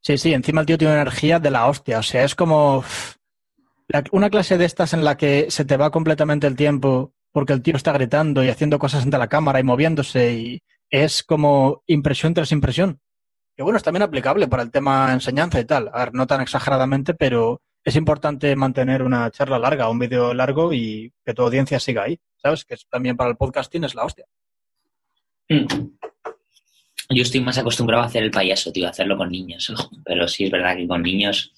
Sí, 0.00 0.16
sí, 0.16 0.32
encima 0.32 0.60
el 0.60 0.68
tío 0.68 0.78
tiene 0.78 0.94
una 0.94 1.02
energía 1.02 1.40
de 1.40 1.50
la 1.50 1.66
hostia, 1.66 1.98
o 1.98 2.04
sea, 2.04 2.22
es 2.22 2.36
como 2.36 2.84
una 4.12 4.30
clase 4.30 4.58
de 4.58 4.64
estas 4.64 4.92
en 4.92 5.02
la 5.02 5.16
que 5.16 5.50
se 5.50 5.64
te 5.64 5.76
va 5.76 5.90
completamente 5.90 6.46
el 6.46 6.54
tiempo 6.54 7.14
porque 7.32 7.52
el 7.52 7.62
tío 7.62 7.74
está 7.74 7.90
gritando 7.90 8.44
y 8.44 8.48
haciendo 8.48 8.78
cosas 8.78 9.02
ante 9.02 9.18
la 9.18 9.28
cámara 9.28 9.58
y 9.58 9.64
moviéndose 9.64 10.34
y 10.34 10.62
es 10.88 11.24
como 11.24 11.82
impresión 11.88 12.32
tras 12.32 12.52
impresión. 12.52 13.00
Que 13.56 13.62
bueno, 13.62 13.78
es 13.78 13.82
también 13.82 14.02
aplicable 14.02 14.48
para 14.48 14.62
el 14.62 14.70
tema 14.70 15.12
enseñanza 15.12 15.58
y 15.58 15.64
tal. 15.64 15.90
A 15.92 16.00
ver, 16.00 16.14
no 16.14 16.26
tan 16.26 16.42
exageradamente, 16.42 17.14
pero 17.14 17.62
es 17.82 17.96
importante 17.96 18.54
mantener 18.54 19.02
una 19.02 19.30
charla 19.30 19.58
larga, 19.58 19.88
un 19.88 19.98
vídeo 19.98 20.34
largo 20.34 20.72
y 20.74 21.12
que 21.24 21.32
tu 21.32 21.42
audiencia 21.42 21.80
siga 21.80 22.02
ahí. 22.02 22.20
¿Sabes? 22.36 22.64
Que 22.64 22.76
también 22.90 23.16
para 23.16 23.30
el 23.30 23.36
podcasting 23.36 23.84
es 23.84 23.94
la 23.94 24.04
hostia. 24.04 24.26
Mm. 25.48 25.64
Yo 27.08 27.22
estoy 27.22 27.40
más 27.40 27.56
acostumbrado 27.56 28.02
a 28.02 28.06
hacer 28.06 28.24
el 28.24 28.30
payaso, 28.30 28.72
tío, 28.72 28.86
a 28.86 28.90
hacerlo 28.90 29.16
con 29.16 29.30
niños. 29.30 29.72
Pero 30.04 30.28
sí 30.28 30.44
es 30.44 30.50
verdad 30.50 30.76
que 30.76 30.86
con 30.86 31.02
niños 31.02 31.52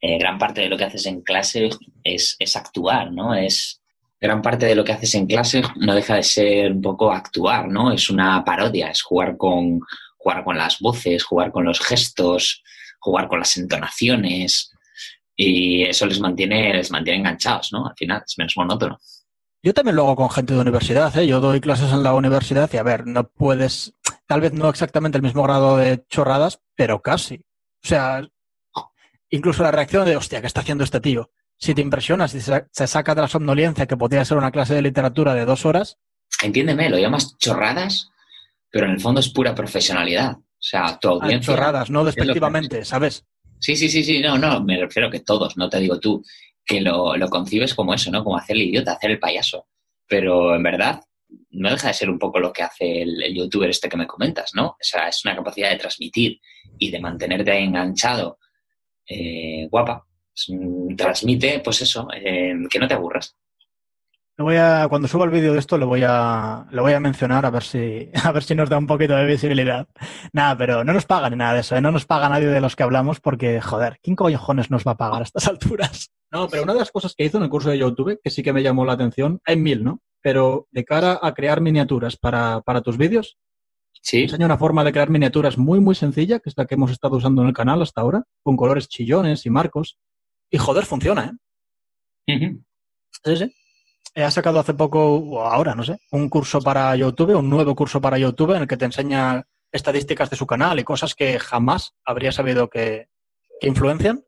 eh, 0.00 0.18
gran 0.18 0.38
parte 0.38 0.62
de 0.62 0.68
lo 0.68 0.76
que 0.76 0.84
haces 0.84 1.06
en 1.06 1.20
clase 1.20 1.70
es, 2.02 2.34
es 2.38 2.56
actuar, 2.56 3.12
¿no? 3.12 3.32
Es 3.32 3.80
gran 4.20 4.42
parte 4.42 4.66
de 4.66 4.74
lo 4.74 4.82
que 4.82 4.92
haces 4.92 5.14
en 5.14 5.26
clase 5.26 5.62
no 5.76 5.94
deja 5.94 6.16
de 6.16 6.22
ser 6.22 6.72
un 6.72 6.82
poco 6.82 7.12
actuar, 7.12 7.68
¿no? 7.68 7.92
Es 7.92 8.10
una 8.10 8.42
parodia, 8.44 8.90
es 8.90 9.02
jugar 9.02 9.36
con, 9.36 9.80
jugar 10.26 10.42
con 10.42 10.58
las 10.58 10.80
voces, 10.80 11.22
jugar 11.22 11.52
con 11.52 11.64
los 11.64 11.78
gestos, 11.78 12.64
jugar 12.98 13.28
con 13.28 13.38
las 13.38 13.56
entonaciones 13.56 14.72
y 15.36 15.84
eso 15.84 16.04
les 16.04 16.18
mantiene, 16.18 16.74
les 16.74 16.90
mantiene 16.90 17.20
enganchados, 17.20 17.72
¿no? 17.72 17.86
Al 17.86 17.94
final 17.96 18.24
es 18.26 18.36
menos 18.36 18.54
monótono. 18.56 18.98
Yo 19.62 19.72
también 19.72 19.94
lo 19.94 20.02
hago 20.02 20.16
con 20.16 20.30
gente 20.30 20.52
de 20.52 20.60
universidad, 20.60 21.16
¿eh? 21.16 21.28
Yo 21.28 21.38
doy 21.38 21.60
clases 21.60 21.92
en 21.92 22.02
la 22.02 22.12
universidad 22.12 22.68
y 22.72 22.76
a 22.76 22.82
ver, 22.82 23.06
no 23.06 23.28
puedes, 23.28 23.94
tal 24.26 24.40
vez 24.40 24.52
no 24.52 24.68
exactamente 24.68 25.16
el 25.16 25.22
mismo 25.22 25.44
grado 25.44 25.76
de 25.76 26.04
chorradas, 26.08 26.60
pero 26.74 27.02
casi. 27.02 27.44
O 27.84 27.86
sea, 27.86 28.28
incluso 29.30 29.62
la 29.62 29.70
reacción 29.70 30.06
de, 30.06 30.16
hostia, 30.16 30.40
¿qué 30.40 30.48
está 30.48 30.62
haciendo 30.62 30.82
este 30.82 31.00
tío? 31.00 31.30
Si 31.56 31.72
te 31.72 31.82
impresionas 31.82 32.34
y 32.34 32.40
se 32.40 32.86
saca 32.88 33.14
de 33.14 33.20
la 33.20 33.28
somnolencia 33.28 33.86
que 33.86 33.96
podría 33.96 34.24
ser 34.24 34.38
una 34.38 34.50
clase 34.50 34.74
de 34.74 34.82
literatura 34.82 35.34
de 35.34 35.44
dos 35.44 35.64
horas. 35.64 35.98
Entiéndeme, 36.42 36.90
lo 36.90 36.98
llamas 36.98 37.38
chorradas 37.38 38.10
pero 38.76 38.88
en 38.88 38.92
el 38.92 39.00
fondo 39.00 39.20
es 39.20 39.30
pura 39.30 39.54
profesionalidad. 39.54 40.36
O 40.36 40.42
sea, 40.58 40.98
tu 41.00 41.08
audiencia. 41.08 41.54
chorradas, 41.54 41.88
no 41.88 42.04
despectivamente, 42.04 42.84
¿sabes? 42.84 43.24
Sí, 43.58 43.74
sí, 43.74 43.88
sí, 43.88 44.04
sí, 44.04 44.20
no, 44.20 44.36
no, 44.36 44.62
me 44.62 44.78
refiero 44.78 45.08
a 45.08 45.10
que 45.10 45.20
todos, 45.20 45.56
no 45.56 45.70
te 45.70 45.80
digo 45.80 45.98
tú, 45.98 46.22
que 46.62 46.82
lo, 46.82 47.16
lo 47.16 47.30
concibes 47.30 47.74
como 47.74 47.94
eso, 47.94 48.10
¿no? 48.10 48.22
Como 48.22 48.36
hacer 48.36 48.54
el 48.54 48.64
idiota, 48.64 48.92
hacer 48.92 49.12
el 49.12 49.18
payaso. 49.18 49.66
Pero 50.06 50.54
en 50.54 50.62
verdad, 50.62 51.00
no 51.52 51.70
deja 51.70 51.88
de 51.88 51.94
ser 51.94 52.10
un 52.10 52.18
poco 52.18 52.38
lo 52.38 52.52
que 52.52 52.64
hace 52.64 53.00
el, 53.00 53.34
youtuber 53.34 53.70
este 53.70 53.88
que 53.88 53.96
me 53.96 54.06
comentas, 54.06 54.54
¿no? 54.54 54.66
O 54.66 54.76
sea, 54.78 55.08
es 55.08 55.24
una 55.24 55.34
capacidad 55.34 55.70
de 55.70 55.78
transmitir 55.78 56.38
y 56.78 56.90
de 56.90 57.00
mantenerte 57.00 57.58
enganchado, 57.58 58.38
eh, 59.08 59.66
guapa. 59.70 60.06
transmite, 60.98 61.60
pues 61.60 61.80
eso, 61.80 62.08
eh, 62.14 62.54
que 62.68 62.78
no 62.78 62.86
te 62.86 62.92
aburras 62.92 63.34
voy 64.44 64.56
a, 64.56 64.86
cuando 64.88 65.08
suba 65.08 65.24
el 65.24 65.30
vídeo 65.30 65.54
de 65.54 65.58
esto 65.58 65.78
lo 65.78 65.86
voy 65.86 66.02
a, 66.06 66.66
lo 66.70 66.82
voy 66.82 66.92
a 66.92 67.00
mencionar 67.00 67.46
a 67.46 67.50
ver 67.50 67.62
si, 67.62 68.10
a 68.24 68.32
ver 68.32 68.42
si 68.42 68.54
nos 68.54 68.68
da 68.68 68.78
un 68.78 68.86
poquito 68.86 69.16
de 69.16 69.24
visibilidad. 69.24 69.88
Nada, 70.32 70.56
pero 70.56 70.84
no 70.84 70.92
nos 70.92 71.06
pagan 71.06 71.32
ni 71.32 71.38
nada 71.38 71.54
de 71.54 71.60
eso, 71.60 71.76
¿eh? 71.76 71.80
no 71.80 71.90
nos 71.90 72.04
paga 72.04 72.28
nadie 72.28 72.46
de 72.46 72.60
los 72.60 72.76
que 72.76 72.82
hablamos 72.82 73.20
porque, 73.20 73.60
joder, 73.60 73.98
¿quién 74.02 74.16
cojones 74.16 74.70
nos 74.70 74.84
va 74.84 74.92
a 74.92 74.96
pagar 74.96 75.20
a 75.20 75.24
estas 75.24 75.48
alturas? 75.48 76.10
No, 76.30 76.48
pero 76.48 76.64
una 76.64 76.74
de 76.74 76.80
las 76.80 76.90
cosas 76.90 77.14
que 77.14 77.24
hizo 77.24 77.38
en 77.38 77.44
el 77.44 77.50
curso 77.50 77.70
de 77.70 77.78
YouTube, 77.78 78.20
que 78.22 78.30
sí 78.30 78.42
que 78.42 78.52
me 78.52 78.62
llamó 78.62 78.84
la 78.84 78.92
atención, 78.92 79.40
hay 79.44 79.56
mil, 79.56 79.84
¿no? 79.84 80.00
Pero 80.20 80.68
de 80.70 80.84
cara 80.84 81.18
a 81.22 81.32
crear 81.34 81.60
miniaturas 81.60 82.16
para, 82.16 82.60
para 82.60 82.82
tus 82.82 82.98
vídeos, 82.98 83.38
Sí. 84.02 84.22
Enseña 84.22 84.46
una 84.46 84.56
forma 84.56 84.84
de 84.84 84.92
crear 84.92 85.10
miniaturas 85.10 85.58
muy, 85.58 85.80
muy 85.80 85.96
sencilla, 85.96 86.38
que 86.38 86.48
es 86.48 86.56
la 86.56 86.64
que 86.66 86.76
hemos 86.76 86.92
estado 86.92 87.16
usando 87.16 87.42
en 87.42 87.48
el 87.48 87.54
canal 87.54 87.82
hasta 87.82 88.02
ahora, 88.02 88.22
con 88.44 88.56
colores 88.56 88.86
chillones 88.86 89.44
y 89.46 89.50
marcos. 89.50 89.98
Y 90.48 90.58
joder, 90.58 90.84
funciona, 90.84 91.36
¿eh? 92.28 92.60
Sí, 93.24 93.36
sí. 93.36 93.52
Ha 94.16 94.30
sacado 94.30 94.58
hace 94.58 94.74
poco, 94.74 95.16
o 95.16 95.42
ahora, 95.42 95.74
no 95.74 95.84
sé, 95.84 95.98
un 96.10 96.28
curso 96.28 96.60
para 96.60 96.96
YouTube, 96.96 97.36
un 97.36 97.50
nuevo 97.50 97.74
curso 97.74 98.00
para 98.00 98.18
YouTube 98.18 98.52
en 98.52 98.62
el 98.62 98.68
que 98.68 98.78
te 98.78 98.86
enseña 98.86 99.46
estadísticas 99.70 100.30
de 100.30 100.36
su 100.36 100.46
canal 100.46 100.78
y 100.78 100.84
cosas 100.84 101.14
que 101.14 101.38
jamás 101.38 101.94
habría 102.04 102.32
sabido 102.32 102.68
que, 102.68 103.08
influencian. 103.60 104.24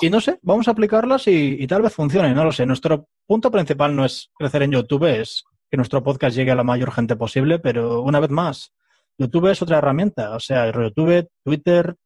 Y 0.00 0.10
no 0.10 0.20
sé, 0.20 0.38
vamos 0.42 0.68
a 0.68 0.72
aplicarlas 0.72 1.26
y, 1.28 1.56
y, 1.58 1.66
tal 1.66 1.82
vez 1.82 1.94
funcione, 1.94 2.34
no 2.34 2.44
lo 2.44 2.52
sé. 2.52 2.66
Nuestro 2.66 3.08
punto 3.26 3.50
principal 3.50 3.94
no 3.94 4.04
es 4.04 4.30
crecer 4.34 4.62
en 4.62 4.72
YouTube, 4.72 5.04
es 5.04 5.44
que 5.70 5.76
nuestro 5.76 6.02
podcast 6.02 6.36
llegue 6.36 6.50
a 6.50 6.54
la 6.56 6.64
mayor 6.64 6.92
gente 6.92 7.16
posible, 7.16 7.58
pero 7.58 8.02
una 8.02 8.20
vez 8.20 8.30
más, 8.30 8.72
YouTube 9.18 9.50
es 9.50 9.62
otra 9.62 9.78
herramienta, 9.78 10.34
o 10.34 10.40
sea, 10.40 10.70
YouTube, 10.70 11.28
Twitter, 11.42 11.96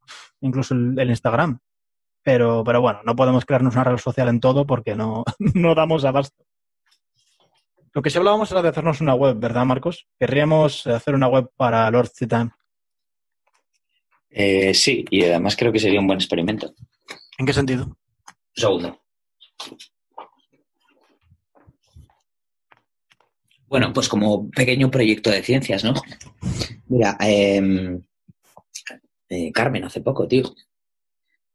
incluso 0.40 0.74
el, 0.74 1.10
Instagram. 1.10 1.58
Pero, 2.22 2.62
pero 2.64 2.80
bueno, 2.80 3.00
no 3.04 3.16
podemos 3.16 3.44
crearnos 3.44 3.74
una 3.74 3.84
red 3.84 3.96
social 3.96 4.28
en 4.28 4.40
todo 4.40 4.66
porque 4.66 4.94
no, 4.94 5.24
no 5.54 5.74
damos 5.74 6.04
abasto. 6.04 6.44
Lo 7.92 8.02
que 8.02 8.10
sí 8.10 8.18
hablábamos 8.18 8.50
era 8.52 8.62
de 8.62 8.68
hacernos 8.68 9.00
una 9.00 9.14
web, 9.14 9.36
¿verdad, 9.38 9.64
Marcos? 9.64 10.06
Querríamos 10.18 10.86
hacer 10.86 11.14
una 11.14 11.26
web 11.26 11.50
para 11.56 11.90
Lord 11.90 12.10
Time. 12.10 12.50
Eh, 14.30 14.72
sí, 14.74 15.04
y 15.10 15.24
además 15.24 15.56
creo 15.56 15.72
que 15.72 15.80
sería 15.80 15.98
un 15.98 16.06
buen 16.06 16.18
experimento. 16.18 16.72
¿En 17.38 17.46
qué 17.46 17.52
sentido? 17.52 17.96
segundo. 18.54 19.00
Bueno, 23.66 23.92
pues 23.92 24.08
como 24.08 24.50
pequeño 24.50 24.90
proyecto 24.90 25.30
de 25.30 25.42
ciencias, 25.42 25.84
¿no? 25.84 25.94
Mira, 26.88 27.16
em, 27.20 28.02
eh, 29.28 29.52
Carmen, 29.52 29.84
hace 29.84 30.00
poco, 30.00 30.26
tío. 30.28 30.52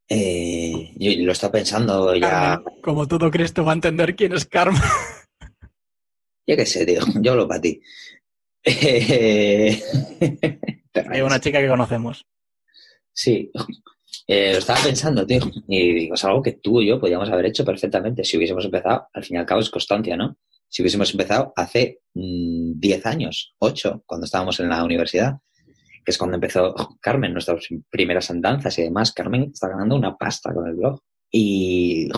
Eh, 0.07 0.93
yo 0.95 1.25
lo 1.25 1.31
estaba 1.31 1.53
pensando 1.53 2.15
ya. 2.15 2.61
como 2.81 3.07
todo 3.07 3.31
Cristo 3.31 3.65
va 3.65 3.71
a 3.71 3.75
entender 3.75 4.15
quién 4.15 4.33
es 4.33 4.45
Carmen. 4.45 4.81
Ya 6.47 6.55
qué 6.55 6.65
sé, 6.65 6.85
tío. 6.85 7.01
Yo 7.21 7.31
hablo 7.31 7.47
para 7.47 7.61
ti. 7.61 7.81
Hay 11.09 11.21
una 11.21 11.39
chica 11.39 11.59
que 11.59 11.67
conocemos. 11.67 12.25
Sí. 13.11 13.51
Eh, 14.27 14.53
lo 14.53 14.59
estaba 14.59 14.79
pensando, 14.83 15.25
tío. 15.25 15.41
Y 15.67 15.93
digo, 15.93 16.15
es 16.15 16.23
algo 16.23 16.41
que 16.41 16.53
tú 16.53 16.81
y 16.81 16.87
yo 16.87 16.99
podíamos 16.99 17.29
haber 17.29 17.45
hecho 17.47 17.63
perfectamente 17.65 18.23
si 18.23 18.37
hubiésemos 18.37 18.65
empezado. 18.65 19.07
Al 19.13 19.23
fin 19.23 19.37
y 19.37 19.39
al 19.39 19.45
cabo 19.45 19.61
es 19.61 19.69
constancia, 19.69 20.15
¿no? 20.17 20.37
si 20.75 20.81
hubiésemos 20.81 21.11
empezado 21.11 21.53
hace 21.55 22.01
10 22.13 23.05
mm, 23.05 23.07
años, 23.07 23.55
8, 23.59 24.03
cuando 24.05 24.25
estábamos 24.25 24.59
en 24.59 24.67
la 24.67 24.83
universidad, 24.83 25.37
que 26.03 26.11
es 26.11 26.17
cuando 26.17 26.35
empezó 26.35 26.75
Carmen, 26.99 27.31
nuestras 27.31 27.65
primeras 27.89 28.29
andanzas 28.29 28.77
y 28.79 28.83
demás. 28.83 29.13
Carmen 29.13 29.51
está 29.53 29.69
ganando 29.69 29.95
una 29.95 30.17
pasta 30.17 30.53
con 30.53 30.67
el 30.67 30.75
blog. 30.75 31.01
Y, 31.31 32.09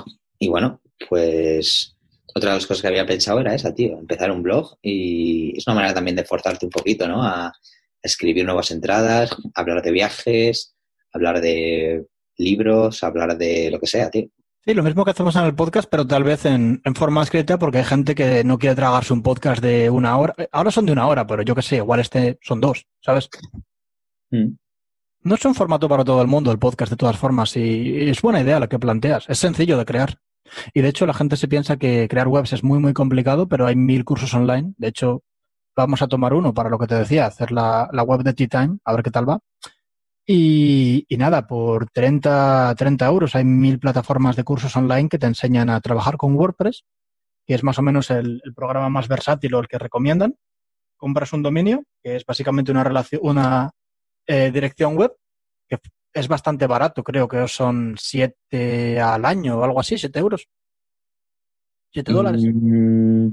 bueno, 0.47 0.81
pues 1.07 1.96
otra 2.37 2.51
de 2.51 2.57
las 2.57 2.67
cosas 2.67 2.81
que 2.81 2.87
había 2.87 3.05
pensado 3.05 3.39
era 3.39 3.53
esa, 3.53 3.73
tío, 3.73 3.97
empezar 3.97 4.31
un 4.31 4.43
blog 4.43 4.77
y 4.81 5.57
es 5.57 5.67
una 5.67 5.75
manera 5.75 5.93
también 5.93 6.15
de 6.15 6.23
forzarte 6.23 6.65
un 6.65 6.71
poquito, 6.71 7.07
¿no? 7.07 7.23
A 7.23 7.53
escribir 8.01 8.45
nuevas 8.45 8.71
entradas, 8.71 9.35
hablar 9.53 9.81
de 9.81 9.91
viajes, 9.91 10.75
hablar 11.11 11.41
de 11.41 12.05
libros, 12.37 13.03
hablar 13.03 13.37
de 13.37 13.71
lo 13.71 13.79
que 13.79 13.87
sea, 13.87 14.09
tío. 14.09 14.27
Sí, 14.65 14.73
lo 14.73 14.83
mismo 14.83 15.05
que 15.05 15.11
hacemos 15.11 15.35
en 15.37 15.45
el 15.45 15.55
podcast, 15.55 15.87
pero 15.89 16.05
tal 16.05 16.23
vez 16.23 16.45
en, 16.45 16.81
forma 16.95 17.23
escrita, 17.23 17.57
porque 17.57 17.77
hay 17.79 17.85
gente 17.85 18.15
que 18.15 18.43
no 18.43 18.59
quiere 18.59 18.75
tragarse 18.75 19.13
un 19.13 19.23
podcast 19.23 19.61
de 19.61 19.89
una 19.89 20.17
hora. 20.17 20.35
Ahora 20.51 20.71
son 20.71 20.85
de 20.85 20.91
una 20.91 21.07
hora, 21.07 21.25
pero 21.25 21.41
yo 21.41 21.55
qué 21.55 21.61
sé, 21.61 21.77
igual 21.77 22.01
este 22.01 22.37
son 22.41 22.59
dos, 22.59 22.85
¿sabes? 23.01 23.29
Mm. 24.29 24.55
No 25.21 25.35
es 25.35 25.45
un 25.45 25.55
formato 25.55 25.87
para 25.87 26.03
todo 26.03 26.21
el 26.21 26.27
mundo 26.27 26.51
el 26.51 26.59
podcast 26.59 26.91
de 26.91 26.97
todas 26.97 27.17
formas 27.17 27.55
y 27.55 28.09
es 28.09 28.21
buena 28.21 28.41
idea 28.41 28.59
la 28.59 28.67
que 28.67 28.77
planteas. 28.77 29.25
Es 29.29 29.39
sencillo 29.39 29.77
de 29.77 29.85
crear. 29.85 30.19
Y 30.73 30.81
de 30.81 30.89
hecho 30.89 31.05
la 31.05 31.13
gente 31.13 31.37
se 31.37 31.47
piensa 31.47 31.77
que 31.77 32.07
crear 32.09 32.27
webs 32.27 32.53
es 32.53 32.63
muy, 32.63 32.79
muy 32.79 32.93
complicado, 32.93 33.47
pero 33.47 33.65
hay 33.67 33.75
mil 33.75 34.05
cursos 34.05 34.33
online. 34.33 34.73
De 34.77 34.87
hecho, 34.87 35.23
vamos 35.75 36.01
a 36.01 36.07
tomar 36.07 36.33
uno 36.33 36.53
para 36.53 36.69
lo 36.69 36.79
que 36.79 36.87
te 36.87 36.95
decía, 36.95 37.25
hacer 37.25 37.51
la, 37.51 37.89
la 37.91 38.03
web 38.03 38.23
de 38.23 38.33
Tea 38.33 38.47
Time, 38.47 38.77
a 38.83 38.93
ver 38.93 39.03
qué 39.03 39.11
tal 39.11 39.29
va. 39.29 39.39
Y, 40.29 41.05
nada, 41.17 41.47
por 41.47 41.89
30, 41.89 42.75
30 42.77 43.05
euros 43.05 43.33
hay 43.35 43.45
mil 43.45 43.79
plataformas 43.79 44.35
de 44.35 44.43
cursos 44.43 44.75
online 44.75 45.07
que 45.07 45.17
te 45.17 45.25
enseñan 45.25 45.69
a 45.69 45.79
trabajar 45.79 46.17
con 46.17 46.35
WordPress, 46.35 46.83
que 47.45 47.53
es 47.53 47.63
más 47.63 47.79
o 47.79 47.81
menos 47.81 48.11
el, 48.11 48.41
programa 48.53 48.89
más 48.89 49.07
versátil 49.07 49.53
o 49.55 49.59
el 49.61 49.69
que 49.69 49.77
recomiendan. 49.79 50.35
Compras 50.97 51.31
un 51.31 51.43
dominio, 51.43 51.85
que 52.03 52.17
es 52.17 52.25
básicamente 52.25 52.71
una, 52.71 52.83
relación, 52.83 53.21
una 53.23 53.71
eh, 54.27 54.51
dirección 54.51 54.97
web, 54.97 55.15
es 56.13 56.27
bastante 56.27 56.67
barato, 56.67 57.03
creo 57.03 57.27
que 57.27 57.47
son 57.47 57.95
7 57.97 58.99
al 58.99 59.25
año 59.25 59.59
o 59.59 59.63
algo 59.63 59.79
así, 59.79 59.97
7 59.97 60.19
euros. 60.19 60.47
7 61.91 62.11
dólares. 62.11 62.41
Mm, 62.43 63.29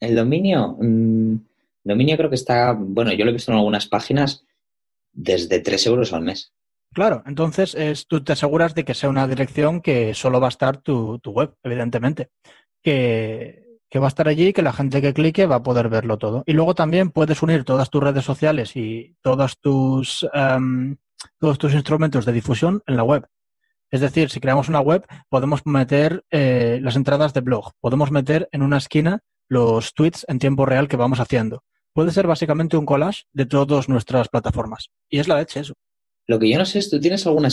el 0.00 0.16
dominio, 0.16 0.76
mm, 0.80 1.36
dominio 1.84 2.16
creo 2.16 2.30
que 2.30 2.36
está, 2.36 2.72
bueno, 2.72 3.12
yo 3.12 3.24
lo 3.24 3.30
he 3.30 3.34
visto 3.34 3.52
en 3.52 3.58
algunas 3.58 3.86
páginas 3.86 4.44
desde 5.12 5.60
3 5.60 5.86
euros 5.86 6.12
al 6.12 6.22
mes. 6.22 6.52
Claro, 6.92 7.22
entonces 7.26 7.74
es, 7.74 8.06
tú 8.06 8.24
te 8.24 8.32
aseguras 8.32 8.74
de 8.74 8.84
que 8.84 8.94
sea 8.94 9.10
una 9.10 9.28
dirección 9.28 9.80
que 9.80 10.14
solo 10.14 10.40
va 10.40 10.46
a 10.46 10.50
estar 10.50 10.78
tu, 10.78 11.20
web, 11.26 11.54
evidentemente. 11.62 12.30
Que, 12.82 13.66
va 13.96 14.06
a 14.06 14.08
estar 14.08 14.28
allí 14.28 14.48
y 14.48 14.52
que 14.52 14.62
la 14.62 14.72
gente 14.72 15.00
que 15.00 15.14
clique 15.14 15.46
va 15.46 15.56
a 15.56 15.62
poder 15.62 15.88
verlo 15.88 16.18
todo. 16.18 16.44
Y 16.46 16.52
luego 16.52 16.74
también 16.74 17.10
puedes 17.10 17.42
unir 17.42 17.64
todas 17.64 17.90
tus 17.90 18.02
redes 18.02 18.24
sociales 18.24 18.76
y 18.76 19.16
todos 19.22 19.58
tus, 19.60 20.26
em, 20.32 20.96
todos 21.38 21.58
tus 21.58 21.74
instrumentos 21.74 22.24
de 22.24 22.32
difusión 22.32 22.82
en 22.86 22.96
la 22.96 23.04
web. 23.04 23.26
Es 23.90 24.00
decir, 24.00 24.30
si 24.30 24.40
creamos 24.40 24.68
una 24.68 24.80
web, 24.80 25.06
podemos 25.28 25.64
meter 25.64 26.24
eh, 26.30 26.78
las 26.82 26.96
entradas 26.96 27.32
de 27.32 27.40
blog, 27.40 27.72
podemos 27.80 28.10
meter 28.10 28.48
en 28.52 28.62
una 28.62 28.76
esquina 28.76 29.20
los 29.48 29.94
tweets 29.94 30.26
en 30.28 30.38
tiempo 30.38 30.66
real 30.66 30.88
que 30.88 30.96
vamos 30.96 31.20
haciendo 31.20 31.64
puede 31.98 32.12
ser 32.12 32.28
básicamente 32.28 32.76
un 32.76 32.86
collage 32.86 33.24
de 33.32 33.44
todas 33.44 33.88
nuestras 33.88 34.28
plataformas. 34.28 34.90
Y 35.10 35.18
es 35.18 35.26
la 35.26 35.36
leche 35.36 35.58
eso. 35.58 35.74
Lo 36.28 36.38
que 36.38 36.48
yo 36.48 36.56
no 36.56 36.64
sé 36.64 36.78
es, 36.78 36.90
¿tú 36.90 37.00
tienes 37.00 37.26
alguna 37.26 37.48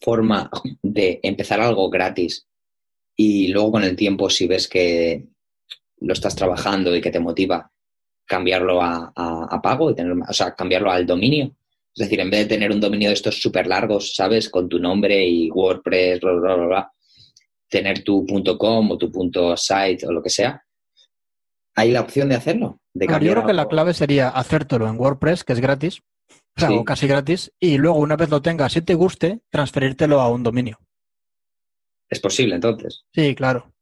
forma 0.00 0.48
de 0.82 1.18
empezar 1.24 1.60
algo 1.60 1.90
gratis 1.90 2.46
y 3.16 3.48
luego 3.48 3.72
con 3.72 3.82
el 3.82 3.96
tiempo, 3.96 4.30
si 4.30 4.46
ves 4.46 4.68
que 4.68 5.26
lo 5.98 6.12
estás 6.12 6.36
trabajando 6.36 6.94
y 6.94 7.00
que 7.00 7.10
te 7.10 7.18
motiva, 7.18 7.72
cambiarlo 8.24 8.80
a, 8.80 9.60
pago 9.60 9.90
y 9.90 9.96
tener, 9.96 10.16
o 10.28 10.32
sea, 10.32 10.54
cambiarlo 10.54 10.92
al 10.92 11.04
dominio? 11.04 11.52
Es 11.94 12.04
decir, 12.04 12.20
en 12.20 12.30
vez 12.30 12.40
de 12.40 12.54
tener 12.54 12.70
un 12.70 12.80
dominio 12.80 13.08
de 13.08 13.14
estos 13.14 13.40
súper 13.40 13.66
largos, 13.66 14.14
¿sabes? 14.14 14.48
Con 14.48 14.68
tu 14.68 14.78
nombre 14.78 15.26
y 15.26 15.50
WordPress, 15.50 16.20
bla, 16.20 16.32
bla, 16.32 16.54
bla, 16.56 16.92
tener 17.68 18.02
tu 18.02 18.26
.com 18.58 18.90
o 18.90 18.98
tu 18.98 19.10
.site 19.56 20.06
o 20.06 20.12
lo 20.12 20.22
que 20.22 20.30
sea, 20.30 20.64
¿hay 21.74 21.90
la 21.90 22.00
opción 22.00 22.28
de 22.28 22.36
hacerlo? 22.36 22.78
yo 22.94 23.06
creo 23.06 23.46
que 23.46 23.52
la 23.54 23.68
clave 23.68 23.94
sería 23.94 24.28
hacértelo 24.28 24.86
en 24.88 24.98
WordPress, 24.98 25.44
que 25.44 25.54
es 25.54 25.60
gratis, 25.60 26.02
o, 26.70 26.84
casi 26.84 27.06
gratis, 27.06 27.52
y 27.58 27.78
luego 27.78 27.98
una 27.98 28.16
vez 28.16 28.28
lo 28.28 28.42
tengas, 28.42 28.72
si 28.72 28.82
te 28.82 28.94
guste, 28.94 29.40
transferírtelo 29.50 30.20
a 30.20 30.28
un 30.30 30.42
dominio. 30.42 30.78
Es 32.10 32.20
posible 32.20 32.54
entonces. 32.54 33.04
Sí, 33.14 33.34
claro. 33.34 33.72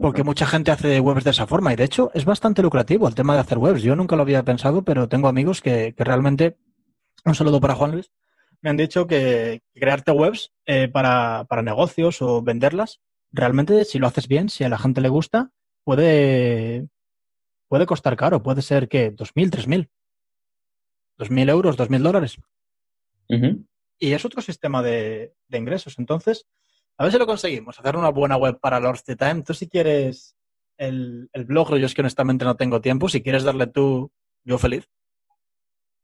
Porque 0.00 0.24
mucha 0.24 0.46
gente 0.46 0.70
hace 0.70 0.98
webs 1.00 1.22
de 1.22 1.30
esa 1.30 1.46
forma 1.46 1.72
y 1.72 1.76
de 1.76 1.84
hecho 1.84 2.10
es 2.14 2.24
bastante 2.24 2.62
lucrativo 2.62 3.06
el 3.06 3.14
tema 3.14 3.34
de 3.34 3.40
hacer 3.40 3.58
webs. 3.58 3.82
Yo 3.82 3.94
nunca 3.94 4.16
lo 4.16 4.22
había 4.22 4.42
pensado, 4.42 4.82
pero 4.82 5.08
tengo 5.08 5.28
amigos 5.28 5.60
que, 5.60 5.94
realmente, 5.98 6.56
un 7.24 7.34
saludo 7.34 7.60
para 7.60 7.74
Juan 7.74 7.92
Luis, 7.92 8.12
me 8.60 8.70
han 8.70 8.76
dicho 8.76 9.06
que 9.06 9.62
crearte 9.74 10.12
webs 10.12 10.52
eh, 10.66 10.88
para, 10.88 11.44
para 11.48 11.62
negocios 11.62 12.22
o 12.22 12.42
venderlas, 12.42 13.00
realmente 13.32 13.84
si 13.84 13.98
lo 13.98 14.06
haces 14.06 14.28
bien, 14.28 14.48
si 14.48 14.64
a 14.64 14.68
la 14.68 14.78
gente 14.78 15.00
le 15.00 15.08
gusta, 15.08 15.50
puede, 15.84 16.88
puede 17.68 17.86
costar 17.86 18.16
caro, 18.16 18.42
puede 18.42 18.62
ser 18.62 18.88
que 18.88 19.14
2.000, 19.14 19.50
3.000. 19.50 19.88
2.000 21.18 21.50
euros, 21.50 21.78
2.000 21.78 22.02
dólares. 22.02 22.38
Y 23.98 24.12
es 24.12 24.24
otro 24.24 24.42
sistema 24.42 24.82
de, 24.82 25.34
ingresos. 25.50 25.98
Entonces, 25.98 26.46
a 26.98 27.04
ver 27.04 27.12
si 27.12 27.18
lo 27.18 27.26
conseguimos, 27.26 27.78
hacer 27.78 27.96
una 27.96 28.10
buena 28.10 28.36
web 28.36 28.58
para 28.60 28.80
Lords 28.80 29.04
the 29.04 29.16
Time. 29.16 29.42
Tú 29.42 29.54
si 29.54 29.68
quieres 29.68 30.36
el, 30.76 31.30
blog, 31.46 31.76
yo 31.76 31.86
es 31.86 31.94
que 31.94 32.02
honestamente 32.02 32.44
no 32.44 32.56
tengo 32.56 32.80
tiempo. 32.80 33.08
Si 33.08 33.22
quieres 33.22 33.44
darle 33.44 33.68
tú, 33.68 34.12
yo 34.44 34.58
feliz. 34.58 34.88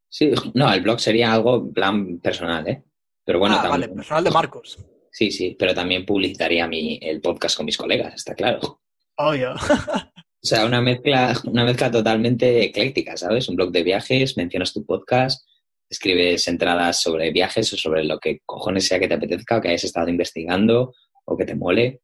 Sí, 0.09 0.32
no, 0.54 0.72
el 0.72 0.80
blog 0.80 1.00
sería 1.00 1.32
algo 1.32 1.70
plan 1.72 2.18
personal, 2.18 2.66
¿eh? 2.66 2.82
Pero 3.24 3.38
bueno, 3.38 3.56
ah, 3.61 3.68
vale, 3.68 3.88
personal 3.88 4.24
de 4.24 4.30
Marcos. 4.30 4.78
Sí, 5.11 5.30
sí, 5.30 5.56
pero 5.59 5.74
también 5.74 6.06
publicitaría 6.06 6.66
mi, 6.66 6.98
el 7.02 7.20
podcast 7.20 7.56
con 7.56 7.66
mis 7.66 7.76
colegas, 7.76 8.14
está 8.14 8.34
claro. 8.34 8.80
Obvio. 9.16 9.54
O 10.40 10.46
sea, 10.46 10.64
una 10.64 10.80
mezcla, 10.80 11.36
una 11.46 11.64
mezcla 11.64 11.90
totalmente 11.90 12.62
ecléctica, 12.62 13.16
¿sabes? 13.16 13.48
Un 13.48 13.56
blog 13.56 13.72
de 13.72 13.82
viajes, 13.82 14.36
mencionas 14.36 14.72
tu 14.72 14.86
podcast, 14.86 15.44
escribes 15.90 16.46
entradas 16.46 17.00
sobre 17.00 17.32
viajes 17.32 17.72
o 17.72 17.76
sobre 17.76 18.04
lo 18.04 18.20
que 18.20 18.40
cojones 18.46 18.86
sea 18.86 19.00
que 19.00 19.09
te 19.09 19.14
apetezca 19.14 19.59
o 19.59 19.61
que 19.61 19.68
hayas 19.68 19.82
estado 19.82 20.09
investigando 20.09 20.94
o 21.24 21.36
que 21.36 21.44
te 21.44 21.56
mole. 21.56 22.02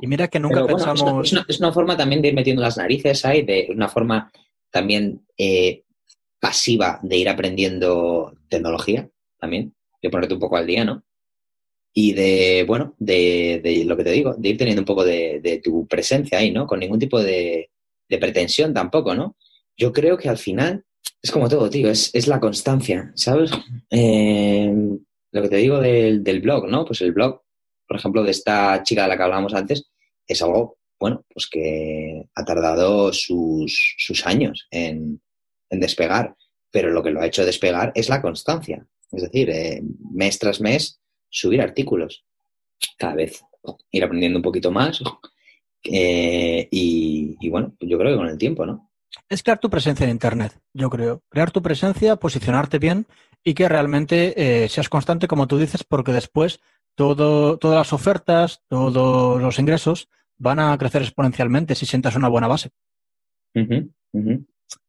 Y 0.00 0.06
mira 0.06 0.28
que 0.28 0.40
nunca 0.40 0.66
pensamos... 0.66 1.32
es, 1.48 1.60
una, 1.60 1.72
forma 1.72 1.96
también 1.96 2.22
de 2.22 2.28
ir 2.28 2.34
metiendo 2.34 2.62
las 2.62 2.78
narices 2.78 3.24
ahí, 3.26 3.42
de 3.42 3.68
una 3.70 3.88
forma 3.88 4.32
también 4.70 5.26
eh, 5.36 5.84
pasiva 6.40 7.00
de 7.02 7.16
ir 7.16 7.28
aprendiendo 7.28 8.34
tecnología 8.48 9.08
también, 9.38 9.74
de 10.02 10.10
ponerte 10.10 10.34
un 10.34 10.40
poco 10.40 10.56
al 10.56 10.66
día, 10.66 10.84
¿no? 10.84 11.04
Y 11.92 12.12
de, 12.12 12.64
bueno, 12.66 12.94
de, 12.98 13.84
lo 13.86 13.96
que 13.96 14.04
te 14.04 14.10
digo, 14.10 14.34
de 14.34 14.48
ir 14.50 14.58
teniendo 14.58 14.82
un 14.82 14.86
poco 14.86 15.04
de, 15.04 15.60
tu 15.64 15.86
presencia 15.86 16.38
ahí, 16.38 16.50
¿no? 16.50 16.66
Con 16.66 16.80
ningún 16.80 16.98
tipo 16.98 17.22
de, 17.22 17.70
pretensión 18.08 18.74
tampoco, 18.74 19.14
¿no? 19.14 19.36
Yo 19.76 19.92
creo 19.92 20.16
que 20.16 20.28
al 20.28 20.38
final 20.38 20.84
es 21.22 21.30
como 21.30 21.48
todo, 21.48 21.68
tío, 21.70 21.90
es, 21.90 22.26
la 22.28 22.40
constancia, 22.40 23.12
¿sabes? 23.14 23.50
Eh, 23.90 24.72
lo 25.32 25.42
que 25.42 25.48
te 25.48 25.56
digo 25.56 25.80
del, 25.80 26.22
del 26.22 26.40
blog, 26.40 26.68
¿no? 26.68 26.84
Pues 26.84 27.00
el 27.00 27.12
blog, 27.12 27.42
por 27.88 27.96
ejemplo, 27.96 28.22
de 28.22 28.30
esta 28.30 28.82
chica 28.82 29.02
de 29.02 29.08
la 29.08 29.16
que 29.16 29.22
hablábamos 29.22 29.54
antes, 29.54 29.90
es 30.26 30.42
algo, 30.42 30.78
bueno, 31.00 31.24
pues 31.32 31.46
que 31.46 32.24
ha 32.34 32.44
tardado 32.44 33.12
sus, 33.12 33.94
sus 33.98 34.26
años 34.26 34.66
en, 34.70 35.20
en 35.70 35.80
despegar, 35.80 36.36
pero 36.70 36.90
lo 36.90 37.02
que 37.02 37.10
lo 37.10 37.20
ha 37.20 37.26
hecho 37.26 37.44
despegar 37.44 37.92
es 37.94 38.08
la 38.08 38.22
constancia. 38.22 38.86
Es 39.12 39.22
decir, 39.22 39.50
eh, 39.50 39.82
mes 40.12 40.38
tras 40.38 40.60
mes 40.60 41.00
subir 41.28 41.60
artículos, 41.60 42.24
cada 42.98 43.14
vez 43.14 43.42
ir 43.90 44.04
aprendiendo 44.04 44.38
un 44.38 44.42
poquito 44.42 44.70
más 44.70 45.02
eh, 45.84 46.68
y, 46.70 47.48
bueno, 47.48 47.74
yo 47.80 47.98
creo 47.98 48.12
que 48.12 48.18
con 48.18 48.28
el 48.28 48.38
tiempo, 48.38 48.66
¿no? 48.66 48.90
Es 49.28 49.42
crear 49.42 49.58
tu 49.58 49.70
presencia 49.70 50.04
en 50.04 50.10
Internet, 50.10 50.58
yo 50.72 50.90
creo. 50.90 51.22
Crear 51.28 51.50
tu 51.50 51.62
presencia, 51.62 52.16
posicionarte 52.16 52.78
bien 52.78 53.06
y 53.42 53.54
que 53.54 53.68
realmente 53.68 54.64
eh, 54.64 54.68
seas 54.68 54.88
constante, 54.88 55.28
como 55.28 55.46
tú 55.46 55.58
dices, 55.58 55.84
porque 55.84 56.12
después 56.12 56.60
todo, 56.94 57.58
todas 57.58 57.78
las 57.78 57.92
ofertas, 57.92 58.62
todos 58.68 59.40
los 59.40 59.58
ingresos 59.58 60.08
van 60.38 60.58
a 60.58 60.76
crecer 60.76 61.02
exponencialmente 61.02 61.74
si 61.74 61.86
sientas 61.86 62.16
una 62.16 62.28
buena 62.28 62.48
base. 62.48 62.70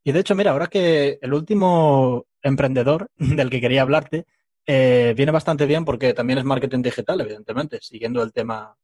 Y 0.04 0.12
de 0.12 0.20
hecho, 0.20 0.36
mira, 0.36 0.52
ahora 0.52 0.68
que 0.68 1.20
el 1.22 1.34
último 1.34 2.26
emprendedor 2.42 3.10
del 3.18 3.50
que 3.50 3.62
quería 3.62 3.82
hablarte 3.82 4.26
eh, 4.66 5.14
viene 5.16 5.32
bastante 5.32 5.66
bien 5.66 5.86
porque 5.86 6.14
también 6.14 6.40
es 6.40 6.46
marketing 6.46 6.82
digital, 6.82 7.22
evidentemente, 7.22 7.80
siguiendo 7.82 8.22
el 8.22 8.34
tema, 8.34 8.78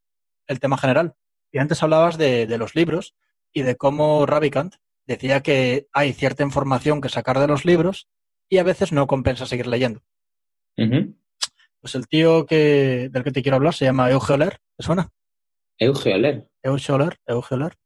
el 0.46 0.60
tema 0.60 0.78
general. 0.78 1.14
Y 1.52 1.58
antes 1.58 1.82
hablabas 1.82 2.18
de, 2.18 2.46
los 2.58 2.74
libros 2.74 3.14
y 3.52 3.62
de 3.62 3.76
cómo 3.76 4.26
Ravikant 4.26 4.76
decía 5.06 5.42
que 5.42 5.86
hay 5.92 6.12
cierta 6.12 6.42
información 6.42 7.00
que 7.00 7.08
sacar 7.08 7.38
de 7.38 7.46
los 7.46 7.64
libros 7.64 8.08
y 8.48 8.58
a 8.58 8.64
veces 8.64 8.92
no 8.92 9.06
compensa 9.06 9.46
seguir 9.46 9.66
leyendo. 9.66 10.02
Pues 11.80 11.94
el 11.94 12.08
tío 12.08 12.46
que, 12.46 13.08
del 13.12 13.22
que 13.22 13.30
te 13.30 13.42
quiero 13.42 13.56
hablar 13.56 13.74
se 13.74 13.84
llama 13.84 14.10
Euge 14.10 14.32
Oler, 14.32 14.58
¿te 14.76 14.82
suena? 14.82 15.10
Euge 15.78 16.14
Oler. 16.14 16.48
Euge 16.62 16.92
Oler, 16.92 17.18
Euge 17.26 17.54
Oler. 17.54 17.76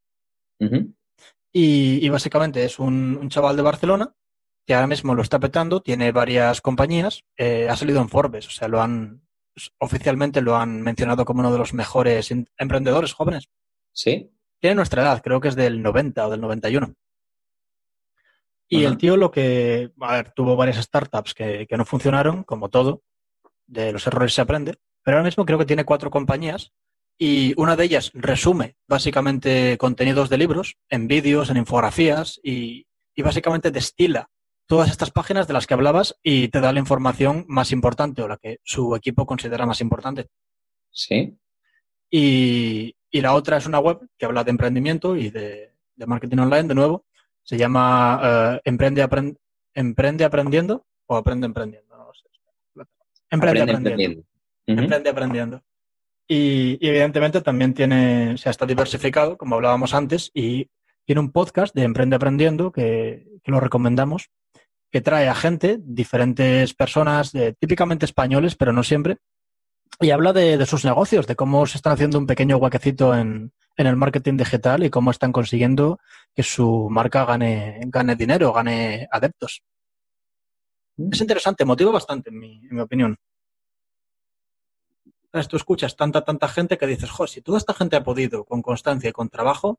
Y, 1.52 2.08
básicamente 2.08 2.64
es 2.64 2.78
un, 2.78 3.28
chaval 3.28 3.56
de 3.56 3.62
Barcelona 3.62 4.14
que 4.66 4.74
ahora 4.74 4.86
mismo 4.86 5.14
lo 5.14 5.22
está 5.22 5.40
petando, 5.40 5.80
tiene 5.80 6.12
varias 6.12 6.60
compañías, 6.60 7.24
eh, 7.38 7.68
ha 7.70 7.76
salido 7.76 8.02
en 8.02 8.10
Forbes, 8.10 8.48
o 8.48 8.50
sea, 8.50 8.68
lo 8.68 8.82
han 8.82 9.22
oficialmente 9.78 10.40
lo 10.40 10.56
han 10.56 10.82
mencionado 10.82 11.24
como 11.24 11.40
uno 11.40 11.50
de 11.50 11.58
los 11.58 11.74
mejores 11.74 12.30
emprendedores 12.58 13.12
jóvenes. 13.12 13.48
Sí. 13.92 14.30
Tiene 14.60 14.76
nuestra 14.76 15.02
edad, 15.02 15.22
creo 15.22 15.40
que 15.40 15.48
es 15.48 15.56
del 15.56 15.82
90 15.82 16.26
o 16.26 16.30
del 16.30 16.40
91. 16.40 16.94
Y 18.70 18.84
el 18.84 18.98
tío 18.98 19.16
lo 19.16 19.30
que, 19.30 19.90
a 20.00 20.12
ver, 20.12 20.32
tuvo 20.32 20.54
varias 20.54 20.76
startups 20.76 21.32
que, 21.32 21.66
que 21.66 21.76
no 21.78 21.86
funcionaron, 21.86 22.44
como 22.44 22.68
todo, 22.68 23.02
de 23.66 23.92
los 23.92 24.06
errores 24.06 24.34
se 24.34 24.42
aprende, 24.42 24.74
pero 25.02 25.16
ahora 25.16 25.26
mismo 25.26 25.46
creo 25.46 25.58
que 25.58 25.64
tiene 25.64 25.86
cuatro 25.86 26.10
compañías 26.10 26.72
y 27.18 27.52
una 27.60 27.74
de 27.74 27.84
ellas 27.84 28.12
resume 28.14 28.76
básicamente 28.86 29.76
contenidos 29.76 30.30
de 30.30 30.38
libros 30.38 30.76
en 30.88 31.08
vídeos, 31.08 31.50
en 31.50 31.56
infografías 31.56 32.40
y, 32.42 32.86
básicamente 33.18 33.72
destila 33.72 34.30
todas 34.66 34.90
estas 34.90 35.10
páginas 35.10 35.48
de 35.48 35.52
las 35.52 35.66
que 35.66 35.74
hablabas 35.74 36.14
y 36.22 36.48
te 36.48 36.60
da 36.60 36.72
la 36.72 36.78
información 36.78 37.44
más 37.48 37.72
importante 37.72 38.22
o 38.22 38.28
la 38.28 38.36
que 38.36 38.60
su 38.62 38.94
equipo 38.94 39.26
considera 39.26 39.66
más 39.66 39.80
importante. 39.80 40.28
Sí. 40.92 41.36
Y, 42.08 42.94
la 43.10 43.34
otra 43.34 43.56
es 43.56 43.66
una 43.66 43.80
web 43.80 44.08
que 44.16 44.26
habla 44.26 44.44
de 44.44 44.50
emprendimiento 44.52 45.16
y 45.16 45.30
de, 45.30 45.72
marketing 46.06 46.38
online, 46.38 46.68
de 46.68 46.74
nuevo. 46.76 47.06
Se 47.42 47.56
llama 47.58 48.20
eh, 48.22 48.60
Emprende, 48.64 49.04
Emprende 49.74 50.24
Aprendiendo 50.24 50.86
o 51.06 51.16
Aprende 51.16 51.46
Emprendiendo. 51.46 51.96
No 51.96 52.12
sé. 52.14 52.84
Emprende 53.30 53.62
Aprendiendo. 53.62 54.22
Emprende 54.66 55.10
Aprendiendo. 55.10 55.62
Y, 56.30 56.86
evidentemente 56.86 57.40
también 57.40 57.72
tiene, 57.72 58.36
se 58.36 58.50
está 58.50 58.66
diversificado, 58.66 59.38
como 59.38 59.54
hablábamos 59.54 59.94
antes, 59.94 60.30
y 60.34 60.68
tiene 61.06 61.20
un 61.22 61.32
podcast 61.32 61.74
de 61.74 61.84
Emprende 61.84 62.16
Aprendiendo 62.16 62.70
que, 62.70 63.26
lo 63.46 63.60
recomendamos, 63.60 64.28
que 64.90 65.00
trae 65.00 65.26
a 65.26 65.34
gente, 65.34 65.78
diferentes 65.80 66.74
personas, 66.74 67.32
típicamente 67.58 68.04
españoles, 68.04 68.56
pero 68.56 68.74
no 68.74 68.82
siempre, 68.82 69.16
y 70.00 70.10
habla 70.10 70.34
de, 70.34 70.64
sus 70.66 70.84
negocios, 70.84 71.26
de 71.26 71.34
cómo 71.34 71.66
se 71.66 71.78
están 71.78 71.94
haciendo 71.94 72.18
un 72.18 72.26
pequeño 72.26 72.58
huequecito 72.58 73.16
en, 73.16 73.52
el 73.76 73.96
marketing 73.96 74.36
digital 74.36 74.82
y 74.82 74.90
cómo 74.90 75.12
están 75.12 75.32
consiguiendo 75.32 75.98
que 76.34 76.42
su 76.42 76.88
marca 76.90 77.24
gane, 77.24 77.80
gane 77.86 78.16
dinero, 78.16 78.52
gane 78.52 79.08
adeptos. 79.10 79.62
Mm. 80.96 81.10
Es 81.12 81.20
interesante, 81.20 81.64
motiva 81.64 81.92
bastante, 81.92 82.28
en 82.30 82.38
mi 82.38 82.80
opinión. 82.80 83.16
Tú 85.46 85.56
escuchas 85.56 85.94
tanta, 85.94 86.24
tanta 86.24 86.48
gente 86.48 86.78
que 86.78 86.86
dices, 86.86 87.10
jo, 87.10 87.26
si 87.26 87.42
toda 87.42 87.58
esta 87.58 87.74
gente 87.74 87.94
ha 87.94 88.02
podido 88.02 88.44
con 88.44 88.62
constancia 88.62 89.10
y 89.10 89.12
con 89.12 89.28
trabajo, 89.28 89.78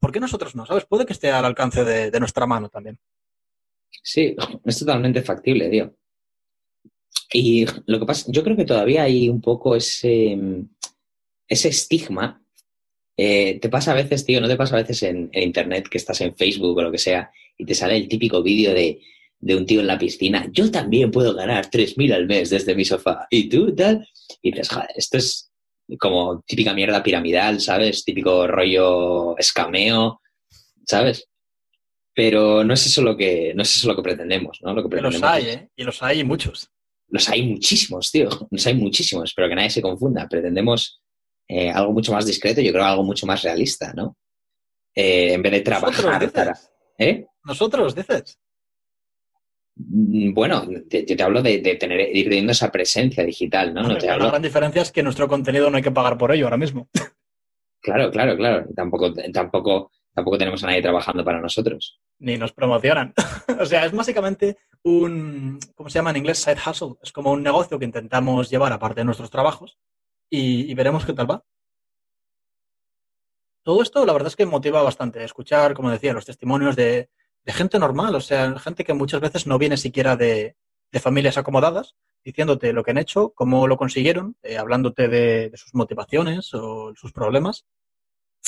¿por 0.00 0.10
qué 0.10 0.18
nosotros 0.18 0.56
no? 0.56 0.66
¿Sabes? 0.66 0.86
Puede 0.86 1.06
que 1.06 1.12
esté 1.12 1.30
al 1.30 1.44
alcance 1.44 1.84
de, 1.84 2.18
nuestra 2.18 2.46
mano 2.46 2.68
también. 2.68 2.98
Sí, 4.02 4.34
es 4.64 4.78
totalmente 4.78 5.22
factible, 5.22 5.68
tío. 5.68 5.94
Y 7.32 7.66
lo 7.86 8.00
que 8.00 8.06
pasa, 8.06 8.26
yo 8.32 8.42
creo 8.42 8.56
que 8.56 8.64
todavía 8.64 9.02
hay 9.02 9.28
un 9.28 9.40
poco 9.40 9.76
ese, 9.76 10.38
ese 11.46 11.68
estigma. 11.68 12.42
Eh, 13.16 13.58
te 13.60 13.68
pasa 13.68 13.92
a 13.92 13.94
veces, 13.94 14.24
tío, 14.24 14.40
no 14.40 14.48
te 14.48 14.56
pasa 14.56 14.76
a 14.76 14.80
veces 14.80 15.02
en, 15.02 15.30
internet 15.32 15.88
que 15.88 15.98
estás 15.98 16.20
en 16.22 16.34
Facebook 16.34 16.78
o 16.78 16.82
lo 16.82 16.90
que 16.90 16.98
sea 16.98 17.30
y 17.56 17.64
te 17.64 17.74
sale 17.74 17.96
el 17.96 18.08
típico 18.08 18.42
vídeo 18.42 18.72
de, 18.72 19.00
de 19.40 19.56
un 19.56 19.66
tío 19.66 19.80
en 19.80 19.86
la 19.86 19.98
piscina. 19.98 20.48
Yo 20.52 20.70
también 20.70 21.10
puedo 21.10 21.34
ganar 21.34 21.70
3.000 21.70 22.12
al 22.14 22.26
mes 22.26 22.50
desde 22.50 22.74
mi 22.74 22.84
sofá. 22.84 23.26
¿Y 23.30 23.48
tú 23.48 23.74
tal? 23.74 24.06
Y 24.42 24.50
dices, 24.50 24.68
joder, 24.68 24.90
esto 24.96 25.18
es 25.18 25.50
como 25.98 26.42
típica 26.46 26.74
mierda 26.74 27.02
piramidal, 27.02 27.60
¿sabes? 27.60 28.04
Típico 28.04 28.46
rollo 28.46 29.36
escameo, 29.38 30.20
¿sabes? 30.86 31.28
Pero 32.14 32.64
no 32.64 32.74
es 32.74 32.86
eso 32.86 33.02
lo 33.02 33.16
que, 33.16 33.52
no 33.54 33.62
es 33.62 33.76
eso 33.76 33.88
lo 33.88 33.96
que 33.96 34.02
pretendemos, 34.02 34.58
¿no? 34.62 34.74
Lo 34.74 34.82
que 34.82 34.88
pretendemos 34.88 35.20
los 35.20 35.30
hay, 35.30 35.48
¿eh? 35.48 35.68
Y 35.76 35.84
los 35.84 36.02
hay 36.02 36.24
muchos. 36.24 36.70
Los 37.08 37.28
hay 37.28 37.42
muchísimos, 37.42 38.10
tío. 38.10 38.28
Los 38.50 38.66
hay 38.66 38.74
muchísimos, 38.74 39.32
pero 39.34 39.48
que 39.48 39.54
nadie 39.54 39.70
se 39.70 39.80
confunda. 39.80 40.28
Pretendemos 40.28 41.00
eh, 41.46 41.70
algo 41.70 41.92
mucho 41.92 42.12
más 42.12 42.26
discreto, 42.26 42.60
yo 42.60 42.72
creo 42.72 42.84
algo 42.84 43.04
mucho 43.04 43.24
más 43.24 43.42
realista, 43.42 43.94
¿no? 43.94 44.16
Eh, 44.94 45.32
en 45.34 45.42
vez 45.42 45.52
de 45.52 45.60
trabajar 45.60 46.30
para... 46.32 46.58
¿Eh? 46.98 47.24
Nosotros, 47.44 47.94
dices. 47.94 48.38
Mm, 49.78 50.34
bueno, 50.34 50.66
te, 50.88 51.04
te 51.04 51.22
hablo 51.22 51.40
de, 51.40 51.58
tener, 51.78 52.14
ir 52.14 52.28
teniendo 52.28 52.52
esa 52.52 52.70
presencia 52.70 53.24
digital, 53.24 53.72
¿no? 53.72 53.82
La 53.82 54.16
gran 54.16 54.42
diferencia 54.42 54.82
es 54.82 54.90
que 54.90 55.02
nuestro 55.02 55.28
contenido 55.28 55.70
no 55.70 55.76
hay 55.76 55.82
que 55.82 55.92
pagar 55.92 56.18
por 56.18 56.32
ello 56.32 56.46
ahora 56.46 56.56
mismo. 56.56 56.88
Claro, 57.80 58.10
claro, 58.10 58.36
claro. 58.36 58.66
Tampoco, 58.74 59.14
tampoco, 59.32 59.92
tampoco 60.12 60.36
tenemos 60.36 60.62
a 60.62 60.66
nadie 60.66 60.82
trabajando 60.82 61.24
para 61.24 61.40
nosotros. 61.40 62.00
Ni 62.18 62.36
nos 62.36 62.52
promocionan. 62.52 63.14
o 63.60 63.64
sea, 63.64 63.86
es 63.86 63.92
básicamente 63.92 64.58
un, 64.82 65.60
¿cómo 65.76 65.88
se 65.88 66.00
llama 66.00 66.10
en 66.10 66.16
inglés? 66.16 66.38
Side 66.38 66.58
hustle. 66.66 66.96
Es 67.00 67.12
como 67.12 67.32
un 67.32 67.42
negocio 67.42 67.78
que 67.78 67.84
intentamos 67.84 68.50
llevar 68.50 68.72
aparte 68.72 69.00
de 69.00 69.04
nuestros 69.04 69.30
trabajos 69.30 69.78
y, 70.28 70.70
y 70.70 70.74
veremos 70.74 71.06
qué 71.06 71.12
tal 71.12 71.30
va. 71.30 71.44
Todo 73.62 73.80
esto, 73.80 74.04
la 74.04 74.12
verdad 74.12 74.28
es 74.28 74.36
que 74.36 74.44
motiva 74.44 74.82
bastante. 74.82 75.22
Escuchar, 75.22 75.72
como 75.72 75.90
decía, 75.90 76.12
los 76.12 76.26
testimonios 76.26 76.74
de, 76.74 77.08
de 77.44 77.52
gente 77.52 77.78
normal, 77.78 78.14
o 78.14 78.20
sea, 78.20 78.58
gente 78.58 78.84
que 78.84 78.94
muchas 78.94 79.20
veces 79.20 79.46
no 79.46 79.58
viene 79.58 79.76
siquiera 79.76 80.16
de, 80.16 80.56
familias 81.00 81.38
acomodadas, 81.38 81.96
diciéndote 82.24 82.72
lo 82.72 82.82
que 82.82 82.90
han 82.90 82.98
hecho, 82.98 83.32
cómo 83.34 83.66
lo 83.66 83.76
consiguieron, 83.76 84.36
eh, 84.42 84.58
hablándote 84.58 85.08
de, 85.08 85.50
sus 85.54 85.74
motivaciones 85.74 86.52
o 86.54 86.92
sus 86.94 87.12
problemas. 87.12 87.64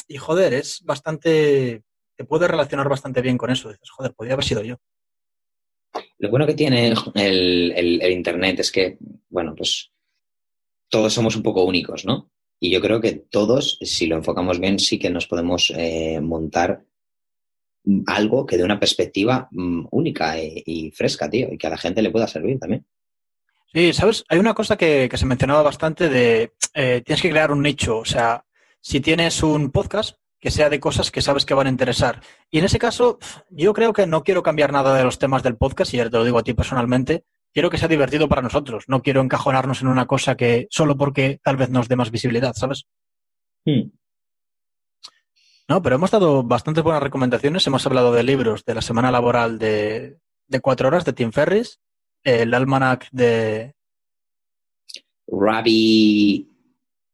Y 0.09 0.17
joder, 0.17 0.55
es 0.55 0.83
bastante, 0.85 1.83
te 2.17 2.25
puedes 2.25 2.51
relacionar 2.51 2.89
bastante 2.89 3.23
bien 3.23 3.39
con 3.39 3.51
eso. 3.51 3.71
Dices, 3.71 3.91
joder, 3.91 4.13
podría 4.15 4.35
haber 4.35 4.45
sido 4.45 4.63
yo. 4.63 4.77
Lo 6.19 6.31
bueno 6.31 6.47
que 6.47 6.55
tiene 6.55 6.93
el, 7.15 8.13
Internet 8.13 8.61
es 8.61 8.71
que, 8.71 8.99
bueno, 9.29 9.55
pues 9.57 9.91
todos 10.89 11.13
somos 11.13 11.37
un 11.37 11.43
poco 11.43 11.65
únicos, 11.65 12.05
¿no? 12.05 12.31
Y 12.59 12.71
yo 12.71 12.81
creo 12.81 13.01
que 13.01 13.13
todos, 13.13 13.79
si 13.81 14.07
lo 14.07 14.17
enfocamos 14.17 14.61
bien, 14.61 14.79
sí 14.79 14.99
que 14.99 15.09
nos 15.09 15.27
podemos 15.27 15.73
eh, 15.75 16.21
montar 16.21 16.85
algo 18.07 18.47
que 18.47 18.57
dé 18.57 18.65
una 18.65 18.79
perspectiva 18.79 19.49
mm, 19.51 19.87
única 19.91 20.37
y, 20.39 20.91
fresca, 20.93 21.29
tío, 21.29 21.49
y 21.53 21.59
que 21.59 21.67
a 21.67 21.71
la 21.71 21.79
gente 21.79 22.03
le 22.03 22.11
pueda 22.11 22.27
servir 22.27 22.59
también. 22.59 22.85
Sí, 23.73 23.93
sabes, 23.93 24.25
hay 24.29 24.39
una 24.39 24.55
cosa 24.55 24.77
que, 24.77 25.09
se 25.13 25.27
mencionaba 25.27 25.63
bastante 25.63 26.09
de 26.09 26.53
eh, 26.75 27.03
tienes 27.05 27.23
que 27.23 27.31
crear 27.31 27.53
un 27.53 27.63
nicho, 27.63 27.99
o 27.99 28.05
sea, 28.05 28.45
si 28.81 29.01
tienes 29.01 29.43
un 29.43 29.71
podcast, 29.71 30.17
que 30.41 30.51
sea 30.51 30.71
de 30.71 30.81
cosas 30.81 31.11
que 31.11 31.21
sabes 31.21 31.45
que 31.45 31.55
van 31.55 31.67
a 31.67 31.71
interesar. 31.71 32.23
Y 32.51 32.59
en 32.59 32.65
ese 32.65 32.79
caso, 32.79 33.19
yo 33.51 33.75
creo 33.75 33.93
que 33.93 34.07
no 34.07 34.25
quiero 34.25 34.43
cambiar 34.43 34.73
nada 34.73 34.97
de 34.97 35.05
los 35.05 35.19
temas 35.19 35.43
del 35.43 35.57
podcast, 35.57 35.93
y 35.93 35.99
ya 35.99 36.09
te 36.09 36.17
lo 36.17 36.25
digo 36.25 36.39
a 36.39 36.43
ti 36.43 36.55
personalmente, 36.55 37.25
quiero 37.53 37.71
que 37.71 37.79
sea 37.79 37.89
divertido 37.89 38.29
para 38.29 38.43
nosotros. 38.43 38.85
No 38.89 39.03
quiero 39.03 39.21
encajonarnos 39.21 39.83
en 39.83 39.89
una 39.89 40.07
cosa 40.07 40.37
que 40.37 40.67
solo 40.71 40.97
porque 40.97 41.41
tal 41.43 41.57
vez 41.57 41.71
nos 41.71 41.89
dé 41.89 41.97
más 41.97 42.11
visibilidad, 42.11 42.55
¿sabes? 42.55 42.87
Hmm. 43.65 43.91
No, 45.71 45.83
pero 45.83 45.95
hemos 45.95 46.11
dado 46.11 46.43
bastantes 46.43 46.83
buenas 46.83 47.01
recomendaciones. 47.01 47.65
Hemos 47.65 47.87
hablado 47.87 48.13
de 48.13 48.25
libros 48.25 48.65
de 48.65 48.75
la 48.75 48.83
semana 48.83 49.13
laboral 49.13 49.61
de, 49.61 50.19
de 50.49 50.61
cuatro 50.61 50.89
horas 50.89 51.05
de 51.05 51.13
Tim 51.13 51.31
Ferris, 51.31 51.79
el 52.25 52.53
almanac 52.55 53.07
de... 53.13 53.77
Ravi... 55.29 56.51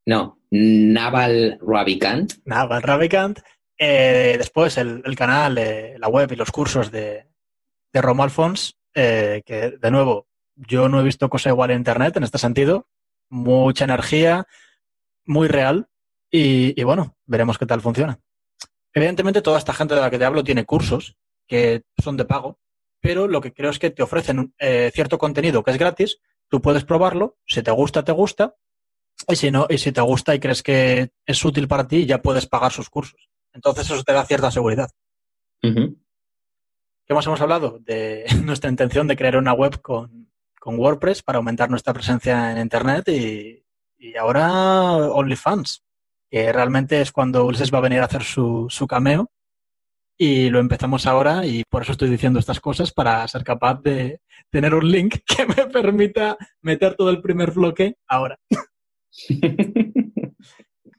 No, 0.07 0.38
Naval 0.50 1.59
Ravikant. 1.61 2.32
Naval 2.46 2.80
Ravikant. 2.80 3.40
Eh, 3.76 4.36
después 4.38 4.78
el, 4.78 5.02
el 5.04 5.16
canal, 5.16 5.59
eh, 5.59 5.98
la 5.98 6.09
web 6.09 6.32
y 6.32 6.36
los 6.36 6.50
cursos 6.50 6.90
de, 6.90 7.26
de 7.92 8.00
Romo 8.00 8.22
Alfons, 8.22 8.78
eh, 8.94 9.42
que 9.44 9.72
de 9.72 9.90
nuevo, 9.90 10.28
yo 10.54 10.88
no 10.88 10.98
he 11.00 11.04
visto 11.04 11.28
cosa 11.28 11.50
igual 11.50 11.72
en 11.72 11.76
Internet 11.80 12.16
en 12.16 12.24
este 12.24 12.38
sentido. 12.38 12.88
Mucha 13.28 13.84
energía, 13.84 14.46
muy 15.26 15.46
real. 15.46 15.90
Y, 16.30 16.80
y 16.80 16.84
bueno, 16.84 17.18
veremos 17.26 17.59
qué 17.59 17.66
tal 17.66 17.82
funciona. 17.82 18.18
Evidentemente, 18.97 19.42
toda 19.42 19.59
esta 19.59 19.74
gente 19.74 19.94
de 19.94 20.01
la 20.01 20.09
que 20.09 20.18
te 20.18 20.24
hablo 20.24 20.42
tiene 20.42 20.64
cursos 20.64 21.18
que 21.47 21.84
son 22.03 22.16
de 22.16 22.24
pago, 22.24 22.59
pero 22.99 23.28
lo 23.28 23.42
que 23.42 23.53
creo 23.53 23.70
es 23.70 23.78
que 23.78 23.90
te 23.90 24.03
ofrecen 24.03 24.55
eh, 24.59 24.90
cierto 24.94 25.18
contenido 25.18 25.62
que 25.62 25.70
es 25.70 25.76
gratis, 25.76 26.18
tú 26.49 26.62
puedes 26.62 26.84
probarlo, 26.84 27.36
si 27.47 27.62
te 27.62 27.70
gusta, 27.72 28.05
te 28.05 28.12
gusta, 28.12 28.57
y 29.28 29.36
si 29.36 29.51
no, 29.51 29.66
y 29.68 29.76
si 29.76 29.92
te 29.92 30.01
gusta 30.01 30.34
y 30.34 30.40
crees 30.40 30.62
que 30.62 31.11
es 31.26 31.44
útil 31.44 31.68
para 31.68 31.86
ti, 31.86 32.07
ya 32.07 32.22
puedes 32.22 32.47
pagar 32.47 32.72
sus 32.72 32.88
cursos. 32.88 33.28
Entonces 33.53 33.84
eso 33.90 34.03
te 34.03 34.14
da 34.14 34.24
cierta 34.24 34.51
seguridad. 34.51 34.88
¿Qué 35.61 37.12
más 37.12 37.26
hemos 37.26 37.40
hablado? 37.42 37.78
De 37.80 38.24
nuestra 38.44 38.70
intención 38.70 39.07
de 39.07 39.16
crear 39.16 39.36
una 39.36 39.53
web 39.53 39.78
con, 39.82 40.32
con 40.59 40.78
WordPress 40.78 41.22
para 41.22 41.36
aumentar 41.36 41.68
nuestra 41.68 41.92
presencia 41.92 42.51
en 42.51 42.57
Internet 42.57 43.09
y, 43.09 43.62
y 43.99 44.16
ahora 44.16 44.97
OnlyFans, 44.97 45.84
que 46.30 46.52
realmente 46.52 47.00
es 47.00 47.12
cuando 47.12 47.44
Ulises 47.44 47.72
va 47.72 47.78
a 47.78 47.82
venir 47.82 48.00
a 48.00 48.06
hacer 48.06 48.22
su, 48.22 48.66
su 48.68 48.86
cameo 48.86 49.30
y 50.18 50.48
lo 50.48 50.60
empezamos 50.60 51.06
ahora 51.06 51.44
y 51.44 51.64
por 51.68 51.82
eso 51.82 51.92
estoy 51.92 52.08
diciendo 52.08 52.38
estas 52.38 52.60
cosas 52.60 52.92
para 52.92 53.26
ser 53.28 53.44
capaz 53.44 53.82
de 53.82 54.20
tener 54.50 54.74
un 54.74 54.90
link 54.90 55.16
que 55.26 55.46
me 55.46 55.66
permita 55.66 56.36
meter 56.62 56.94
todo 56.94 57.10
el 57.10 57.20
primer 57.20 57.52
bloque 57.52 57.96
ahora. 58.06 58.38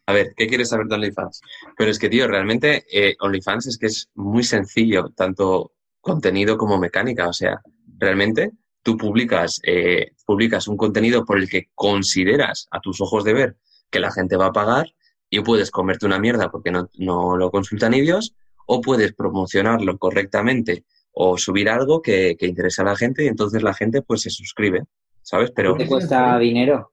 A 0.10 0.14
ver, 0.14 0.34
¿qué 0.38 0.48
quieres 0.48 0.70
saber 0.70 0.88
de 0.88 0.96
OnlyFans? 0.96 1.42
Pero 1.78 1.92
es 1.92 2.00
que, 2.00 2.08
tío, 2.08 2.30
realmente 2.30 2.86
eh, 2.90 3.18
OnlyFans 3.20 3.68
es 3.68 3.78
que 3.78 3.88
es 3.88 4.10
muy 4.16 4.42
sencillo, 4.42 5.10
tanto 5.10 5.74
contenido 6.00 6.58
como 6.58 6.78
mecánica. 6.78 7.28
O 7.28 7.34
sea, 7.34 7.60
realmente 7.98 8.52
tú 8.84 8.96
publicas, 8.96 9.60
eh, 9.64 10.14
publicas 10.26 10.70
un 10.70 10.78
contenido 10.78 11.26
por 11.26 11.38
el 11.38 11.50
que 11.50 11.72
consideras 11.76 12.70
a 12.72 12.80
tus 12.80 13.02
ojos 13.02 13.26
de 13.26 13.34
ver 13.34 13.58
que 13.90 14.00
la 14.00 14.10
gente 14.10 14.38
va 14.38 14.46
a 14.48 14.54
pagar 14.54 14.94
y 15.30 15.40
puedes 15.42 15.72
comerte 15.72 16.06
una 16.06 16.20
mierda 16.20 16.50
porque 16.50 16.72
no, 16.72 16.90
no 16.98 17.38
lo 17.38 17.52
consultan 17.52 17.92
ni 17.92 18.02
Dios, 18.02 18.34
o 18.66 18.82
puedes 18.82 19.14
promocionarlo 19.14 19.98
correctamente 19.98 20.84
o 21.12 21.38
subir 21.38 21.70
algo 21.70 22.02
que, 22.02 22.36
que 22.38 22.46
interese 22.46 22.82
a 22.82 22.86
la 22.86 22.96
gente 22.96 23.24
y 23.24 23.28
entonces 23.28 23.64
la 23.64 23.74
gente 23.74 24.02
pues 24.02 24.22
se 24.22 24.30
suscribe, 24.30 24.84
¿sabes? 25.22 25.52
Pero 25.52 25.76
¿Te 25.76 25.88
cuesta 25.88 26.38
dinero? 26.38 26.92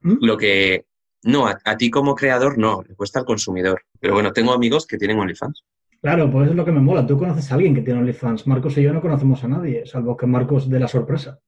lo 0.00 0.36
que 0.36 0.86
no, 1.24 1.48
a, 1.48 1.58
a 1.64 1.76
ti 1.76 1.90
como 1.90 2.14
creador 2.14 2.58
no, 2.58 2.82
le 2.86 2.94
cuesta 2.94 3.20
al 3.20 3.24
consumidor. 3.24 3.82
Pero 3.98 4.14
bueno, 4.14 4.32
tengo 4.32 4.52
amigos 4.52 4.86
que 4.86 4.98
tienen 4.98 5.18
OnlyFans. 5.18 5.64
Claro, 6.00 6.30
pues 6.30 6.50
es 6.50 6.54
lo 6.54 6.64
que 6.64 6.70
me 6.72 6.80
mola. 6.80 7.06
Tú 7.06 7.18
conoces 7.18 7.50
a 7.50 7.56
alguien 7.56 7.74
que 7.74 7.82
tiene 7.82 7.98
OnlyFans. 8.00 8.46
Marcos 8.46 8.78
y 8.78 8.82
yo 8.82 8.92
no 8.92 9.00
conocemos 9.00 9.42
a 9.42 9.48
nadie, 9.48 9.84
salvo 9.86 10.16
que 10.16 10.26
Marcos 10.26 10.68
de 10.68 10.78
la 10.78 10.86
sorpresa. 10.86 11.40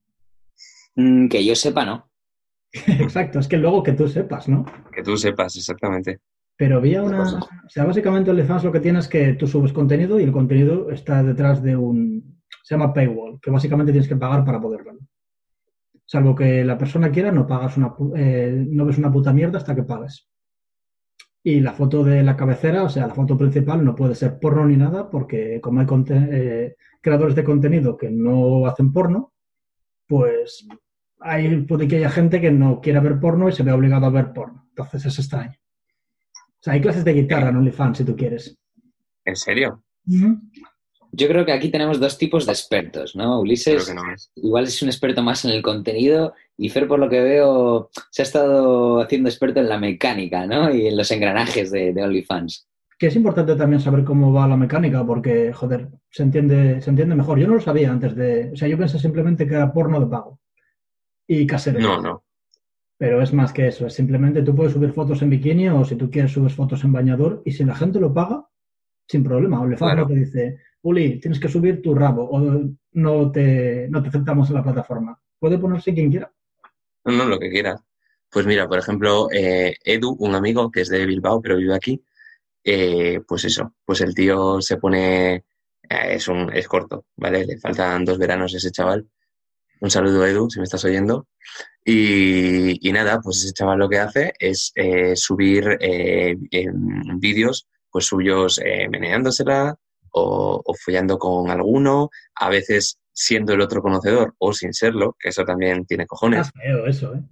Mm, 0.96 1.28
que 1.28 1.44
yo 1.44 1.54
sepa, 1.54 1.84
no. 1.84 2.09
Exacto, 2.72 3.40
es 3.40 3.48
que 3.48 3.56
luego 3.56 3.82
que 3.82 3.92
tú 3.92 4.06
sepas, 4.08 4.48
¿no? 4.48 4.64
Que 4.92 5.02
tú 5.02 5.16
sepas 5.16 5.56
exactamente. 5.56 6.20
Pero 6.56 6.76
había 6.76 7.02
una... 7.02 7.22
O 7.22 7.68
sea, 7.68 7.84
básicamente 7.84 8.30
OnlyFans 8.30 8.64
lo 8.64 8.72
que 8.72 8.80
tiene 8.80 8.98
es 8.98 9.08
que 9.08 9.32
tú 9.34 9.46
subes 9.46 9.72
contenido 9.72 10.20
y 10.20 10.24
el 10.24 10.32
contenido 10.32 10.90
está 10.90 11.22
detrás 11.22 11.62
de 11.62 11.76
un... 11.76 12.42
Se 12.62 12.74
llama 12.74 12.92
paywall, 12.92 13.40
que 13.40 13.50
básicamente 13.50 13.92
tienes 13.92 14.08
que 14.08 14.16
pagar 14.16 14.44
para 14.44 14.60
poder 14.60 14.84
verlo. 14.84 15.00
Salvo 16.04 16.34
que 16.34 16.64
la 16.64 16.76
persona 16.76 17.10
quiera, 17.10 17.32
no 17.32 17.46
pagas 17.46 17.76
una... 17.76 17.94
eh, 18.14 18.64
no 18.68 18.84
ves 18.84 18.98
una 18.98 19.10
puta 19.10 19.32
mierda 19.32 19.58
hasta 19.58 19.74
que 19.74 19.84
pagues. 19.84 20.28
Y 21.42 21.60
la 21.60 21.72
foto 21.72 22.04
de 22.04 22.22
la 22.22 22.36
cabecera, 22.36 22.82
o 22.82 22.90
sea, 22.90 23.06
la 23.06 23.14
foto 23.14 23.38
principal 23.38 23.82
no 23.82 23.94
puede 23.94 24.14
ser 24.14 24.38
porno 24.38 24.66
ni 24.66 24.76
nada 24.76 25.08
porque 25.08 25.60
como 25.62 25.80
hay 25.80 25.86
eh, 26.10 26.76
creadores 27.00 27.34
de 27.34 27.44
contenido 27.44 27.96
que 27.96 28.10
no 28.10 28.66
hacen 28.66 28.92
porno, 28.92 29.32
pues 30.06 30.68
hay, 31.20 31.62
puede 31.62 31.86
que 31.86 31.96
haya 31.96 32.10
gente 32.10 32.40
que 32.40 32.50
no 32.50 32.80
quiera 32.80 33.00
ver 33.00 33.20
porno 33.20 33.48
y 33.48 33.52
se 33.52 33.62
ve 33.62 33.72
obligado 33.72 34.06
a 34.06 34.10
ver 34.10 34.32
porno. 34.32 34.66
Entonces 34.70 35.06
es 35.06 35.18
extraño. 35.18 35.54
O 36.32 36.62
sea, 36.62 36.74
hay 36.74 36.80
clases 36.80 37.04
de 37.04 37.12
guitarra 37.12 37.50
en 37.50 37.56
OnlyFans 37.56 37.98
si 37.98 38.04
tú 38.04 38.16
quieres. 38.16 38.56
¿En 39.24 39.36
serio? 39.36 39.82
Yo 41.12 41.28
creo 41.28 41.44
que 41.44 41.52
aquí 41.52 41.70
tenemos 41.70 41.98
dos 41.98 42.16
tipos 42.18 42.46
de 42.46 42.52
expertos, 42.52 43.16
¿no? 43.16 43.40
Ulises 43.40 43.88
que 43.88 43.94
no 43.94 44.12
es. 44.12 44.30
igual 44.36 44.64
es 44.64 44.80
un 44.82 44.88
experto 44.88 45.22
más 45.22 45.44
en 45.44 45.50
el 45.52 45.62
contenido 45.62 46.34
y 46.56 46.68
Fer, 46.68 46.86
por 46.86 46.98
lo 46.98 47.08
que 47.08 47.20
veo, 47.20 47.90
se 48.10 48.22
ha 48.22 48.24
estado 48.24 49.00
haciendo 49.00 49.28
experto 49.28 49.60
en 49.60 49.68
la 49.68 49.78
mecánica, 49.78 50.46
¿no? 50.46 50.74
Y 50.74 50.86
en 50.86 50.96
los 50.96 51.10
engranajes 51.10 51.70
de, 51.70 51.92
de 51.92 52.02
OnlyFans. 52.02 52.68
Que 52.98 53.06
es 53.06 53.16
importante 53.16 53.56
también 53.56 53.80
saber 53.80 54.04
cómo 54.04 54.32
va 54.32 54.46
la 54.46 54.58
mecánica 54.58 55.04
porque, 55.04 55.52
joder, 55.54 55.88
se 56.10 56.22
entiende, 56.22 56.82
se 56.82 56.90
entiende 56.90 57.14
mejor. 57.14 57.38
Yo 57.38 57.46
no 57.46 57.54
lo 57.54 57.60
sabía 57.60 57.90
antes 57.90 58.14
de... 58.14 58.50
O 58.52 58.56
sea, 58.56 58.68
yo 58.68 58.76
pensé 58.76 58.98
simplemente 58.98 59.46
que 59.46 59.54
era 59.54 59.72
porno 59.72 59.98
de 59.98 60.06
pago 60.06 60.39
y 61.32 61.46
casero. 61.46 61.78
No, 61.78 62.00
no. 62.02 62.24
Pero 62.98 63.22
es 63.22 63.32
más 63.32 63.52
que 63.52 63.68
eso. 63.68 63.86
Es 63.86 63.94
simplemente 63.94 64.42
tú 64.42 64.52
puedes 64.52 64.72
subir 64.72 64.92
fotos 64.92 65.22
en 65.22 65.30
bikini 65.30 65.68
o 65.68 65.84
si 65.84 65.94
tú 65.94 66.10
quieres 66.10 66.32
subes 66.32 66.54
fotos 66.54 66.82
en 66.82 66.92
bañador 66.92 67.40
y 67.44 67.52
si 67.52 67.64
la 67.64 67.76
gente 67.76 68.00
lo 68.00 68.12
paga, 68.12 68.44
sin 69.06 69.22
problema. 69.22 69.60
OnlyFans 69.60 69.92
Claro. 69.92 70.02
no 70.02 70.08
te 70.08 70.20
dice, 70.20 70.58
Uli, 70.82 71.20
tienes 71.20 71.38
que 71.38 71.48
subir 71.48 71.80
tu 71.80 71.94
rabo 71.94 72.28
o 72.28 72.40
no 72.92 73.30
te, 73.30 73.86
no 73.88 74.02
te 74.02 74.08
aceptamos 74.08 74.48
en 74.48 74.56
la 74.56 74.64
plataforma. 74.64 75.20
Puede 75.38 75.56
ponerse 75.58 75.94
quien 75.94 76.10
quiera. 76.10 76.32
No, 77.04 77.12
no, 77.12 77.24
lo 77.26 77.38
que 77.38 77.48
quieras. 77.48 77.80
Pues 78.28 78.44
mira, 78.44 78.68
por 78.68 78.78
ejemplo, 78.80 79.28
eh, 79.32 79.76
Edu, 79.84 80.16
un 80.18 80.34
amigo 80.34 80.68
que 80.68 80.80
es 80.80 80.88
de 80.88 81.06
Bilbao, 81.06 81.40
pero 81.40 81.56
vive 81.56 81.74
aquí, 81.76 82.02
eh, 82.64 83.20
pues 83.26 83.44
eso, 83.44 83.74
pues 83.84 84.00
el 84.00 84.14
tío 84.16 84.60
se 84.60 84.78
pone, 84.78 85.34
eh, 85.36 85.44
es 85.88 86.26
un, 86.26 86.52
es 86.52 86.66
corto, 86.66 87.06
¿vale? 87.16 87.46
Le 87.46 87.56
faltan 87.58 88.04
dos 88.04 88.18
veranos 88.18 88.52
a 88.52 88.56
ese 88.56 88.72
chaval. 88.72 89.08
Un 89.80 89.90
saludo, 89.90 90.26
Edu, 90.26 90.48
si 90.50 90.58
me 90.58 90.64
estás 90.64 90.84
oyendo. 90.84 91.26
Y, 91.84 92.86
y 92.86 92.92
nada, 92.92 93.20
pues 93.20 93.42
ese 93.42 93.52
chaval 93.52 93.78
lo 93.78 93.88
que 93.88 93.98
hace 93.98 94.34
es 94.38 94.72
eh, 94.74 95.16
subir 95.16 95.78
eh, 95.80 96.36
vídeos 97.16 97.66
pues 97.90 98.06
suyos 98.06 98.60
eh, 98.64 98.88
meneándosela 98.88 99.74
o, 100.12 100.62
o 100.64 100.74
follando 100.74 101.18
con 101.18 101.50
alguno, 101.50 102.10
a 102.36 102.48
veces 102.48 103.00
siendo 103.12 103.54
el 103.54 103.60
otro 103.60 103.82
conocedor 103.82 104.34
o 104.38 104.52
sin 104.52 104.72
serlo, 104.72 105.16
que 105.18 105.30
eso 105.30 105.44
también 105.44 105.84
tiene 105.86 106.06
cojones. 106.06 106.46
Está 106.46 106.60
feo 106.60 106.86
eso, 106.86 107.14
¿eh? 107.14 107.22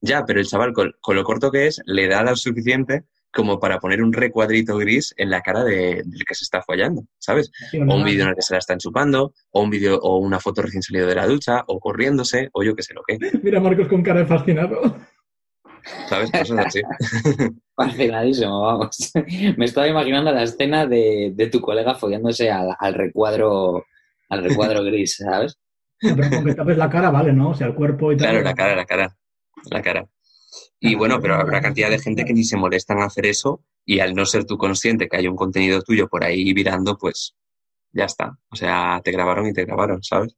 Ya, 0.00 0.24
pero 0.24 0.40
el 0.40 0.46
chaval, 0.46 0.72
con, 0.72 0.92
con 1.00 1.16
lo 1.16 1.24
corto 1.24 1.50
que 1.50 1.66
es, 1.66 1.80
le 1.84 2.08
da 2.08 2.22
lo 2.22 2.36
suficiente 2.36 3.04
como 3.32 3.60
para 3.60 3.78
poner 3.78 4.02
un 4.02 4.12
recuadrito 4.12 4.76
gris 4.78 5.14
en 5.16 5.30
la 5.30 5.40
cara 5.42 5.62
de- 5.64 6.02
del 6.04 6.24
que 6.26 6.34
se 6.34 6.44
está 6.44 6.62
follando, 6.62 7.02
¿sabes? 7.18 7.50
Sí, 7.70 7.78
O 7.78 7.94
un 7.94 8.04
vídeo 8.04 8.22
en 8.24 8.30
el 8.30 8.34
que 8.34 8.42
se 8.42 8.54
la 8.54 8.58
están 8.58 8.78
chupando, 8.78 9.32
o 9.50 9.62
un 9.62 9.70
vídeo 9.70 9.98
o 10.00 10.16
una 10.18 10.40
foto 10.40 10.62
recién 10.62 10.82
salido 10.82 11.06
de 11.06 11.14
la 11.14 11.26
ducha, 11.26 11.62
o 11.66 11.78
corriéndose, 11.78 12.48
o 12.52 12.62
yo 12.62 12.74
qué 12.74 12.82
sé 12.82 12.94
lo 12.94 13.02
que, 13.06 13.18
Mira 13.42 13.58
a 13.58 13.60
Marcos 13.62 13.88
con 13.88 14.02
cara 14.02 14.20
de 14.20 14.26
fascinado. 14.26 14.96
¿sabes? 16.08 16.30
Cosas 16.30 16.66
así. 16.66 16.80
Fascinadísimo, 17.76 18.62
vamos. 18.62 19.12
Me 19.56 19.64
estaba 19.64 19.86
imaginando 19.88 20.32
la 20.32 20.42
escena 20.42 20.86
de, 20.86 21.32
de 21.34 21.46
tu 21.48 21.60
colega 21.60 21.94
follándose 21.94 22.50
al, 22.50 22.74
al 22.78 22.94
recuadro 22.94 23.84
al 24.30 24.42
recuadro 24.44 24.82
gris, 24.84 25.16
¿sabes? 25.16 25.58
Pero 26.00 26.16
con 26.28 26.44
que 26.44 26.54
tapes 26.54 26.76
la 26.76 26.90
cara, 26.90 27.10
vale, 27.10 27.32
¿no? 27.32 27.50
O 27.50 27.54
sea, 27.54 27.66
el 27.68 27.74
cuerpo 27.74 28.12
y 28.12 28.16
tal. 28.16 28.28
Claro, 28.28 28.44
la 28.44 28.54
cara, 28.54 28.76
la 28.76 28.84
cara, 28.84 29.16
la 29.70 29.80
cara. 29.82 30.06
Y 30.80 30.94
bueno, 30.94 31.20
pero 31.20 31.34
habrá 31.34 31.60
cantidad 31.60 31.90
de 31.90 31.98
gente 31.98 32.24
que 32.24 32.32
ni 32.32 32.44
se 32.44 32.56
molesta 32.56 32.94
en 32.94 33.02
hacer 33.02 33.26
eso 33.26 33.62
y 33.84 34.00
al 34.00 34.14
no 34.14 34.24
ser 34.26 34.44
tú 34.44 34.56
consciente 34.58 35.08
que 35.08 35.16
hay 35.16 35.28
un 35.28 35.36
contenido 35.36 35.82
tuyo 35.82 36.08
por 36.08 36.24
ahí 36.24 36.52
virando, 36.52 36.96
pues 36.96 37.34
ya 37.92 38.04
está. 38.04 38.38
O 38.50 38.56
sea, 38.56 39.00
te 39.02 39.10
grabaron 39.10 39.46
y 39.46 39.52
te 39.52 39.64
grabaron, 39.64 40.02
¿sabes? 40.02 40.36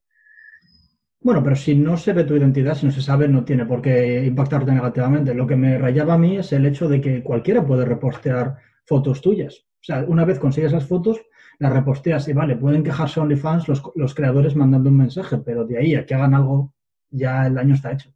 Bueno, 1.23 1.43
pero 1.45 1.55
si 1.55 1.75
no 1.75 1.99
se 1.99 2.15
ve 2.15 2.25
tu 2.25 2.35
identidad, 2.35 2.75
si 2.75 2.87
no 2.87 2.93
se 2.93 3.03
sabe, 3.03 3.29
no 3.29 3.45
tiene 3.45 3.67
por 3.67 3.83
qué 3.83 4.25
impactarte 4.25 4.73
negativamente. 4.73 5.35
Lo 5.35 5.47
que 5.47 5.57
me 5.57 5.77
rayaba 5.77 6.15
a 6.15 6.19
mí 6.19 6.39
es 6.39 6.53
el 6.53 6.65
hecho 6.65 6.89
de 6.89 7.01
que 7.01 7.23
cualquiera 7.23 7.67
puede 7.67 7.85
repostear 7.85 8.57
fotos 8.87 9.21
tuyas. 9.21 9.67
O 9.81 9.85
sea, 9.85 10.05
una 10.07 10.25
vez 10.25 10.39
consigues 10.39 10.73
las 10.73 10.87
fotos, 10.87 11.21
las 11.59 11.73
reposteas 11.73 12.27
y 12.29 12.33
vale, 12.33 12.57
pueden 12.57 12.83
quejarse 12.83 13.21
OnlyFans 13.21 13.69
los, 13.69 13.83
los 13.97 14.15
creadores 14.15 14.57
mandando 14.57 14.89
un 14.89 14.97
mensaje, 14.97 15.37
pero 15.39 15.67
de 15.67 15.79
ahí 15.79 15.95
a 15.95 16.07
que 16.07 16.15
hagan 16.15 16.35
algo, 16.35 16.73
ya 17.11 17.47
el 17.47 17.55
daño 17.55 17.75
está 17.75 17.93
hecho. 17.93 18.11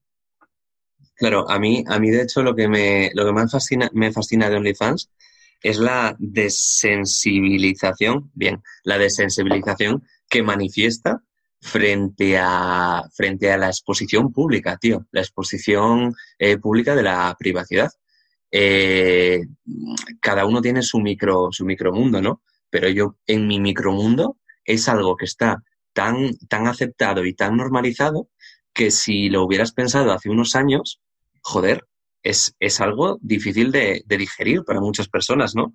Claro, 1.17 1.49
a 1.49 1.59
mí, 1.59 1.83
a 1.87 1.99
mí 1.99 2.11
de 2.11 2.23
hecho 2.23 2.43
lo 2.43 2.55
que 2.55 2.69
me, 2.69 3.11
lo 3.15 3.25
que 3.25 3.33
más 3.33 3.51
fascina, 3.51 3.89
me 3.93 4.13
fascina 4.13 4.51
de 4.51 4.57
OnlyFans 4.57 5.11
es 5.63 5.79
la 5.79 6.15
desensibilización, 6.19 8.31
bien, 8.35 8.63
la 8.83 8.99
desensibilización 8.99 10.05
que 10.29 10.43
manifiesta 10.43 11.23
frente 11.61 12.37
a, 12.39 13.09
frente 13.15 13.51
a 13.51 13.57
la 13.57 13.69
exposición 13.69 14.31
pública, 14.33 14.77
tío, 14.77 15.07
la 15.13 15.23
exposición 15.23 16.15
eh, 16.39 16.59
pública 16.59 16.95
de 16.95 17.03
la 17.03 17.35
privacidad. 17.39 17.91
Eh, 18.51 19.41
cada 20.21 20.45
uno 20.45 20.61
tiene 20.61 20.83
su 20.83 21.01
micro, 21.01 21.49
su 21.51 21.65
micromundo, 21.65 22.21
¿no? 22.21 22.43
Pero 22.69 22.91
yo 22.91 23.17
en 23.27 23.47
mi 23.47 23.59
micromundo 23.61 24.37
es 24.65 24.89
algo 24.89 25.17
que 25.17 25.25
está 25.25 25.63
tan, 25.95 26.37
tan 26.49 26.67
aceptado 26.67 27.25
y 27.25 27.33
tan 27.33 27.57
normalizado 27.57 28.29
que 28.75 28.91
si 28.91 29.29
lo 29.31 29.45
hubieras 29.45 29.73
pensado 29.73 30.13
hace 30.13 30.29
unos 30.29 30.57
años, 30.57 31.01
joder, 31.43 31.87
es, 32.23 32.55
es 32.59 32.81
algo 32.81 33.19
difícil 33.21 33.71
de, 33.71 34.03
digerir 34.07 34.65
para 34.65 34.81
muchas 34.81 35.09
personas, 35.09 35.55
¿no? 35.55 35.75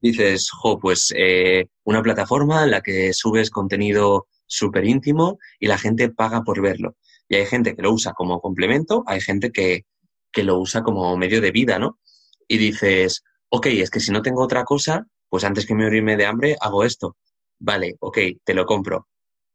Dices, 0.00 0.50
jo, 0.50 0.78
pues 0.78 1.12
eh, 1.16 1.66
una 1.84 2.02
plataforma 2.02 2.64
en 2.64 2.70
la 2.72 2.80
que 2.80 3.12
subes 3.12 3.50
contenido 3.50 4.26
súper 4.46 4.84
íntimo 4.86 5.38
y 5.58 5.66
la 5.66 5.78
gente 5.78 6.10
paga 6.10 6.42
por 6.42 6.60
verlo. 6.60 6.96
Y 7.28 7.36
hay 7.36 7.46
gente 7.46 7.76
que 7.76 7.82
lo 7.82 7.92
usa 7.92 8.12
como 8.12 8.40
complemento, 8.40 9.04
hay 9.06 9.20
gente 9.20 9.52
que, 9.52 9.84
que 10.32 10.42
lo 10.42 10.58
usa 10.58 10.82
como 10.82 11.16
medio 11.16 11.40
de 11.40 11.52
vida, 11.52 11.78
¿no? 11.78 11.98
Y 12.48 12.58
dices, 12.58 13.22
ok, 13.50 13.66
es 13.66 13.90
que 13.90 14.00
si 14.00 14.10
no 14.10 14.22
tengo 14.22 14.42
otra 14.42 14.64
cosa, 14.64 15.06
pues 15.28 15.44
antes 15.44 15.66
que 15.66 15.74
me 15.74 15.84
morirme 15.84 16.16
de 16.16 16.26
hambre, 16.26 16.56
hago 16.60 16.82
esto. 16.82 17.16
Vale, 17.58 17.94
ok, 18.00 18.18
te 18.42 18.54
lo 18.54 18.64
compro. 18.64 19.06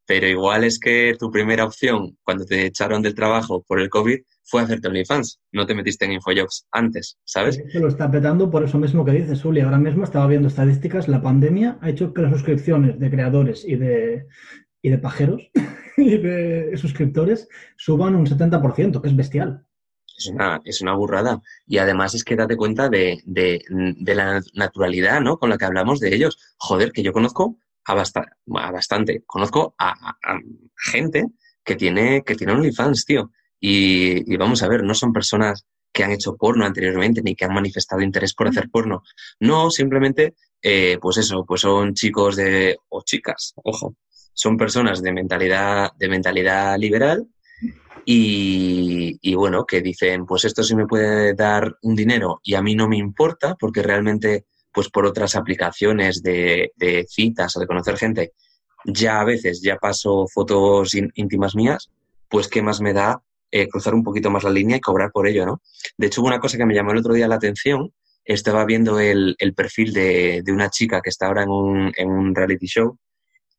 Pero 0.07 0.27
igual 0.27 0.63
es 0.63 0.79
que 0.79 1.15
tu 1.19 1.31
primera 1.31 1.65
opción 1.65 2.17
cuando 2.23 2.45
te 2.45 2.65
echaron 2.65 3.01
del 3.01 3.15
trabajo 3.15 3.63
por 3.63 3.79
el 3.79 3.89
COVID 3.89 4.19
fue 4.43 4.61
hacerte 4.61 4.87
OnlyFans. 4.87 5.39
No 5.51 5.65
te 5.65 5.73
metiste 5.73 6.05
en 6.05 6.13
Infojobs 6.13 6.67
antes, 6.71 7.17
¿sabes? 7.23 7.59
Se 7.71 7.79
lo 7.79 7.87
está 7.87 8.09
petando 8.11 8.49
por 8.51 8.63
eso 8.63 8.77
mismo 8.77 9.03
que 9.03 9.11
dices, 9.11 9.43
Uli. 9.43 9.61
Ahora 9.61 9.79
mismo 9.79 10.03
estaba 10.03 10.27
viendo 10.27 10.47
estadísticas. 10.47 11.07
La 11.07 11.21
pandemia 11.21 11.79
ha 11.81 11.89
hecho 11.89 12.13
que 12.13 12.21
las 12.21 12.31
suscripciones 12.31 12.99
de 12.99 13.09
creadores 13.09 13.65
y 13.67 13.75
de, 13.75 14.27
y 14.81 14.89
de 14.89 14.97
pajeros 14.99 15.49
y 15.97 16.17
de 16.17 16.77
suscriptores 16.77 17.47
suban 17.75 18.15
un 18.15 18.27
70%, 18.27 19.01
que 19.01 19.07
es 19.07 19.15
bestial. 19.15 19.65
Es 20.17 20.27
una, 20.27 20.61
es 20.63 20.81
una 20.81 20.93
burrada. 20.93 21.41
Y 21.65 21.79
además 21.79 22.13
es 22.13 22.23
que 22.23 22.35
date 22.35 22.55
cuenta 22.55 22.87
de, 22.89 23.21
de, 23.25 23.61
de 23.69 24.15
la 24.15 24.41
naturalidad, 24.53 25.19
¿no? 25.19 25.37
Con 25.37 25.49
la 25.49 25.57
que 25.57 25.65
hablamos 25.65 25.99
de 25.99 26.15
ellos. 26.15 26.37
Joder, 26.57 26.91
que 26.91 27.03
yo 27.03 27.11
conozco 27.11 27.57
a, 27.85 27.93
bastante, 27.93 28.31
a 28.55 28.71
bastante. 28.71 29.23
Conozco 29.25 29.75
a, 29.77 29.89
a, 29.89 30.33
a, 30.33 30.39
gente 30.75 31.25
que 31.63 31.75
tiene, 31.75 32.23
que 32.23 32.35
tiene 32.35 32.53
OnlyFans, 32.53 33.05
tío. 33.05 33.31
Y, 33.59 34.31
y, 34.31 34.37
vamos 34.37 34.61
a 34.63 34.67
ver, 34.67 34.83
no 34.83 34.93
son 34.93 35.13
personas 35.13 35.65
que 35.95 36.03
han 36.03 36.11
hecho 36.11 36.35
porno 36.35 36.65
anteriormente 36.65 37.21
ni 37.23 37.35
que 37.35 37.45
han 37.45 37.53
manifestado 37.53 38.01
interés 38.01 38.33
por 38.33 38.47
hacer 38.47 38.69
porno. 38.69 39.03
No, 39.39 39.71
simplemente, 39.71 40.35
eh, 40.61 40.97
pues 41.01 41.17
eso, 41.17 41.45
pues 41.47 41.61
son 41.61 41.93
chicos 41.93 42.35
de, 42.35 42.77
o 42.89 43.01
chicas, 43.03 43.53
ojo, 43.63 43.95
son 44.33 44.57
personas 44.57 45.01
de 45.01 45.13
mentalidad, 45.13 45.93
de 45.97 46.09
mentalidad 46.09 46.77
liberal 46.77 47.25
y, 48.03 49.17
y, 49.21 49.35
bueno, 49.35 49.65
que 49.65 49.81
dicen, 49.81 50.25
pues 50.25 50.43
esto 50.43 50.63
sí 50.63 50.75
me 50.75 50.85
puede 50.85 51.33
dar 51.33 51.77
un 51.81 51.95
dinero 51.95 52.41
y 52.43 52.55
a 52.55 52.61
mí 52.61 52.75
no 52.75 52.89
me 52.89 52.97
importa 52.97 53.55
porque 53.55 53.81
realmente 53.81 54.45
pues 54.75 54.89
por 54.89 55.05
otras 55.05 55.35
aplicaciones 55.35 56.21
de, 56.21 56.73
de 56.75 57.05
citas 57.09 57.55
o 57.55 57.61
de 57.61 57.65
conocer 57.65 57.97
gente, 57.97 58.33
ya 58.83 59.21
a 59.21 59.23
veces 59.23 59.61
ya 59.61 59.77
paso 59.77 60.27
fotos 60.27 60.93
íntimas 60.93 61.55
mías, 61.55 61.89
pues 62.29 62.49
qué 62.49 62.61
más 62.61 62.81
me 62.81 62.93
da 62.93 63.21
eh, 63.51 63.69
cruzar 63.69 63.95
un 63.95 64.03
poquito 64.03 64.29
más 64.29 64.43
la 64.43 64.49
línea 64.49 64.75
y 64.75 64.81
cobrar 64.81 65.11
por 65.11 65.27
ello, 65.27 65.45
¿no? 65.45 65.61
De 65.97 66.07
hecho, 66.07 66.19
hubo 66.19 66.27
una 66.27 66.39
cosa 66.39 66.57
que 66.57 66.65
me 66.65 66.75
llamó 66.75 66.91
el 66.91 66.97
otro 66.97 67.13
día 67.13 67.27
la 67.27 67.35
atención, 67.35 67.93
estaba 68.25 68.65
viendo 68.65 68.99
el, 68.99 69.35
el 69.39 69.53
perfil 69.53 69.93
de, 69.93 70.41
de, 70.43 70.51
una 70.51 70.69
chica 70.69 70.99
que 71.01 71.09
está 71.09 71.27
ahora 71.27 71.43
en 71.43 71.49
un, 71.49 71.93
en 71.95 72.09
un 72.09 72.35
reality 72.35 72.67
show 72.67 72.97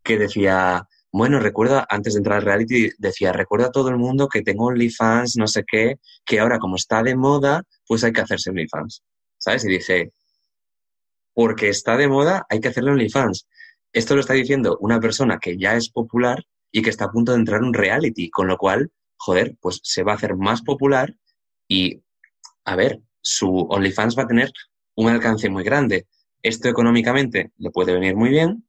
que 0.03 0.19
decía, 0.19 0.87
bueno, 1.13 1.41
recuerda, 1.41 1.87
antes 1.89 2.13
de 2.13 2.19
entrar 2.19 2.39
al 2.39 2.45
reality, 2.45 2.91
decía, 2.99 3.33
recuerda 3.33 3.69
a 3.69 3.73
todo 3.73 3.89
el 3.89 3.97
mundo 3.97 4.29
que 4.29 4.43
tengo 4.43 4.67
OnlyFans, 4.67 5.37
no 5.37 5.47
sé 5.47 5.65
qué, 5.67 5.97
que 6.27 6.41
ahora 6.41 6.59
como 6.59 6.77
está 6.77 7.03
de 7.03 7.17
moda, 7.17 7.63
pues 7.87 8.05
hay 8.05 8.13
que 8.13 8.21
hacerse 8.21 8.51
OnlyFans, 8.51 9.03
¿sabes? 9.39 9.65
Y 9.65 9.69
dije, 9.69 10.13
porque 11.37 11.69
está 11.69 11.99
de 11.99 12.09
moda, 12.09 12.47
hay 12.49 12.61
que 12.61 12.69
hacerle 12.69 12.93
OnlyFans. 12.93 13.47
Esto 13.93 14.15
lo 14.15 14.23
está 14.23 14.33
diciendo 14.33 14.79
una 14.81 15.01
persona 15.01 15.39
que 15.39 15.59
ya 15.59 15.77
es 15.77 15.91
popular 15.91 16.43
y 16.73 16.81
que 16.81 16.89
está 16.89 17.05
a 17.05 17.11
punto 17.11 17.33
de 17.33 17.39
entrar 17.39 17.61
en 17.61 17.67
un 17.67 17.75
reality, 17.75 18.31
con 18.31 18.47
lo 18.49 18.57
cual, 18.57 18.91
joder, 19.19 19.55
pues 19.61 19.81
se 19.83 20.03
va 20.03 20.13
a 20.13 20.15
hacer 20.15 20.35
más 20.35 20.63
popular 20.63 21.15
y, 21.69 22.01
a 22.65 22.75
ver, 22.75 23.03
su 23.21 23.51
OnlyFans 23.69 24.17
va 24.17 24.23
a 24.23 24.29
tener 24.29 24.51
un 24.95 25.11
alcance 25.11 25.51
muy 25.51 25.63
grande. 25.63 26.07
Esto 26.43 26.71
económicamente 26.71 27.53
le 27.59 27.71
puede 27.71 27.93
venir 27.93 28.17
muy 28.17 28.31
bien, 28.31 28.67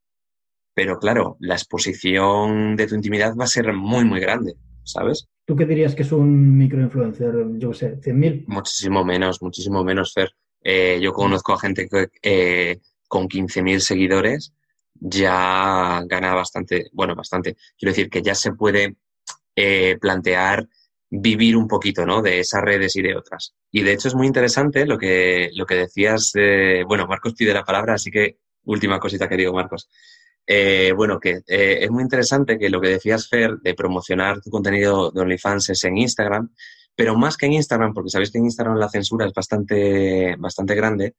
pero 0.73 0.99
claro, 0.99 1.37
la 1.39 1.53
exposición 1.53 2.75
de 2.75 2.85
tu 2.85 2.95
intimidad 2.95 3.33
va 3.39 3.45
a 3.45 3.47
ser 3.47 3.71
muy, 3.71 4.03
muy 4.03 4.19
grande, 4.19 4.55
¿sabes? 4.83 5.29
¿Tú 5.45 5.55
qué 5.55 5.65
dirías 5.65 5.95
que 5.95 6.01
es 6.01 6.11
un 6.11 6.57
microinfluencer? 6.57 7.33
Yo 7.59 7.71
sé, 7.71 7.97
¿100.000? 8.01 8.43
Muchísimo 8.47 9.05
menos, 9.05 9.41
muchísimo 9.41 9.85
menos, 9.85 10.11
Fer. 10.11 10.31
Eh, 10.63 10.99
yo 11.01 11.13
conozco 11.13 11.53
a 11.53 11.59
gente 11.59 11.87
que 11.87 12.09
eh, 12.21 12.79
con 13.07 13.27
15.000 13.27 13.79
seguidores 13.79 14.53
ya 14.93 16.01
gana 16.05 16.33
bastante, 16.33 16.87
bueno, 16.91 17.15
bastante. 17.15 17.55
Quiero 17.77 17.91
decir 17.91 18.09
que 18.09 18.21
ya 18.21 18.35
se 18.35 18.53
puede 18.53 18.95
eh, 19.55 19.97
plantear 19.99 20.67
vivir 21.09 21.55
un 21.55 21.67
poquito, 21.67 22.05
¿no? 22.05 22.21
De 22.21 22.39
esas 22.39 22.61
redes 22.61 22.95
y 22.95 23.01
de 23.01 23.15
otras. 23.15 23.53
Y 23.71 23.81
de 23.83 23.93
hecho 23.93 24.07
es 24.07 24.15
muy 24.15 24.27
interesante 24.27 24.85
lo 24.85 24.97
que, 24.97 25.49
lo 25.53 25.65
que 25.65 25.75
decías, 25.75 26.31
de, 26.33 26.83
bueno, 26.87 27.07
Marcos 27.07 27.33
pide 27.33 27.53
la 27.53 27.63
palabra, 27.63 27.93
así 27.93 28.11
que 28.11 28.37
última 28.65 28.99
cosita 28.99 29.27
que 29.27 29.37
digo, 29.37 29.53
Marcos. 29.53 29.89
Eh, 30.45 30.93
bueno, 30.95 31.19
que 31.19 31.41
eh, 31.47 31.79
es 31.81 31.91
muy 31.91 32.03
interesante 32.03 32.57
que 32.57 32.69
lo 32.69 32.79
que 32.79 32.89
decías, 32.89 33.27
Fer, 33.27 33.57
de 33.57 33.73
promocionar 33.73 34.41
tu 34.41 34.49
contenido 34.49 35.11
de 35.11 35.21
OnlyFans 35.21 35.69
es 35.71 35.83
en 35.83 35.97
Instagram, 35.97 36.53
pero 36.97 37.15
más 37.15 37.37
que 37.37 37.45
en 37.45 37.53
Instagram, 37.53 37.93
porque 37.93 38.09
sabéis 38.09 38.31
que 38.31 38.39
en 38.39 38.45
Instagram 38.45 38.75
la 38.77 38.89
censura 38.89 39.27
es 39.27 39.33
bastante, 39.33 40.35
bastante 40.39 40.73
grande, 40.73 41.13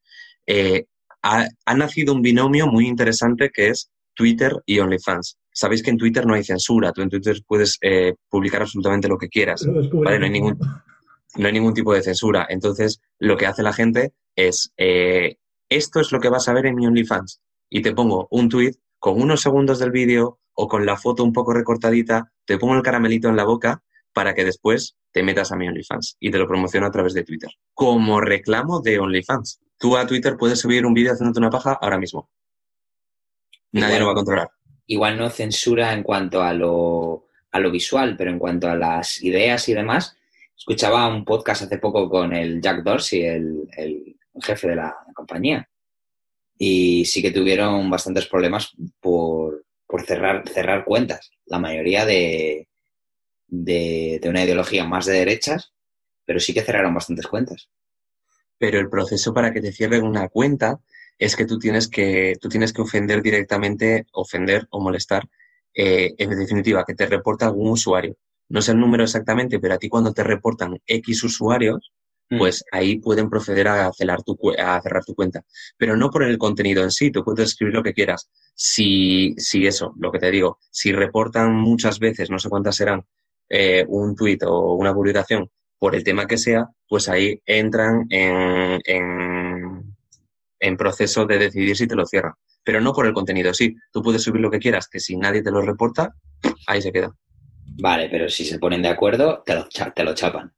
eh, 0.45 0.87
ha, 1.21 1.47
ha, 1.65 1.73
nacido 1.73 2.13
un 2.13 2.21
binomio 2.21 2.67
muy 2.67 2.85
interesante 2.85 3.49
que 3.49 3.69
es 3.69 3.89
Twitter 4.13 4.51
y 4.65 4.79
OnlyFans. 4.79 5.37
Sabéis 5.53 5.81
que 5.81 5.89
en 5.89 5.97
Twitter 5.97 6.25
no 6.25 6.33
hay 6.33 6.43
censura, 6.43 6.91
tú 6.91 7.01
en 7.01 7.09
Twitter 7.09 7.37
puedes 7.47 7.77
eh, 7.79 8.13
publicar 8.27 8.61
absolutamente 8.61 9.07
lo 9.07 9.17
que 9.17 9.29
quieras, 9.29 9.65
¿vale? 9.65 10.19
No 10.19 10.25
hay, 10.25 10.31
ningún, 10.31 10.59
no 11.37 11.47
hay 11.47 11.53
ningún 11.53 11.73
tipo 11.73 11.93
de 11.93 12.03
censura. 12.03 12.45
Entonces, 12.49 12.99
lo 13.17 13.37
que 13.37 13.45
hace 13.45 13.63
la 13.63 13.71
gente 13.71 14.11
es, 14.35 14.73
eh, 14.75 15.37
esto 15.69 16.01
es 16.01 16.11
lo 16.11 16.19
que 16.19 16.27
vas 16.27 16.49
a 16.49 16.53
ver 16.53 16.65
en 16.65 16.75
mi 16.75 16.87
OnlyFans. 16.87 17.39
Y 17.69 17.81
te 17.81 17.93
pongo 17.93 18.27
un 18.31 18.49
tweet 18.49 18.73
con 18.99 19.21
unos 19.21 19.39
segundos 19.39 19.79
del 19.79 19.91
vídeo 19.91 20.39
o 20.55 20.67
con 20.67 20.85
la 20.85 20.97
foto 20.97 21.23
un 21.23 21.31
poco 21.31 21.53
recortadita, 21.53 22.33
te 22.43 22.57
pongo 22.57 22.75
el 22.75 22.83
caramelito 22.83 23.29
en 23.29 23.37
la 23.37 23.45
boca 23.45 23.81
para 24.13 24.33
que 24.33 24.45
después 24.45 24.95
te 25.11 25.23
metas 25.23 25.51
a 25.51 25.55
mi 25.55 25.67
OnlyFans 25.67 26.17
y 26.19 26.31
te 26.31 26.37
lo 26.37 26.47
promociono 26.47 26.87
a 26.87 26.91
través 26.91 27.13
de 27.13 27.23
Twitter. 27.23 27.49
Como 27.73 28.21
reclamo 28.21 28.81
de 28.81 28.99
OnlyFans. 28.99 29.59
Tú 29.77 29.97
a 29.97 30.05
Twitter 30.05 30.35
puedes 30.37 30.59
subir 30.59 30.85
un 30.85 30.93
vídeo 30.93 31.13
haciéndote 31.13 31.39
una 31.39 31.49
paja 31.49 31.77
ahora 31.81 31.97
mismo. 31.97 32.29
Nadie 33.71 33.95
igual, 33.95 33.99
lo 33.99 34.05
va 34.07 34.11
a 34.11 34.15
controlar. 34.15 34.49
Igual 34.87 35.17
no 35.17 35.29
censura 35.29 35.93
en 35.93 36.03
cuanto 36.03 36.41
a 36.41 36.53
lo, 36.53 37.27
a 37.51 37.59
lo 37.59 37.71
visual, 37.71 38.15
pero 38.17 38.31
en 38.31 38.39
cuanto 38.39 38.67
a 38.67 38.75
las 38.75 39.21
ideas 39.21 39.67
y 39.69 39.73
demás, 39.73 40.17
escuchaba 40.57 41.07
un 41.07 41.23
podcast 41.23 41.63
hace 41.63 41.77
poco 41.77 42.09
con 42.09 42.33
el 42.33 42.61
Jack 42.61 42.83
Dorsey, 42.83 43.23
el, 43.23 43.69
el 43.77 44.15
jefe 44.41 44.69
de 44.69 44.75
la 44.75 44.95
compañía, 45.13 45.69
y 46.57 47.05
sí 47.05 47.21
que 47.21 47.31
tuvieron 47.31 47.89
bastantes 47.89 48.27
problemas 48.27 48.73
por, 48.99 49.63
por 49.87 50.05
cerrar, 50.05 50.47
cerrar 50.47 50.83
cuentas. 50.83 51.31
La 51.45 51.59
mayoría 51.59 52.05
de, 52.05 52.68
de, 53.49 54.19
de, 54.21 54.29
una 54.29 54.43
ideología 54.43 54.85
más 54.85 55.05
de 55.05 55.13
derechas, 55.13 55.73
pero 56.25 56.39
sí 56.39 56.53
que 56.53 56.61
cerraron 56.61 56.93
bastantes 56.93 57.27
cuentas. 57.27 57.69
Pero 58.57 58.79
el 58.79 58.89
proceso 58.89 59.33
para 59.33 59.51
que 59.51 59.61
te 59.61 59.71
cierren 59.71 60.03
una 60.03 60.27
cuenta 60.27 60.79
es 61.19 61.35
que 61.35 61.45
tú 61.45 61.59
tienes 61.59 61.87
que, 61.89 62.35
tú 62.39 62.47
tienes 62.47 62.71
que 62.71 62.81
ofender 62.81 63.21
directamente, 63.21 64.07
ofender 64.13 64.67
o 64.71 64.79
molestar, 64.79 65.27
eh, 65.73 66.13
en 66.17 66.29
definitiva, 66.31 66.85
que 66.85 66.95
te 66.95 67.05
reporta 67.05 67.45
algún 67.45 67.71
usuario. 67.71 68.17
No 68.47 68.61
sé 68.61 68.71
el 68.71 68.79
número 68.79 69.03
exactamente, 69.03 69.59
pero 69.59 69.75
a 69.75 69.77
ti 69.77 69.89
cuando 69.89 70.13
te 70.13 70.23
reportan 70.23 70.79
X 70.85 71.23
usuarios, 71.23 71.91
mm. 72.29 72.37
pues 72.37 72.63
ahí 72.71 72.99
pueden 72.99 73.29
proceder 73.29 73.67
a 73.67 73.91
cerrar, 73.91 74.23
tu, 74.23 74.37
a 74.57 74.81
cerrar 74.81 75.03
tu 75.03 75.13
cuenta. 75.13 75.43
Pero 75.77 75.97
no 75.97 76.09
por 76.09 76.23
el 76.23 76.37
contenido 76.37 76.83
en 76.83 76.91
sí, 76.91 77.11
tú 77.11 77.23
puedes 77.23 77.49
escribir 77.49 77.75
lo 77.75 77.83
que 77.83 77.93
quieras. 77.93 78.29
Si, 78.55 79.35
si 79.37 79.67
eso, 79.67 79.93
lo 79.99 80.11
que 80.11 80.19
te 80.19 80.31
digo, 80.31 80.57
si 80.71 80.93
reportan 80.93 81.53
muchas 81.53 81.99
veces, 81.99 82.29
no 82.29 82.39
sé 82.39 82.49
cuántas 82.49 82.77
serán, 82.77 83.05
eh, 83.49 83.85
un 83.87 84.15
tuit 84.15 84.43
o 84.43 84.73
una 84.73 84.93
publicación 84.93 85.49
por 85.77 85.95
el 85.95 86.03
tema 86.03 86.27
que 86.27 86.37
sea, 86.37 86.67
pues 86.87 87.09
ahí 87.09 87.41
entran 87.45 88.05
en, 88.09 88.79
en, 88.85 89.95
en 90.59 90.77
proceso 90.77 91.25
de 91.25 91.37
decidir 91.37 91.75
si 91.75 91.87
te 91.87 91.95
lo 91.95 92.05
cierran. 92.05 92.33
Pero 92.63 92.81
no 92.81 92.93
por 92.93 93.07
el 93.07 93.13
contenido, 93.13 93.53
sí. 93.53 93.75
Tú 93.91 94.03
puedes 94.03 94.21
subir 94.21 94.41
lo 94.41 94.51
que 94.51 94.59
quieras, 94.59 94.87
que 94.89 94.99
si 94.99 95.15
nadie 95.15 95.41
te 95.41 95.51
lo 95.51 95.61
reporta, 95.61 96.13
ahí 96.67 96.81
se 96.81 96.91
queda. 96.91 97.15
Vale, 97.81 98.09
pero 98.09 98.29
si 98.29 98.43
se 98.43 98.59
ponen 98.59 98.81
de 98.81 98.89
acuerdo, 98.89 99.41
te 99.45 99.55
lo, 99.55 99.67
te 99.67 100.03
lo 100.03 100.13
chapan. 100.13 100.51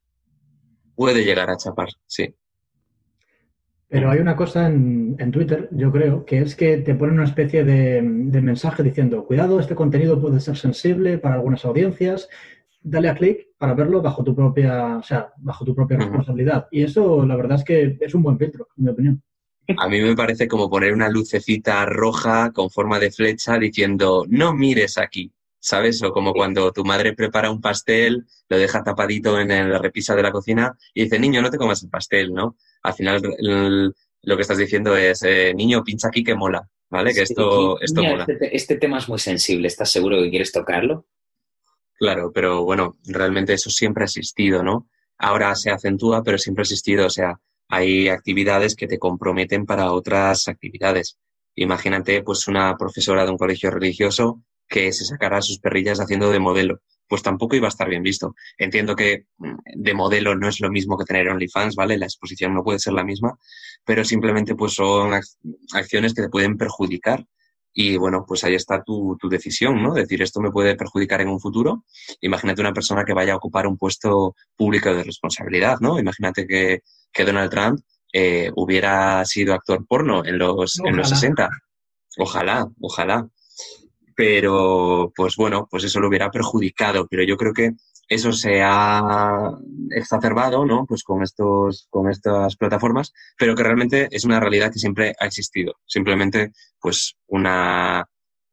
Puede 0.96 1.24
llegar 1.24 1.50
a 1.50 1.58
chapar, 1.58 1.90
sí. 2.08 2.34
Pero 3.88 4.10
hay 4.10 4.20
una 4.20 4.36
cosa 4.36 4.68
en, 4.68 5.16
en 5.20 5.32
Twitter, 5.32 5.68
yo 5.72 5.92
creo, 5.92 6.26
que 6.26 6.40
es 6.40 6.56
que 6.56 6.78
te 6.78 6.96
ponen 6.96 7.16
una 7.16 7.26
especie 7.26 7.64
de, 7.64 8.02
de 8.02 8.42
mensaje 8.42 8.84
diciendo, 8.84 9.26
cuidado, 9.26 9.60
este 9.60 9.76
contenido 9.76 10.20
puede 10.20 10.40
ser 10.40 10.58
sensible 10.58 11.18
para 11.18 11.36
algunas 11.36 11.66
audiencias, 11.66 12.30
dale 12.82 13.10
a 13.10 13.16
clic 13.16 13.48
para 13.58 13.74
verlo 13.74 14.02
bajo 14.02 14.24
tu 14.24 14.36
propia, 14.36 14.98
o 14.98 15.04
sea, 15.04 15.32
bajo 15.38 15.64
tu 15.66 15.76
propia 15.76 15.98
responsabilidad. 15.98 16.68
Y 16.72 16.84
eso, 16.84 17.26
la 17.26 17.36
verdad 17.36 17.58
es 17.60 17.64
que 17.64 17.98
es 18.00 18.14
un 18.16 18.24
buen 18.24 18.38
filtro, 18.38 18.68
en 18.78 18.84
mi 18.86 18.90
opinión. 18.92 19.24
A 19.78 19.88
mí 19.88 20.02
me 20.02 20.16
parece 20.16 20.48
como 20.48 20.70
poner 20.70 20.92
una 20.94 21.08
lucecita 21.10 21.86
roja 21.86 22.52
con 22.52 22.70
forma 22.70 23.00
de 23.00 23.12
flecha 23.12 23.58
diciendo, 23.58 24.26
no 24.28 24.54
mires 24.54 24.98
aquí, 24.98 25.32
¿sabes? 25.60 26.02
O 26.04 26.12
como 26.12 26.34
cuando 26.34 26.72
tu 26.74 26.84
madre 26.84 27.14
prepara 27.14 27.52
un 27.52 27.62
pastel, 27.62 28.26
lo 28.50 28.58
deja 28.58 28.84
tapadito 28.84 29.40
en 29.40 29.48
la 29.50 29.78
repisa 29.78 30.16
de 30.16 30.24
la 30.24 30.32
cocina 30.32 30.76
y 30.94 31.04
dice, 31.04 31.20
niño, 31.20 31.42
no 31.42 31.52
te 31.52 31.58
comas 31.58 31.84
el 31.84 31.90
pastel, 31.90 32.34
¿no? 32.34 32.58
Al 32.84 32.94
final 32.94 33.22
el- 33.38 33.94
lo 34.24 34.36
que 34.36 34.42
estás 34.42 34.58
diciendo 34.58 34.96
es, 34.98 35.24
eh, 35.24 35.54
niño, 35.56 35.84
pincha 35.84 36.10
aquí 36.10 36.24
que 36.24 36.36
mola, 36.36 36.68
¿vale? 36.90 37.12
Que 37.12 37.26
Sí, 37.26 37.34
esto, 37.34 37.78
sí. 37.78 37.86
esto 37.86 38.02
Mira, 38.02 38.12
mola. 38.12 38.24
Este, 38.28 38.36
te- 38.36 38.56
este 38.56 38.76
tema 38.78 38.98
es 38.98 39.08
muy 39.10 39.20
sensible. 39.20 39.68
¿Estás 39.68 39.92
seguro 39.92 40.18
que 40.22 40.30
quieres 40.30 40.52
tocarlo? 40.52 41.06
Claro, 42.02 42.32
pero 42.34 42.64
bueno, 42.64 42.96
realmente 43.06 43.54
eso 43.54 43.70
siempre 43.70 44.04
ha 44.04 44.06
existido, 44.06 44.64
¿no? 44.64 44.88
Ahora 45.20 45.56
se 45.56 45.70
acentúa, 45.70 46.24
pero 46.24 46.38
siempre 46.40 46.62
ha 46.62 46.66
existido. 46.66 47.06
O 47.06 47.10
sea, 47.12 47.40
hay 47.70 48.10
actividades 48.10 48.76
que 48.76 48.88
te 48.88 48.98
comprometen 48.98 49.66
para 49.68 49.92
otras 49.92 50.48
actividades. 50.48 51.18
Imagínate, 51.56 52.24
pues, 52.24 52.48
una 52.48 52.76
profesora 52.76 53.24
de 53.26 53.32
un 53.32 53.38
colegio 53.38 53.70
religioso 53.70 54.42
que 54.68 54.92
se 54.94 55.06
sacara 55.06 55.42
sus 55.44 55.60
perrillas 55.60 56.00
haciendo 56.00 56.32
de 56.32 56.40
modelo. 56.40 56.80
Pues 57.08 57.22
tampoco 57.24 57.56
iba 57.56 57.68
a 57.68 57.70
estar 57.76 57.88
bien 57.90 58.02
visto. 58.04 58.34
Entiendo 58.58 58.96
que 58.96 59.26
mm, 59.38 59.56
de 59.76 59.94
modelo 59.94 60.36
no 60.36 60.48
es 60.48 60.60
lo 60.62 60.72
mismo 60.72 60.98
que 60.98 61.06
tener 61.06 61.28
OnlyFans, 61.30 61.76
¿vale? 61.76 61.98
La 61.98 62.06
exposición 62.06 62.54
no 62.56 62.64
puede 62.64 62.80
ser 62.80 62.94
la 62.94 63.04
misma, 63.04 63.38
pero 63.86 64.04
simplemente 64.06 64.56
pues 64.56 64.74
son 64.74 65.12
ac- 65.12 65.38
acciones 65.74 66.14
que 66.14 66.24
te 66.24 66.30
pueden 66.30 66.58
perjudicar. 66.58 67.26
Y 67.74 67.98
bueno, 67.98 68.26
pues 68.28 68.44
ahí 68.44 68.56
está 68.56 68.84
tu, 68.84 69.18
tu 69.20 69.30
decisión, 69.30 69.82
¿no? 69.82 69.94
Decir, 69.94 70.22
esto 70.22 70.42
me 70.42 70.52
puede 70.52 70.76
perjudicar 70.76 71.22
en 71.22 71.30
un 71.30 71.40
futuro. 71.40 71.86
Imagínate 72.22 72.62
una 72.62 72.74
persona 72.74 73.06
que 73.06 73.14
vaya 73.14 73.34
a 73.34 73.38
ocupar 73.38 73.66
un 73.68 73.78
puesto 73.78 74.36
público 74.56 74.94
de 74.94 75.04
responsabilidad, 75.04 75.78
¿no? 75.80 76.00
Imagínate 76.00 76.46
que, 76.46 76.82
que 77.12 77.26
Donald 77.26 77.50
Trump 77.50 77.80
eh, 78.14 78.52
hubiera 78.56 79.24
sido 79.26 79.54
actor 79.54 79.86
porno 79.88 80.26
en 80.26 80.38
los, 80.38 80.80
en 80.84 80.98
los 80.98 81.08
Ojalá. 81.08 81.20
60. 81.20 81.50
Ojalá, 82.18 82.68
ojalá. 82.82 83.28
Pero, 84.16 85.12
pues 85.16 85.36
bueno, 85.38 85.68
pues 85.72 85.86
eso 85.86 86.00
lo 86.00 86.10
hubiera 86.10 86.30
perjudicado. 86.30 87.08
Pero 87.08 87.24
yo 87.24 87.38
creo 87.38 87.54
que 87.54 87.72
eso 88.12 88.34
se 88.34 88.62
ha 88.62 89.58
exacerbado, 89.90 90.66
¿no? 90.66 90.86
Pues 90.86 91.02
con 91.02 91.24
estos, 91.24 91.88
con 91.90 92.10
estas 92.10 92.58
plataformas, 92.58 93.14
pero 93.38 93.56
que 93.56 93.64
realmente 93.64 94.10
es 94.12 94.26
una 94.26 94.38
realidad 94.38 94.70
que 94.70 94.80
siempre 94.80 95.14
ha 95.18 95.26
existido. 95.26 95.76
Simplemente, 95.86 96.52
pues, 96.78 97.16
una, 97.28 98.06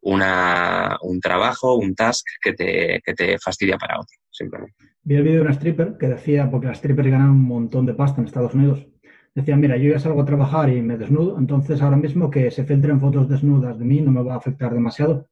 una, 0.03 0.97
un 1.03 1.21
trabajo, 1.21 1.75
un 1.75 1.97
task 1.97 2.25
que 2.41 2.53
te, 2.53 3.03
que 3.05 3.15
te 3.15 3.37
fastidia 3.41 3.77
para 3.77 3.99
otro, 3.99 4.17
simplemente. 4.31 4.77
Vi 5.03 5.17
el 5.17 5.25
vídeo 5.25 5.39
de 5.39 5.47
una 5.47 5.55
stripper 5.55 5.97
que 5.99 6.07
decía, 6.07 6.49
porque 6.49 6.69
las 6.69 6.79
strippers 6.79 7.11
ganan 7.11 7.31
un 7.31 7.43
montón 7.43 7.85
de 7.85 7.95
pasta 7.95 8.21
en 8.21 8.29
Estados 8.29 8.55
Unidos, 8.55 8.87
decía, 9.35 9.57
mira, 9.57 9.77
yo 9.77 9.91
ya 9.91 9.99
salgo 9.99 10.23
a 10.23 10.25
trabajar 10.25 10.71
y 10.71 10.83
me 10.83 10.97
desnudo, 10.97 11.37
entonces 11.37 11.83
ahora 11.83 11.97
mismo 11.97 12.31
que 12.31 12.53
se 12.53 12.63
filtren 12.63 13.01
fotos 13.01 13.29
desnudas 13.29 13.77
de 13.77 13.85
mí 13.85 14.01
no 14.03 14.13
me 14.13 14.23
va 14.23 14.35
a 14.35 14.39
afectar 14.39 14.73
demasiado. 14.73 15.27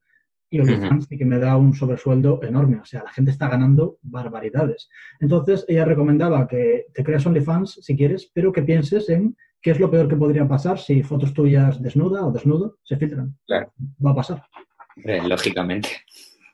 Y 0.57 0.61
OnlyFans 0.61 1.07
sí 1.07 1.19
que 1.19 1.27
me 1.27 1.39
da 1.39 1.57
un 1.57 1.75
sobresueldo 1.75 2.41
enorme, 2.43 2.79
o 2.79 2.85
sea, 2.85 3.03
la 3.05 3.11
gente 3.11 3.31
está 3.31 3.49
ganando 3.49 3.99
barbaridades. 4.03 4.89
Entonces 5.21 5.67
ella 5.69 5.85
recomendaba 5.85 6.49
que 6.49 6.87
te 6.95 7.05
creas 7.05 7.27
OnlyFans 7.27 7.81
si 7.83 7.95
quieres, 7.95 8.31
pero 8.33 8.53
que 8.53 8.63
pienses 8.63 9.11
en 9.11 9.37
qué 9.61 9.73
es 9.73 9.81
lo 9.81 9.91
peor 9.91 10.09
que 10.09 10.17
podría 10.17 10.49
pasar 10.49 10.79
si 10.79 11.03
fotos 11.03 11.35
tuyas 11.35 11.83
desnuda 11.83 12.25
o 12.25 12.33
desnudo 12.33 12.79
se 12.85 12.97
filtran. 12.97 13.37
Claro. 13.47 13.71
Va 14.05 14.13
a 14.13 14.15
pasar. 14.15 14.43
Hombre, 14.97 15.29
lógicamente. 15.29 15.91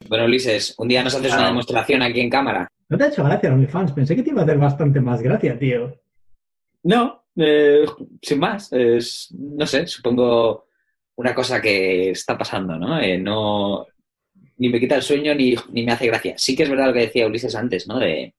Bueno, 0.09 0.25
Ulises, 0.25 0.75
un 0.79 0.89
día 0.89 1.05
nos 1.05 1.15
haces 1.15 1.33
una 1.33 1.47
demostración 1.47 2.03
aquí 2.03 2.21
en 2.21 2.31
cámara. 2.31 2.67
No 2.89 2.99
te 2.99 3.05
ha 3.05 3.09
hecho 3.09 3.23
gracia 3.23 3.53
OnlyFans, 3.53 3.93
pensé 3.93 4.17
que 4.17 4.25
te 4.25 4.31
iba 4.31 4.41
a 4.41 4.45
hacer 4.45 4.59
bastante 4.59 5.01
más 5.01 5.23
gracia, 5.23 5.57
tío. 5.57 5.95
No, 6.83 7.25
eh, 7.37 7.85
sin 8.21 8.41
más. 8.41 8.73
Es, 8.73 9.33
no 9.39 9.65
sé, 9.65 9.87
supongo 9.87 10.67
una 11.17 11.35
cosa 11.35 11.61
que 11.61 12.11
está 12.11 12.37
pasando, 12.37 12.77
¿no? 12.77 13.01
Eh, 13.01 13.19
no 13.19 13.87
ni 14.59 14.69
me 14.69 14.81
quita 14.81 14.97
el 14.97 15.03
sueño 15.03 15.35
ni, 15.35 15.55
ni 15.73 15.85
me 15.85 15.93
hace 15.93 16.07
gracia. 16.07 16.35
Sí 16.37 16.55
que 16.55 16.65
es 16.65 16.71
verdad 16.71 16.89
lo 16.89 16.93
que 16.93 17.01
decía 17.01 17.27
Ulises 17.27 17.55
antes, 17.55 17.87
¿no? 17.87 17.99
De, 17.99 18.35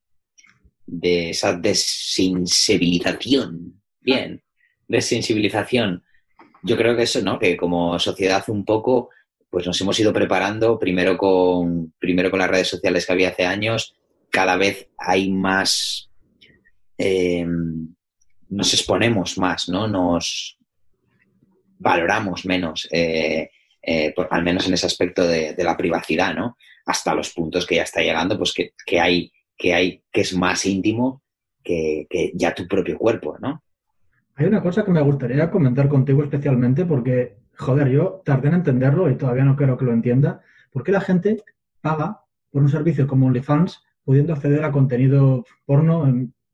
de 0.85 1.31
esa 1.31 1.53
desensibilización. 1.53 3.81
Bien, 4.01 4.43
desensibilización. 4.87 6.03
Yo 6.63 6.77
creo 6.77 6.95
que 6.95 7.01
eso, 7.03 7.21
¿no? 7.21 7.37
Que 7.39 7.57
como 7.57 7.99
sociedad 7.99 8.43
un 8.47 8.65
poco, 8.65 9.09
pues 9.49 9.67
nos 9.67 9.79
hemos 9.81 9.99
ido 9.99 10.13
preparando 10.13 10.79
primero 10.79 11.17
con, 11.17 11.93
primero 11.99 12.31
con 12.31 12.39
las 12.39 12.49
redes 12.49 12.69
sociales 12.69 13.05
que 13.05 13.11
había 13.11 13.29
hace 13.29 13.45
años. 13.45 13.93
Cada 14.29 14.55
vez 14.57 14.89
hay 14.97 15.31
más... 15.31 16.09
eh, 16.97 17.45
nos 18.49 18.73
exponemos 18.73 19.37
más, 19.37 19.67
¿no? 19.67 19.87
Nos 19.87 20.57
valoramos 21.79 22.45
menos, 22.45 22.87
eh, 22.91 23.49
eh, 23.85 24.13
al 24.29 24.43
menos 24.43 24.65
en 24.67 24.73
ese 24.73 24.85
aspecto 24.85 25.27
de, 25.27 25.55
la 25.57 25.75
privacidad, 25.75 26.33
¿no? 26.33 26.57
Hasta 26.85 27.13
los 27.13 27.33
puntos 27.33 27.65
que 27.65 27.75
ya 27.75 27.83
está 27.83 28.01
llegando, 28.01 28.37
pues 28.37 28.53
que, 28.53 28.71
que 28.85 28.99
hay, 28.99 29.31
que 29.57 29.73
hay, 29.73 30.03
que 30.09 30.21
es 30.21 30.33
más 30.33 30.65
íntimo 30.65 31.21
que, 31.63 32.07
ya 32.33 32.53
tu 32.53 32.67
propio 32.67 32.97
cuerpo, 32.97 33.37
¿no? 33.39 33.61
Hay 34.35 34.47
una 34.47 34.61
cosa 34.61 34.83
que 34.83 34.91
me 34.91 35.01
gustaría 35.01 35.51
comentar 35.51 35.87
contigo 35.87 36.23
especialmente 36.23 36.85
porque, 36.85 37.37
joder, 37.57 37.89
yo 37.89 38.21
tardé 38.25 38.47
en 38.49 38.55
entenderlo 38.55 39.09
y 39.09 39.15
todavía 39.15 39.43
no 39.43 39.55
creo 39.55 39.77
que 39.77 39.85
lo 39.85 39.93
entienda. 39.93 40.41
¿Por 40.71 40.83
qué 40.83 40.91
la 40.91 41.01
gente 41.01 41.43
paga 41.81 42.21
por 42.51 42.63
un 42.63 42.69
servicio 42.69 43.05
como 43.05 43.27
OnlyFans 43.27 43.83
pudiendo 44.03 44.33
acceder 44.33 44.63
a 44.63 44.71
contenido 44.71 45.45
porno 45.65 46.09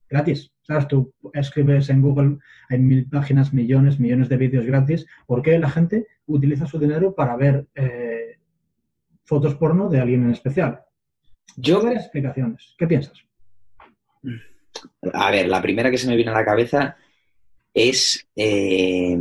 gratis? 0.10 0.52
¿Sabes? 0.64 0.88
Tú 0.88 1.14
escribes 1.34 1.90
en 1.90 2.02
Google, 2.02 2.38
hay 2.70 2.80
mil 2.80 3.08
páginas, 3.10 3.54
millones, 3.54 4.00
millones 4.00 4.30
de 4.30 4.38
vídeos 4.38 4.66
gratis. 4.66 5.08
¿Por 5.26 5.42
qué 5.42 5.58
la 5.58 5.70
gente 5.70 6.06
utiliza 6.30 6.66
su 6.66 6.80
dinero 6.80 7.14
para 7.14 7.36
ver 7.36 7.68
eh, 7.76 8.38
fotos 9.24 9.56
porno 9.56 9.90
de 9.90 10.00
alguien 10.00 10.24
en 10.24 10.32
especial? 10.32 10.82
Yo, 11.58 11.82
varias 11.82 12.04
explicaciones. 12.04 12.76
¿Qué 12.78 12.88
piensas? 12.88 13.18
a 15.14 15.32
ver, 15.32 15.48
la 15.48 15.62
primera 15.62 15.90
que 15.92 15.98
se 15.98 16.08
me 16.08 16.16
viene 16.16 16.32
a 16.32 16.36
la 16.36 16.46
cabeza 16.46 16.96
es 17.74 18.28
eh, 18.36 19.18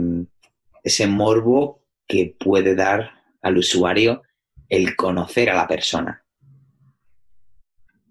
ese 0.84 1.06
morbo 1.06 1.82
que 2.06 2.36
puede 2.38 2.74
dar 2.74 3.10
al 3.42 3.58
usuario 3.58 4.22
el 4.68 4.94
conocer 4.94 5.50
a 5.50 5.56
la 5.56 5.66
persona. 5.66 6.22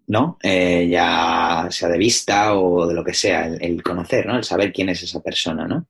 ¿No? 0.07 0.37
Eh, 0.41 0.87
ya 0.89 1.67
sea 1.69 1.89
de 1.89 1.97
vista 1.97 2.55
o 2.55 2.87
de 2.87 2.93
lo 2.93 3.03
que 3.03 3.13
sea, 3.13 3.45
el, 3.45 3.61
el 3.61 3.83
conocer, 3.83 4.25
¿no? 4.25 4.37
El 4.37 4.43
saber 4.43 4.71
quién 4.71 4.87
es 4.87 5.03
esa 5.03 5.21
persona, 5.21 5.67
¿no? 5.67 5.85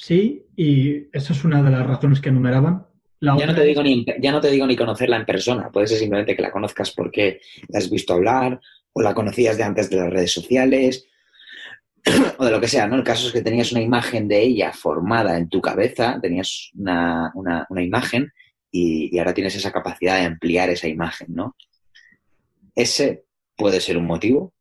Sí, 0.00 0.46
y 0.56 1.08
esa 1.12 1.32
es 1.32 1.44
una 1.44 1.62
de 1.62 1.70
las 1.70 1.86
razones 1.86 2.20
que 2.20 2.30
enumeraban. 2.30 2.86
La 3.20 3.36
Ya 3.36 3.46
no, 3.46 3.54
te 3.54 3.64
digo 3.64 3.82
ni, 3.82 4.04
ya 4.20 4.32
no 4.32 4.40
te 4.40 4.50
digo 4.50 4.66
ni 4.66 4.74
conocerla 4.76 5.16
en 5.16 5.26
persona, 5.26 5.70
puede 5.70 5.86
ser 5.86 5.98
simplemente 5.98 6.34
que 6.34 6.42
la 6.42 6.50
conozcas 6.50 6.90
porque 6.92 7.40
la 7.68 7.78
has 7.78 7.90
visto 7.90 8.14
hablar 8.14 8.58
o 8.94 9.02
la 9.02 9.14
conocías 9.14 9.58
de 9.58 9.62
antes 9.62 9.90
de 9.90 9.96
las 9.96 10.10
redes 10.10 10.32
sociales 10.32 11.06
o 12.38 12.44
de 12.46 12.50
lo 12.50 12.60
que 12.60 12.68
sea, 12.68 12.86
¿no? 12.86 12.96
El 12.96 13.04
caso 13.04 13.26
es 13.26 13.32
que 13.34 13.42
tenías 13.42 13.72
una 13.72 13.82
imagen 13.82 14.26
de 14.26 14.40
ella 14.40 14.72
formada 14.72 15.36
en 15.36 15.50
tu 15.50 15.60
cabeza, 15.60 16.18
tenías 16.20 16.70
una, 16.74 17.30
una- 17.34 17.66
una 17.68 17.82
imagen 17.82 18.32
y, 18.72 19.14
y 19.14 19.18
ahora 19.18 19.34
tienes 19.34 19.54
esa 19.54 19.70
capacidad 19.70 20.16
de 20.18 20.24
ampliar 20.24 20.70
esa 20.70 20.88
imagen, 20.88 21.26
¿no? 21.34 21.56
Ese 22.74 23.24
puede 23.56 23.80
ser 23.80 23.98
un 23.98 24.06
motivo. 24.06 24.54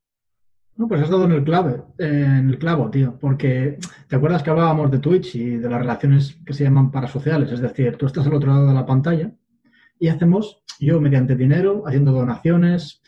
No, 0.80 0.88
pues 0.88 1.02
has 1.02 1.10
dado 1.10 1.26
en 1.26 1.34
el 1.34 1.44
clave, 1.44 1.82
en 1.98 2.52
el 2.52 2.58
clavo, 2.58 2.90
tío, 2.90 3.18
porque 3.20 3.78
te 4.08 4.16
acuerdas 4.16 4.42
que 4.42 4.50
hablábamos 4.50 4.90
de 4.90 5.00
Twitch 5.00 5.36
y 5.36 5.58
de 5.58 5.70
las 5.70 5.82
relaciones 5.82 6.38
que 6.46 6.54
se 6.54 6.64
llaman 6.64 6.90
parasociales, 6.90 7.52
es 7.52 7.60
decir, 7.60 7.98
tú 7.98 8.06
estás 8.06 8.26
al 8.26 8.34
otro 8.34 8.54
lado 8.54 8.68
de 8.70 8.74
la 8.74 8.86
pantalla 8.86 9.30
y 10.00 10.08
hacemos, 10.08 10.64
yo 10.80 11.02
mediante 11.02 11.36
dinero, 11.36 11.84
haciendo 11.86 12.14
donaciones, 12.14 13.02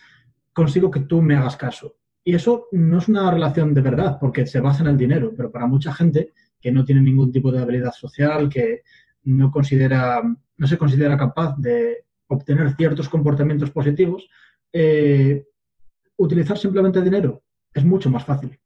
consigo 0.51 0.91
que 0.91 0.99
tú 0.99 1.22
me 1.22 1.38
hagas 1.38 1.55
caso. 1.55 1.95
Y 2.26 2.36
eso 2.36 2.67
no 2.74 2.97
es 2.97 3.07
una 3.07 3.32
relación 3.32 3.74
de 3.74 3.80
verdad, 3.80 4.17
porque 4.19 4.45
se 4.45 4.59
basa 4.59 4.84
en 4.84 4.89
el 4.89 4.97
dinero, 4.97 5.34
pero 5.38 5.49
para 5.49 5.65
mucha 5.65 5.93
gente 5.93 6.34
que 6.59 6.74
no 6.74 6.84
tiene 6.84 6.99
ningún 6.99 7.32
tipo 7.32 7.53
de 7.53 7.61
habilidad 7.61 7.93
social, 7.93 8.49
que 8.49 8.82
no 9.24 9.49
considera, 9.49 10.22
no 10.57 10.67
se 10.67 10.78
considera 10.78 11.15
capaz 11.15 11.55
de 11.57 12.03
obtener 12.28 12.76
ciertos 12.76 13.07
comportamientos 13.07 13.72
positivos, 13.72 14.28
eh, 14.74 15.45
utilizar 16.17 16.57
simplemente 16.57 17.01
dinero 17.01 17.41
es 17.74 17.84
mucho 17.86 18.09
más 18.09 18.26
fácil. 18.26 18.57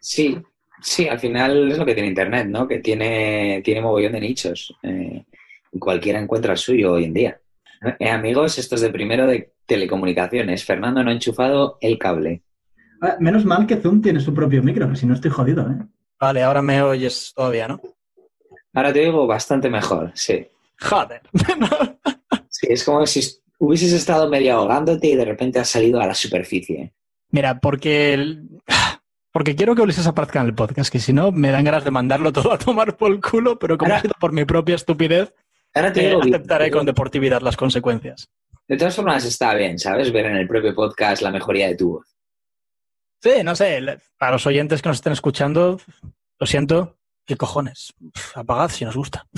Sí, 0.00 0.38
sí, 0.80 1.08
al 1.08 1.18
final 1.20 1.70
es 1.72 1.78
lo 1.78 1.86
que 1.86 1.94
tiene 1.94 2.08
Internet, 2.08 2.46
¿no? 2.48 2.66
Que 2.66 2.78
tiene, 2.80 3.62
tiene 3.64 3.80
mogollón 3.80 4.12
de 4.12 4.20
nichos. 4.20 4.74
eh, 4.82 5.24
y 5.74 5.78
cualquiera 5.78 6.20
encuentra 6.20 6.52
el 6.52 6.58
suyo 6.58 6.92
hoy 6.92 7.04
en 7.04 7.14
día. 7.14 7.40
Eh, 7.98 8.10
amigos, 8.10 8.58
esto 8.58 8.74
es 8.74 8.82
de 8.82 8.90
primero 8.90 9.26
de 9.26 9.54
telecomunicaciones. 9.64 10.64
Fernando 10.64 11.02
no 11.02 11.10
ha 11.10 11.14
enchufado 11.14 11.78
el 11.80 11.98
cable. 11.98 12.42
Ah, 13.00 13.16
Menos 13.20 13.44
mal 13.46 13.66
que 13.66 13.76
Zoom 13.76 14.02
tiene 14.02 14.20
su 14.20 14.34
propio 14.34 14.62
micro, 14.62 14.88
que 14.90 14.96
si 14.96 15.06
no 15.06 15.14
estoy 15.14 15.30
jodido, 15.30 15.62
¿eh? 15.70 15.78
Vale, 16.20 16.42
ahora 16.42 16.60
me 16.62 16.82
oyes 16.82 17.32
todavía, 17.34 17.66
¿no? 17.68 17.80
Ahora 18.74 18.92
te 18.92 19.00
oigo 19.00 19.26
bastante 19.26 19.68
mejor, 19.70 20.12
sí. 20.14 20.46
Joder. 20.80 21.22
Sí, 22.48 22.66
es 22.70 22.84
como 22.84 23.06
si 23.06 23.20
hubieses 23.58 23.92
estado 23.92 24.28
medio 24.28 24.54
ahogándote 24.54 25.06
y 25.08 25.16
de 25.16 25.24
repente 25.24 25.58
has 25.58 25.68
salido 25.70 26.00
a 26.00 26.06
la 26.06 26.14
superficie. 26.14 26.92
Mira, 27.32 27.58
porque, 27.58 28.14
el- 28.14 28.48
porque 29.32 29.56
quiero 29.56 29.74
que 29.74 29.82
Ulises 29.82 30.06
aparezca 30.06 30.40
en 30.40 30.46
el 30.46 30.54
podcast, 30.54 30.92
que 30.92 31.00
si 31.00 31.12
no 31.12 31.32
me 31.32 31.50
dan 31.50 31.64
ganas 31.64 31.84
de 31.84 31.90
mandarlo 31.90 32.32
todo 32.32 32.52
a 32.52 32.58
tomar 32.58 32.96
por 32.96 33.10
el 33.10 33.20
culo, 33.20 33.58
pero 33.58 33.76
como 33.76 33.94
ha 33.94 34.00
sido 34.00 34.14
por 34.20 34.32
mi 34.32 34.44
propia 34.44 34.76
estupidez, 34.76 35.34
Ahora 35.74 35.92
te 35.92 36.12
eh, 36.12 36.16
aceptaré 36.20 36.70
con 36.70 36.86
deportividad 36.86 37.40
las 37.40 37.56
consecuencias. 37.56 38.28
De 38.68 38.76
todas 38.76 38.94
formas 38.94 39.24
está 39.24 39.54
bien, 39.54 39.78
¿sabes? 39.78 40.12
Ver 40.12 40.26
en 40.26 40.36
el 40.36 40.46
propio 40.46 40.74
podcast 40.74 41.22
la 41.22 41.30
mejoría 41.30 41.68
de 41.68 41.76
tu 41.76 41.92
voz. 41.94 42.06
Sí, 43.22 43.42
no 43.42 43.56
sé, 43.56 43.80
para 44.18 44.32
los 44.32 44.46
oyentes 44.46 44.82
que 44.82 44.88
nos 44.88 44.98
estén 44.98 45.14
escuchando, 45.14 45.80
lo 46.38 46.46
siento, 46.46 46.98
qué 47.24 47.36
cojones, 47.36 47.94
apagad 48.34 48.68
si 48.68 48.84
nos 48.84 48.96
gusta. 48.96 49.26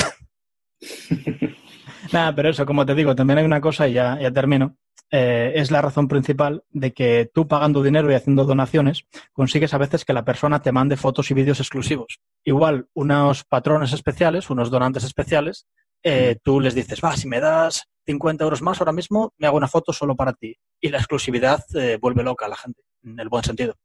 Nada, 2.13 2.35
pero 2.35 2.51
eso, 2.51 2.67
como 2.67 2.85
te 2.85 2.95
digo, 2.95 3.15
también 3.15 3.39
hay 3.39 3.45
una 3.45 3.61
cosa, 3.61 3.89
y 3.89 3.95
ya, 3.95 4.19
ya 4.21 4.31
termino, 4.31 4.77
eh, 5.17 5.53
es 5.61 5.71
la 5.71 5.81
razón 5.81 6.09
principal 6.09 6.65
de 6.71 6.93
que 6.93 7.31
tú 7.33 7.47
pagando 7.47 7.85
dinero 7.85 8.11
y 8.11 8.17
haciendo 8.17 8.43
donaciones, 8.43 9.07
consigues 9.33 9.73
a 9.73 9.79
veces 9.79 10.05
que 10.05 10.13
la 10.13 10.25
persona 10.25 10.61
te 10.61 10.73
mande 10.73 10.97
fotos 10.97 11.31
y 11.31 11.35
vídeos 11.35 11.61
exclusivos. 11.61 12.19
Igual, 12.43 12.89
unos 12.95 13.45
patrones 13.45 13.93
especiales, 13.93 14.51
unos 14.51 14.73
donantes 14.73 15.05
especiales, 15.05 15.69
eh, 16.03 16.37
tú 16.43 16.59
les 16.59 16.75
dices, 16.75 17.01
va, 17.01 17.17
si 17.17 17.29
me 17.29 17.39
das 17.39 17.89
50 18.07 18.43
euros 18.43 18.61
más 18.61 18.81
ahora 18.81 18.91
mismo, 18.91 19.33
me 19.39 19.47
hago 19.47 19.57
una 19.57 19.69
foto 19.69 19.93
solo 19.93 20.17
para 20.17 20.33
ti. 20.33 20.57
Y 20.81 20.89
la 20.89 20.99
exclusividad 20.99 21.65
eh, 21.77 21.97
vuelve 22.01 22.25
loca 22.25 22.47
a 22.47 22.49
la 22.49 22.57
gente, 22.57 22.83
en 23.05 23.21
el 23.21 23.29
buen 23.29 23.45
sentido. 23.45 23.77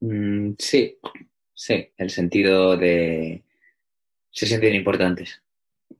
Mm, 0.00 0.52
sí, 0.58 0.98
sí, 1.52 1.92
el 1.98 2.08
sentido 2.08 2.78
de... 2.78 3.44
Se 4.30 4.46
sienten 4.46 4.74
importantes. 4.74 5.42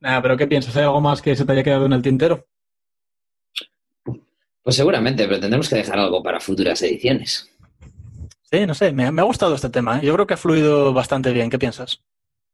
Nada, 0.00 0.22
pero 0.22 0.38
¿qué 0.38 0.46
piensas? 0.46 0.74
¿Hay 0.78 0.84
algo 0.84 1.02
más 1.02 1.20
que 1.20 1.36
se 1.36 1.44
te 1.44 1.52
haya 1.52 1.62
quedado 1.62 1.84
en 1.84 1.92
el 1.92 2.00
tintero? 2.00 2.46
Pues 4.62 4.76
seguramente, 4.76 5.26
pero 5.26 5.40
tendremos 5.40 5.68
que 5.68 5.76
dejar 5.76 5.98
algo 5.98 6.22
para 6.22 6.40
futuras 6.40 6.80
ediciones. 6.82 7.50
Sí, 8.42 8.66
no 8.66 8.74
sé, 8.74 8.92
me, 8.92 9.10
me 9.10 9.22
ha 9.22 9.24
gustado 9.24 9.54
este 9.54 9.70
tema. 9.70 9.98
¿eh? 9.98 10.06
Yo 10.06 10.14
creo 10.14 10.26
que 10.26 10.34
ha 10.34 10.38
fluido 10.38 10.92
bastante 10.92 11.32
bien. 11.32 11.50
¿Qué 11.50 11.58
piensas? 11.58 12.02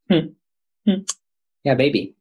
Hmm. 0.08 0.36
Hmm. 0.84 1.04
Yeah, 1.64 1.74
baby. 1.74 2.16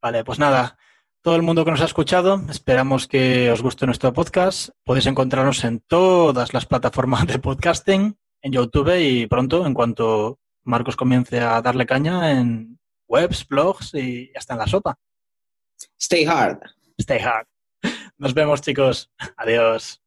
Vale, 0.00 0.24
pues 0.24 0.38
nada. 0.38 0.76
Todo 1.22 1.36
el 1.36 1.42
mundo 1.42 1.64
que 1.64 1.70
nos 1.70 1.80
ha 1.80 1.84
escuchado, 1.84 2.42
esperamos 2.50 3.06
que 3.06 3.48
os 3.52 3.62
guste 3.62 3.86
nuestro 3.86 4.12
podcast. 4.12 4.70
Podéis 4.82 5.06
encontrarnos 5.06 5.62
en 5.62 5.78
todas 5.78 6.52
las 6.52 6.66
plataformas 6.66 7.28
de 7.28 7.38
podcasting, 7.38 8.18
en 8.42 8.52
YouTube 8.52 8.98
y 8.98 9.28
pronto, 9.28 9.64
en 9.64 9.72
cuanto 9.72 10.40
Marcos 10.64 10.96
comience 10.96 11.40
a 11.40 11.62
darle 11.62 11.86
caña 11.86 12.32
en 12.32 12.80
webs, 13.06 13.46
blogs 13.46 13.94
y 13.94 14.32
hasta 14.34 14.54
en 14.54 14.58
la 14.58 14.66
sopa. 14.66 14.98
Stay 15.96 16.24
hard. 16.24 16.58
Stay 16.98 17.20
hard. 17.20 17.46
Nos 18.22 18.34
vemos, 18.34 18.60
chicos. 18.60 19.10
Adiós. 19.36 20.00